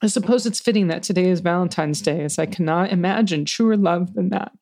I 0.01 0.07
suppose 0.07 0.47
it's 0.47 0.61
fitting 0.61 0.89
that 0.89 1.03
today 1.03 1.29
is 1.29 1.41
Valentine's 1.41 2.01
Day, 2.01 2.25
as 2.25 2.39
I 2.39 2.47
cannot 2.47 2.91
imagine 2.91 3.45
truer 3.45 3.77
love 3.77 4.15
than 4.15 4.31
that. 4.31 4.53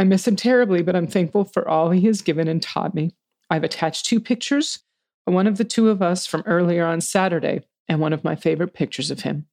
I 0.00 0.04
miss 0.04 0.26
him 0.26 0.34
terribly, 0.34 0.80
but 0.82 0.96
I'm 0.96 1.06
thankful 1.06 1.44
for 1.44 1.68
all 1.68 1.90
he 1.90 2.06
has 2.06 2.22
given 2.22 2.48
and 2.48 2.62
taught 2.62 2.94
me. 2.94 3.10
I've 3.50 3.64
attached 3.64 4.06
two 4.06 4.18
pictures 4.18 4.78
one 5.26 5.46
of 5.46 5.58
the 5.58 5.64
two 5.64 5.90
of 5.90 6.00
us 6.02 6.26
from 6.26 6.42
earlier 6.46 6.84
on 6.84 7.00
Saturday, 7.00 7.62
and 7.86 8.00
one 8.00 8.12
of 8.12 8.24
my 8.24 8.34
favorite 8.34 8.74
pictures 8.74 9.10
of 9.10 9.20
him. 9.20 9.46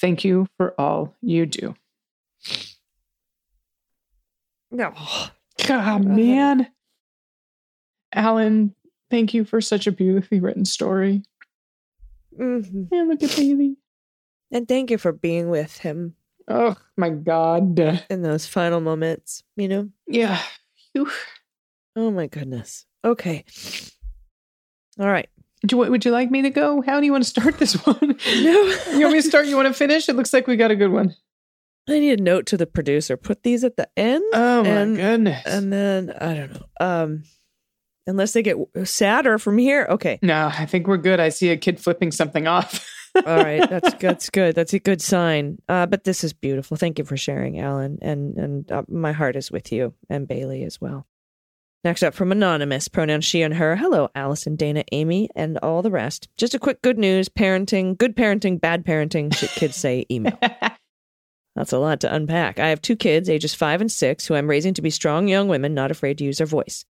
Thank 0.00 0.24
you 0.24 0.48
for 0.58 0.78
all 0.78 1.14
you 1.22 1.46
do. 1.46 1.74
No. 4.70 4.92
God, 5.66 6.04
man. 6.04 6.66
Alan, 8.12 8.74
thank 9.08 9.32
you 9.32 9.44
for 9.44 9.60
such 9.60 9.86
a 9.86 9.92
beautifully 9.92 10.40
written 10.40 10.66
story. 10.66 11.22
Mhm. 12.38 12.88
And 12.90 13.08
look 13.08 13.22
at 13.22 13.36
Bailey. 13.36 13.76
And 14.50 14.68
thank 14.68 14.90
you 14.90 14.98
for 14.98 15.12
being 15.12 15.48
with 15.48 15.78
him 15.78 16.16
Oh 16.48 16.76
my 16.96 17.10
God. 17.10 17.78
in 18.10 18.22
those 18.22 18.46
final 18.46 18.80
moments, 18.80 19.42
you 19.56 19.68
know? 19.68 19.88
Yeah. 20.06 20.40
Phew. 20.92 21.10
Oh 21.96 22.10
my 22.10 22.26
goodness. 22.26 22.86
Okay. 23.04 23.44
All 24.98 25.06
right. 25.08 25.28
Would 25.62 25.72
you, 25.72 25.78
would 25.78 26.04
you 26.04 26.10
like 26.10 26.30
me 26.30 26.42
to 26.42 26.50
go? 26.50 26.82
How 26.82 27.00
do 27.00 27.06
you 27.06 27.12
want 27.12 27.24
to 27.24 27.30
start 27.30 27.58
this 27.58 27.74
one? 27.86 27.98
No. 28.00 28.12
you 28.92 29.00
want 29.00 29.12
me 29.14 29.20
to 29.20 29.22
start? 29.22 29.46
You 29.46 29.56
want 29.56 29.68
to 29.68 29.74
finish? 29.74 30.08
It 30.08 30.16
looks 30.16 30.32
like 30.32 30.46
we 30.46 30.56
got 30.56 30.70
a 30.70 30.76
good 30.76 30.92
one. 30.92 31.14
I 31.88 31.98
need 31.98 32.18
a 32.18 32.22
note 32.22 32.46
to 32.46 32.56
the 32.56 32.66
producer. 32.66 33.16
Put 33.16 33.42
these 33.42 33.62
at 33.64 33.76
the 33.76 33.88
end. 33.96 34.24
Oh 34.32 34.62
my 34.62 34.68
And- 34.68 34.96
goodness. 34.96 35.42
And 35.46 35.72
then 35.72 36.10
I 36.20 36.34
don't 36.34 36.52
know. 36.54 36.66
Um 36.80 37.22
unless 38.08 38.32
they 38.34 38.42
get 38.42 38.56
sadder 38.84 39.36
from 39.38 39.58
here. 39.58 39.86
Okay. 39.90 40.18
no, 40.22 40.46
I 40.56 40.64
think 40.66 40.86
we're 40.86 40.96
good. 40.96 41.18
I 41.18 41.28
see 41.30 41.48
a 41.50 41.56
kid 41.56 41.80
flipping 41.80 42.12
something 42.12 42.46
off. 42.46 42.88
All 43.24 43.36
right. 43.38 43.68
That's 43.68 43.94
that's 43.94 44.30
good. 44.30 44.54
That's 44.54 44.74
a 44.74 44.78
good 44.78 45.00
sign. 45.00 45.58
Uh 45.68 45.86
but 45.86 46.04
this 46.04 46.24
is 46.24 46.32
beautiful. 46.32 46.76
Thank 46.76 46.98
you 46.98 47.04
for 47.04 47.16
sharing, 47.16 47.58
Alan. 47.60 47.98
And 48.02 48.36
and 48.36 48.72
uh, 48.72 48.82
my 48.88 49.12
heart 49.12 49.36
is 49.36 49.50
with 49.50 49.72
you 49.72 49.94
and 50.08 50.28
Bailey 50.28 50.64
as 50.64 50.80
well. 50.80 51.06
Next 51.84 52.02
up 52.02 52.14
from 52.14 52.32
Anonymous, 52.32 52.88
pronouns 52.88 53.24
she 53.24 53.42
and 53.42 53.54
her. 53.54 53.76
Hello, 53.76 54.08
Allison, 54.16 54.56
Dana, 54.56 54.82
Aimee, 54.90 55.28
and 55.36 55.56
all 55.58 55.82
the 55.82 55.90
rest. 55.90 56.28
Just 56.36 56.52
a 56.52 56.58
quick 56.58 56.82
good 56.82 56.98
news 56.98 57.28
parenting, 57.28 57.96
good 57.96 58.16
parenting, 58.16 58.60
bad 58.60 58.84
parenting, 58.84 59.32
shit 59.32 59.50
kids 59.50 59.76
say 59.76 60.04
email. 60.10 60.36
That's 61.54 61.72
a 61.72 61.78
lot 61.78 62.00
to 62.00 62.12
unpack. 62.12 62.58
I 62.58 62.68
have 62.68 62.82
two 62.82 62.96
kids, 62.96 63.30
ages 63.30 63.54
five 63.54 63.80
and 63.80 63.90
six, 63.90 64.26
who 64.26 64.34
I'm 64.34 64.50
raising 64.50 64.74
to 64.74 64.82
be 64.82 64.90
strong 64.90 65.28
young 65.28 65.46
women, 65.46 65.74
not 65.74 65.92
afraid 65.92 66.18
to 66.18 66.24
use 66.24 66.38
their 66.38 66.46
voice. 66.46 66.84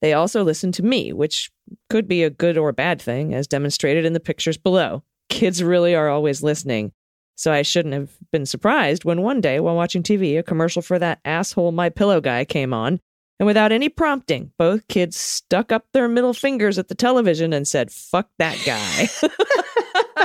They 0.00 0.12
also 0.12 0.42
listen 0.42 0.72
to 0.72 0.82
me, 0.82 1.12
which 1.12 1.50
could 1.90 2.08
be 2.08 2.22
a 2.22 2.30
good 2.30 2.56
or 2.56 2.70
a 2.70 2.74
bad 2.74 3.02
thing, 3.02 3.34
as 3.34 3.46
demonstrated 3.46 4.04
in 4.04 4.12
the 4.12 4.20
pictures 4.20 4.56
below. 4.56 5.02
Kids 5.28 5.62
really 5.62 5.94
are 5.94 6.08
always 6.08 6.42
listening. 6.42 6.92
So 7.36 7.52
I 7.52 7.62
shouldn't 7.62 7.94
have 7.94 8.10
been 8.32 8.46
surprised 8.46 9.04
when 9.04 9.22
one 9.22 9.40
day, 9.40 9.60
while 9.60 9.76
watching 9.76 10.02
TV, 10.02 10.38
a 10.38 10.42
commercial 10.42 10.82
for 10.82 10.98
that 10.98 11.20
asshole 11.24 11.70
My 11.70 11.88
Pillow 11.88 12.20
guy 12.20 12.44
came 12.44 12.74
on, 12.74 12.98
and 13.38 13.46
without 13.46 13.70
any 13.70 13.88
prompting, 13.88 14.50
both 14.58 14.88
kids 14.88 15.16
stuck 15.16 15.70
up 15.70 15.86
their 15.92 16.08
middle 16.08 16.34
fingers 16.34 16.78
at 16.78 16.88
the 16.88 16.96
television 16.96 17.52
and 17.52 17.68
said, 17.68 17.92
"Fuck 17.92 18.28
that 18.38 18.58
guy." 18.66 19.08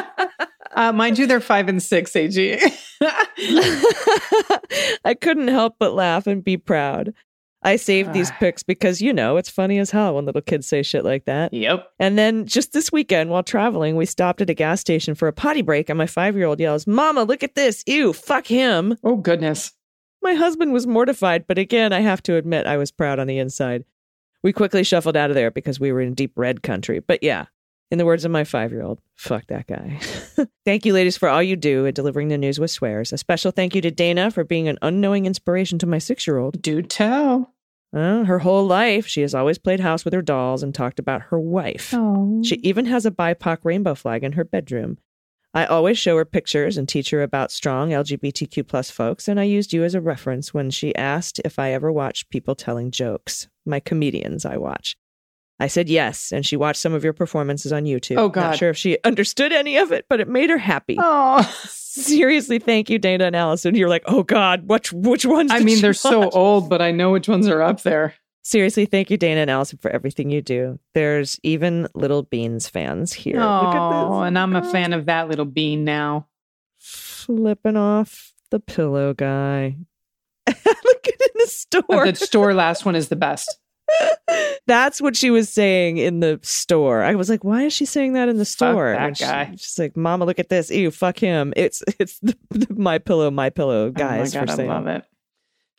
uh, 0.76 0.92
mind 0.92 1.18
you, 1.18 1.28
they're 1.28 1.40
five 1.40 1.68
and 1.70 1.82
six, 1.82 2.16
AG. 2.16 2.60
I 5.06 5.16
couldn't 5.20 5.50
help 5.50 5.76
but 5.80 5.94
laugh 5.94 6.28
and 6.28 6.44
be 6.44 6.58
proud. 6.58 7.14
I 7.64 7.76
saved 7.78 8.14
these 8.14 8.32
pics 8.40 8.64
because, 8.64 9.02
you 9.02 9.14
know, 9.14 9.38
it's 9.38 9.50
funny 9.50 9.80
as 9.80 9.92
hell 9.92 10.16
when 10.16 10.26
little 10.26 10.42
kids 10.42 10.68
say 10.68 10.84
shit 10.84 11.04
like 11.04 11.26
that. 11.26 11.54
yep. 11.54 11.92
And 12.00 12.18
then 12.18 12.46
just 12.46 12.74
this 12.74 12.92
weekend 12.92 13.30
while 13.30 13.44
traveling, 13.44 13.96
we 13.96 14.06
stopped 14.06 14.42
at 14.42 14.50
a 14.50 14.54
gas 14.54 14.82
station 14.82 15.16
for 15.16 15.28
a 15.28 15.34
potty 15.34 15.62
break, 15.62 15.90
and 15.90 15.98
my 15.98 16.08
five 16.08 16.36
year 16.36 16.46
old 16.46 16.60
yells, 16.60 16.88
Mama, 16.88 17.24
look 17.24 17.44
at 17.44 17.56
this. 17.56 17.84
Ew, 17.88 18.14
fuck 18.14 18.48
him. 18.48 18.98
Oh, 19.04 19.16
goodness. 19.16 19.72
My 20.22 20.34
husband 20.36 20.72
was 20.72 20.88
mortified, 20.88 21.46
but 21.48 21.58
again, 21.58 21.92
I 21.92 22.00
have 22.00 22.24
to 22.24 22.36
admit 22.36 22.66
I 22.66 22.78
was 22.78 22.92
proud 22.92 23.20
on 23.20 23.28
the 23.28 23.40
inside. 23.40 23.84
We 24.42 24.54
quickly 24.54 24.84
shuffled 24.84 25.18
out 25.18 25.30
of 25.30 25.36
there 25.36 25.52
because 25.52 25.80
we 25.80 25.92
were 25.92 26.02
in 26.02 26.14
deep 26.14 26.34
red 26.36 26.64
country. 26.64 27.00
But 27.00 27.24
yeah, 27.24 27.46
in 27.94 28.00
the 28.00 28.06
words 28.06 28.26
of 28.26 28.32
my 28.32 28.44
five 28.44 28.72
year 28.72 28.82
old, 28.82 29.00
fuck 29.14 29.46
that 29.48 29.68
guy. 29.68 30.00
thank 30.66 30.84
you, 30.84 30.94
ladies, 30.94 31.16
for 31.16 31.30
all 31.30 31.44
you 31.44 31.56
do 31.56 31.86
at 31.86 31.94
delivering 31.94 32.28
the 32.28 32.40
news 32.40 32.60
with 32.60 32.72
swears. 32.72 33.14
A 33.14 33.20
special 33.20 33.52
thank 33.52 33.76
you 33.76 33.82
to 33.82 33.92
Dana 33.92 34.32
for 34.32 34.44
being 34.44 34.68
an 34.68 34.80
unknowing 34.82 35.28
inspiration 35.28 35.78
to 35.78 35.86
my 35.86 36.00
six 36.00 36.26
year 36.26 36.40
old. 36.40 36.60
Do 36.60 36.82
tell. 36.82 37.54
Uh, 37.96 38.24
her 38.24 38.40
whole 38.40 38.66
life, 38.66 39.06
she 39.06 39.22
has 39.22 39.36
always 39.36 39.60
played 39.60 39.80
house 39.80 40.04
with 40.04 40.16
her 40.16 40.24
dolls 40.24 40.64
and 40.64 40.74
talked 40.74 40.98
about 40.98 41.22
her 41.30 41.40
wife. 41.40 41.94
Oh. 41.94 42.42
She 42.44 42.56
even 42.64 42.88
has 42.88 43.06
a 43.06 43.12
BIPOC 43.12 43.60
rainbow 43.64 43.94
flag 43.94 44.24
in 44.24 44.32
her 44.32 44.44
bedroom. 44.44 44.98
I 45.54 45.68
always 45.68 46.00
show 46.00 46.18
her 46.18 46.26
pictures 46.26 46.78
and 46.78 46.90
teach 46.90 47.12
her 47.12 47.22
about 47.22 47.52
strong 47.52 47.92
LGBTQ 47.92 48.68
plus 48.68 48.90
folks, 48.90 49.28
and 49.28 49.40
I 49.40 49.44
used 49.44 49.72
you 49.72 49.84
as 49.84 49.94
a 49.94 50.02
reference 50.02 50.52
when 50.52 50.72
she 50.72 50.96
asked 50.96 51.40
if 51.46 51.60
I 51.60 51.74
ever 51.74 51.92
watched 51.92 52.32
people 52.32 52.56
telling 52.56 52.90
jokes, 52.90 53.48
my 53.64 53.80
comedians 53.80 54.46
I 54.46 54.58
watch. 54.58 54.98
I 55.60 55.68
said 55.68 55.88
yes, 55.88 56.32
and 56.32 56.46
she 56.46 56.58
watched 56.58 56.82
some 56.82 56.94
of 56.94 57.04
your 57.04 57.14
performances 57.14 57.72
on 57.72 57.84
YouTube. 57.84 58.18
Oh, 58.18 58.28
God. 58.30 58.42
Not 58.42 58.58
sure 58.58 58.70
if 58.70 58.78
she 58.78 58.98
understood 59.04 59.54
any 59.54 59.78
of 59.78 59.92
it, 59.92 60.06
but 60.10 60.20
it 60.20 60.28
made 60.28 60.50
her 60.50 60.58
happy. 60.58 60.98
Oh. 61.00 61.42
Seriously, 61.70 62.58
thank 62.58 62.90
you, 62.90 62.98
Dana 62.98 63.26
and 63.26 63.36
Allison. 63.36 63.76
You're 63.76 63.88
like, 63.88 64.02
oh 64.08 64.24
God, 64.24 64.68
which 64.68 64.92
which 64.92 65.28
ones? 65.28 65.52
I 65.52 65.60
mean, 65.60 65.80
they're 65.80 65.94
so 65.94 66.28
old, 66.32 66.68
but 66.68 66.82
I 66.82 66.90
know 66.92 67.12
which 67.12 67.28
ones 67.28 67.48
are 67.48 67.62
up 67.62 67.84
there. 67.84 68.16
Seriously, 68.44 68.88
thank 68.88 69.12
you, 69.12 69.16
Dana 69.18 69.42
and 69.42 69.50
Allison, 69.52 69.78
for 69.78 69.92
everything 69.92 70.32
you 70.32 70.42
do. 70.42 70.80
There's 70.96 71.40
even 71.44 71.88
Little 71.94 72.24
Beans 72.24 72.68
fans 72.68 73.14
here. 73.14 73.36
Look 73.36 73.44
at 73.44 73.76
Oh, 73.78 74.22
and 74.24 74.40
I'm 74.40 74.56
a 74.56 74.70
fan 74.72 74.92
of 74.92 75.06
that 75.06 75.30
little 75.30 75.46
bean 75.46 75.86
now. 75.86 76.28
Flipping 76.80 77.78
off 77.78 78.34
the 78.50 78.60
pillow 78.60 79.14
guy. 79.14 79.78
Look 80.48 80.58
at 80.66 81.14
it 81.14 81.32
in 81.36 81.42
the 81.42 81.48
store. 81.48 82.08
Uh, 82.08 82.12
the 82.12 82.16
store 82.16 82.54
last 82.54 82.86
one 82.86 82.96
is 82.96 83.08
the 83.10 83.16
best. 83.16 83.60
That's 84.68 85.02
what 85.02 85.16
she 85.16 85.30
was 85.30 85.50
saying 85.50 85.98
in 85.98 86.20
the 86.22 86.40
store. 86.44 87.04
I 87.04 87.16
was 87.16 87.30
like, 87.30 87.44
why 87.44 87.64
is 87.64 87.74
she 87.74 87.86
saying 87.86 88.14
that 88.14 88.30
in 88.30 88.38
the 88.38 88.46
store? 88.46 88.92
that 88.94 89.02
And 89.08 89.18
she- 89.18 89.24
guy. 89.26 89.52
she's 89.58 89.78
like, 89.78 89.98
Mama, 89.98 90.26
look 90.26 90.40
at 90.40 90.50
this. 90.50 90.72
Ew, 90.72 90.92
fuck 90.92 91.20
him. 91.20 91.54
It's 91.56 91.84
it's 92.00 92.20
the, 92.20 92.36
the 92.52 92.68
my 92.74 92.98
pillow, 92.98 93.30
my 93.32 93.50
pillow 93.50 93.90
guys 93.92 94.36
oh 94.36 94.40
my 94.40 94.46
for 94.46 94.48
God, 94.58 94.60
I 94.60 94.66
love 94.68 94.88
it. 94.88 95.04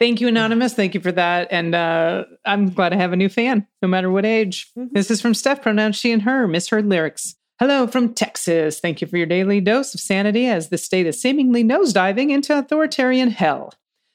Thank 0.01 0.21
you, 0.21 0.29
Anonymous. 0.29 0.75
Thank 0.75 0.95
you 0.95 1.01
for 1.01 1.13
that. 1.13 1.49
And 1.51 1.75
uh, 1.75 2.25
I'm 2.45 2.71
glad 2.71 2.93
I 2.93 2.97
have 2.97 3.13
a 3.13 3.17
new 3.17 3.29
fan, 3.29 3.67
no 3.81 3.89
matter 3.89 4.11
what 4.11 4.27
age. 4.27 4.71
Mhm. 4.77 4.91
This 4.93 5.11
is 5.11 5.21
from 5.21 5.35
Steph, 5.35 5.63
pronounced 5.63 6.01
she 6.01 6.11
and 6.13 6.23
her, 6.23 6.47
misheard 6.49 6.87
lyrics. 6.87 7.37
Hello 7.61 7.87
from 7.87 8.13
Texas. 8.13 8.81
Thank 8.81 9.01
you 9.01 9.07
for 9.07 9.17
your 9.17 9.27
daily 9.27 9.61
dose 9.61 9.95
of 9.95 10.01
sanity 10.01 10.47
as 10.49 10.69
the 10.71 10.79
state 10.79 11.07
is 11.07 11.23
seemingly 11.23 11.63
nosediving 11.63 12.31
into 12.31 12.59
authoritarian 12.59 13.31
hell. 13.31 13.73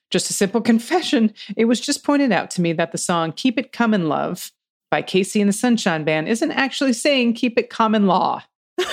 Just 0.09 0.29
a 0.29 0.33
simple 0.33 0.61
confession. 0.71 1.33
It 1.55 1.65
was 1.65 1.79
just 1.79 2.03
pointed 2.03 2.31
out 2.31 2.51
to 2.51 2.61
me 2.61 2.73
that 2.73 2.91
the 2.91 2.97
song 2.97 3.31
Keep 3.31 3.57
It 3.57 3.71
Common 3.71 4.07
Love 4.07 4.51
by 4.91 5.01
KC 5.01 5.39
and 5.39 5.49
the 5.49 5.53
Sunshine 5.53 6.03
Band 6.03 6.27
isn't 6.27 6.51
actually 6.51 6.93
saying 6.93 7.33
keep 7.33 7.57
it 7.57 7.69
common 7.69 8.07
law. 8.07 8.41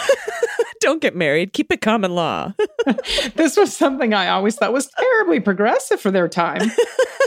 Don't 0.81 1.01
get 1.01 1.17
married. 1.17 1.53
Keep 1.53 1.73
it 1.73 1.81
common 1.81 2.15
law. 2.15 2.53
this 3.35 3.57
was 3.57 3.77
something 3.77 4.15
I 4.15 4.29
always 4.29 4.57
thought 4.57 4.73
was 4.73 4.89
terribly 4.99 5.41
progressive 5.41 6.01
for 6.01 6.11
their 6.11 6.29
time. 6.29 6.71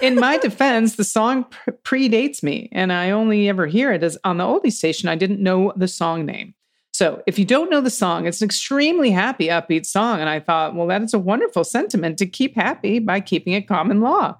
In 0.02 0.16
my 0.16 0.38
defense, 0.38 0.96
the 0.96 1.04
song 1.04 1.46
pre- 1.46 2.10
predates 2.10 2.42
me, 2.42 2.70
and 2.72 2.94
I 2.94 3.12
only 3.12 3.50
ever 3.50 3.68
hear 3.68 3.92
it 3.92 4.04
as 4.04 4.18
on 4.24 4.38
the 4.38 4.46
oldie 4.46 4.72
station. 4.72 5.10
I 5.10 5.16
didn't 5.16 5.42
know 5.42 5.74
the 5.76 5.88
song 5.88 6.26
name. 6.26 6.54
So, 7.00 7.24
if 7.26 7.40
you 7.40 7.46
don't 7.46 7.70
know 7.70 7.80
the 7.80 7.90
song, 7.90 8.28
it's 8.28 8.42
an 8.42 8.46
extremely 8.48 9.10
happy, 9.10 9.48
upbeat 9.48 9.86
song. 9.86 10.20
And 10.20 10.28
I 10.28 10.42
thought, 10.42 10.76
well, 10.76 10.88
that 10.88 11.02
is 11.02 11.14
a 11.14 11.18
wonderful 11.18 11.64
sentiment 11.64 12.18
to 12.18 12.26
keep 12.26 12.56
happy 12.58 13.00
by 13.00 13.22
keeping 13.22 13.54
it 13.54 13.70
common 13.70 14.02
law. 14.02 14.38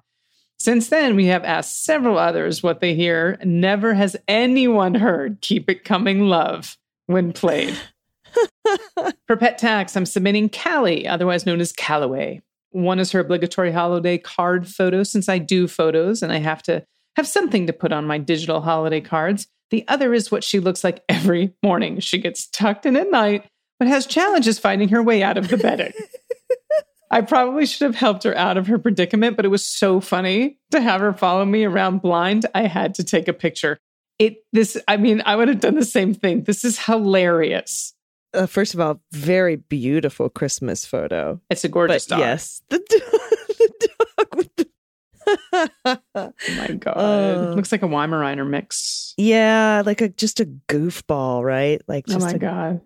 Since 0.58 0.90
then, 0.90 1.16
we 1.16 1.24
have 1.24 1.42
asked 1.42 1.86
several 1.86 2.18
others 2.18 2.62
what 2.62 2.80
they 2.80 2.94
hear. 2.94 3.38
Never 3.42 3.94
has 3.94 4.14
anyone 4.28 4.94
heard 4.94 5.40
Keep 5.40 5.70
It 5.70 5.84
Coming 5.84 6.24
Love 6.24 6.76
when 7.06 7.32
played. 7.32 7.78
For 9.26 9.38
pet 9.38 9.56
tax, 9.56 9.96
I'm 9.96 10.04
submitting 10.04 10.50
Callie, 10.50 11.08
otherwise 11.08 11.46
known 11.46 11.62
as 11.62 11.72
Callaway. 11.72 12.42
One 12.72 12.98
is 12.98 13.10
her 13.12 13.20
obligatory 13.20 13.72
holiday 13.72 14.18
card 14.18 14.68
photo, 14.68 15.02
since 15.02 15.30
I 15.30 15.38
do 15.38 15.66
photos 15.66 16.22
and 16.22 16.30
I 16.30 16.40
have 16.40 16.62
to 16.64 16.84
have 17.16 17.26
something 17.26 17.66
to 17.68 17.72
put 17.72 17.90
on 17.90 18.04
my 18.04 18.18
digital 18.18 18.60
holiday 18.60 19.00
cards. 19.00 19.46
The 19.70 19.84
other 19.88 20.12
is 20.12 20.30
what 20.30 20.44
she 20.44 20.60
looks 20.60 20.82
like 20.84 21.04
every 21.08 21.54
morning. 21.62 22.00
She 22.00 22.18
gets 22.18 22.46
tucked 22.48 22.86
in 22.86 22.96
at 22.96 23.10
night, 23.10 23.44
but 23.78 23.88
has 23.88 24.06
challenges 24.06 24.58
finding 24.58 24.88
her 24.88 25.02
way 25.02 25.22
out 25.22 25.38
of 25.38 25.48
the 25.48 25.56
bedding. 25.56 25.92
I 27.10 27.22
probably 27.22 27.66
should 27.66 27.86
have 27.86 27.96
helped 27.96 28.22
her 28.22 28.36
out 28.36 28.56
of 28.56 28.68
her 28.68 28.78
predicament, 28.78 29.36
but 29.36 29.44
it 29.44 29.48
was 29.48 29.66
so 29.66 30.00
funny 30.00 30.58
to 30.70 30.80
have 30.80 31.00
her 31.00 31.12
follow 31.12 31.44
me 31.44 31.64
around 31.64 32.02
blind. 32.02 32.46
I 32.54 32.62
had 32.62 32.94
to 32.94 33.04
take 33.04 33.26
a 33.26 33.32
picture. 33.32 33.78
It 34.20 34.44
this 34.52 34.76
I 34.86 34.96
mean, 34.96 35.22
I 35.26 35.34
would 35.34 35.48
have 35.48 35.60
done 35.60 35.74
the 35.74 35.84
same 35.84 36.14
thing. 36.14 36.44
This 36.44 36.64
is 36.64 36.78
hilarious. 36.78 37.94
Uh, 38.32 38.46
first 38.46 38.74
of 38.74 38.80
all, 38.80 39.00
very 39.10 39.56
beautiful 39.56 40.28
Christmas 40.28 40.84
photo. 40.84 41.40
It's 41.50 41.64
a 41.64 41.68
gorgeous 41.68 42.06
but 42.06 42.16
dog. 42.16 42.20
yes, 42.20 42.62
the, 42.68 42.78
the 43.58 43.88
dog 44.16 44.36
with 44.36 44.56
the. 44.56 44.69
Oh 45.26 45.98
my 46.56 46.68
god. 46.78 46.96
Uh, 46.96 47.52
Looks 47.54 47.72
like 47.72 47.82
a 47.82 47.86
Weimaraner 47.88 48.48
mix. 48.48 49.14
yeah, 49.16 49.82
like 49.84 50.00
a 50.00 50.08
just 50.08 50.40
a 50.40 50.46
goofball, 50.68 51.42
right? 51.44 51.80
Like 51.88 52.04
Oh 52.10 52.18
my 52.18 52.30
a, 52.32 52.38
god. 52.38 52.80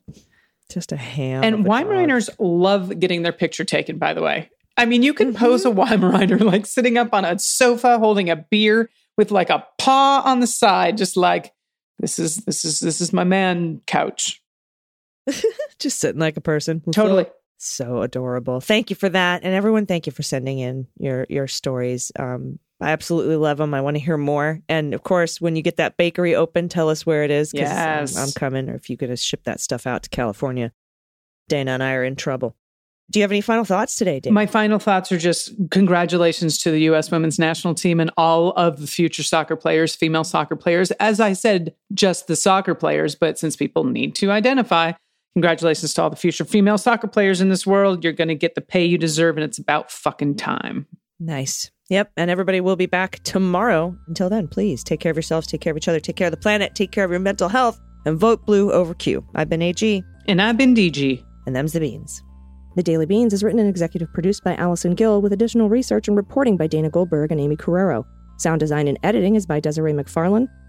just 0.71 0.93
a 0.93 0.97
ham. 0.97 1.45
And 1.45 1.55
of 1.55 1.61
a 1.61 1.63
dog. 1.65 1.71
Weimaraners 1.87 2.31
love 2.39 2.99
getting 2.99 3.23
their 3.23 3.33
picture 3.33 3.65
taken, 3.65 3.99
by 3.99 4.15
the 4.15 4.23
way. 4.23 4.51
I 4.77 4.87
mean, 4.87 5.03
you 5.03 5.15
can 5.15 5.35
pose 5.35 5.65
a 5.65 5.71
Weimaraner 5.71 6.41
like 6.41 6.67
sitting 6.67 6.99
up 6.99 7.15
on 7.15 7.25
a 7.25 7.39
sofa 7.39 7.99
holding 7.99 8.29
a 8.31 8.37
beer 8.37 8.91
with 9.17 9.31
like 9.31 9.51
a 9.51 9.65
paw 9.79 10.23
on 10.25 10.41
the 10.41 10.47
side, 10.49 10.97
just 10.99 11.17
like 11.17 11.53
this 12.01 12.19
is 12.19 12.37
this 12.39 12.65
is 12.65 12.81
this 12.81 13.01
is 13.01 13.13
my 13.13 13.25
man 13.25 13.81
couch. 13.87 14.43
just 15.79 16.01
sitting 16.01 16.21
like 16.21 16.37
a 16.37 16.41
person. 16.41 16.83
Totally. 16.93 17.27
So 17.65 18.03
adorable. 18.03 18.61
Thank 18.61 18.91
you 18.91 18.97
for 18.97 19.09
that, 19.09 19.43
and 19.45 19.55
everyone, 19.55 19.87
thank 19.87 20.07
you 20.07 20.13
for 20.13 20.23
sending 20.23 20.59
in 20.59 20.87
your 20.99 21.27
your 21.29 21.47
stories. 21.47 22.13
Um, 22.19 22.59
I 22.81 22.91
absolutely 22.91 23.37
love 23.37 23.59
them. 23.59 23.73
I 23.73 23.81
want 23.81 23.97
to 23.97 24.03
hear 24.03 24.17
more. 24.19 24.61
And 24.69 24.93
of 24.95 25.03
course, 25.05 25.41
when 25.41 25.57
you 25.57 25.63
get 25.63 25.77
that 25.77 25.97
bakery 25.97 26.35
open, 26.35 26.69
tell 26.69 26.91
us 26.91 27.07
where 27.07 27.23
it 27.25 27.31
is. 27.31 27.53
'cause, 27.53 27.61
Yes. 27.61 28.17
I'm 28.17 28.33
coming. 28.33 28.69
Or 28.69 28.75
if 28.75 28.91
you 28.91 28.97
could 28.97 29.17
ship 29.19 29.45
that 29.45 29.61
stuff 29.61 29.87
out 29.87 30.03
to 30.03 30.11
California, 30.11 30.73
Dana 31.49 31.71
and 31.73 31.83
I 31.83 31.93
are 31.95 32.05
in 32.05 32.17
trouble. 32.17 32.57
Do 33.11 33.19
you 33.21 33.23
have 33.23 33.31
any 33.31 33.43
final 33.43 33.65
thoughts 33.65 33.97
today, 33.97 34.19
Dave? 34.19 34.33
My 34.33 34.47
final 34.47 34.79
thoughts 34.79 35.13
are 35.13 35.19
just 35.19 35.53
congratulations 35.71 36.59
to 36.59 36.71
the 36.71 36.81
U.S. 36.83 37.11
women's 37.11 37.39
national 37.39 37.75
team 37.75 38.01
and 38.01 38.11
all 38.17 38.51
of 38.53 38.81
the 38.81 38.87
future 38.87 39.23
soccer 39.23 39.57
players, 39.57 39.95
female 39.95 40.25
soccer 40.25 40.57
players. 40.57 40.91
As 40.93 41.21
I 41.21 41.35
said, 41.35 41.75
just 41.93 42.27
the 42.27 42.37
soccer 42.37 42.75
players, 42.75 43.15
but 43.15 43.39
since 43.39 43.57
people 43.57 43.85
need 43.85 44.15
to 44.17 44.31
identify, 44.31 44.93
congratulations 45.35 45.93
to 45.95 46.03
all 46.03 46.11
the 46.11 46.17
future 46.17 46.45
female 46.45 46.79
soccer 46.79 47.07
players 47.07 47.41
in 47.41 47.49
this 47.49 47.67
world. 47.67 48.03
You're 48.03 48.13
going 48.13 48.29
to 48.29 48.35
get 48.35 48.55
the 48.55 48.61
pay 48.61 48.85
you 48.85 48.99
deserve, 48.99 49.37
and 49.37 49.45
it's 49.45 49.59
about 49.59 49.91
fucking 49.91 50.37
time. 50.37 50.87
Nice. 51.21 51.71
Yep. 51.91 52.13
And 52.17 52.31
everybody 52.31 52.61
will 52.61 52.77
be 52.77 52.87
back 52.87 53.23
tomorrow. 53.25 53.97
Until 54.09 54.31
then, 54.31 54.49
please 54.49 54.83
take 54.83 55.01
care 55.01 55.11
of 55.11 55.17
yourselves, 55.17 55.47
take 55.47 55.61
care 55.61 55.73
of 55.73 55.77
each 55.77 55.89
other, 55.89 56.01
take 56.01 56.17
care 56.17 56.29
of 56.29 56.33
the 56.33 56.39
planet, 56.39 56.75
take 56.75 56.93
care 56.93 57.05
of 57.05 57.11
your 57.11 57.21
mental 57.21 57.49
health, 57.49 57.79
and 58.07 58.19
vote 58.19 58.47
blue 58.47 58.73
over 58.73 58.95
Q. 58.95 59.25
I've 59.35 59.49
been 59.49 59.63
AG. 59.63 60.03
And 60.27 60.41
I've 60.41 60.57
been 60.57 60.75
DG. 60.75 61.23
And 61.47 61.55
them's 61.55 61.75
the 61.75 61.81
beans. 61.81 62.23
The 62.77 62.83
Daily 62.83 63.07
Beans 63.07 63.33
is 63.33 63.45
written 63.45 63.61
and 63.61 63.69
executive 63.69 64.13
produced 64.13 64.43
by 64.43 64.57
Allison 64.57 64.95
Gill 64.95 65.23
with 65.23 65.33
additional 65.33 65.69
research 65.69 66.09
and 66.09 66.17
reporting 66.17 66.57
by 66.57 66.67
Dana 66.67 66.91
Goldberg 66.91 67.31
and 67.31 67.41
Aimee 67.41 67.57
Carrero. 67.57 68.05
Sound 68.39 68.59
design 68.59 68.89
and 68.89 68.99
editing 69.05 69.37
is 69.37 69.47
by 69.47 69.61
Desiree 69.61 69.93
McFarlane, 69.93 70.49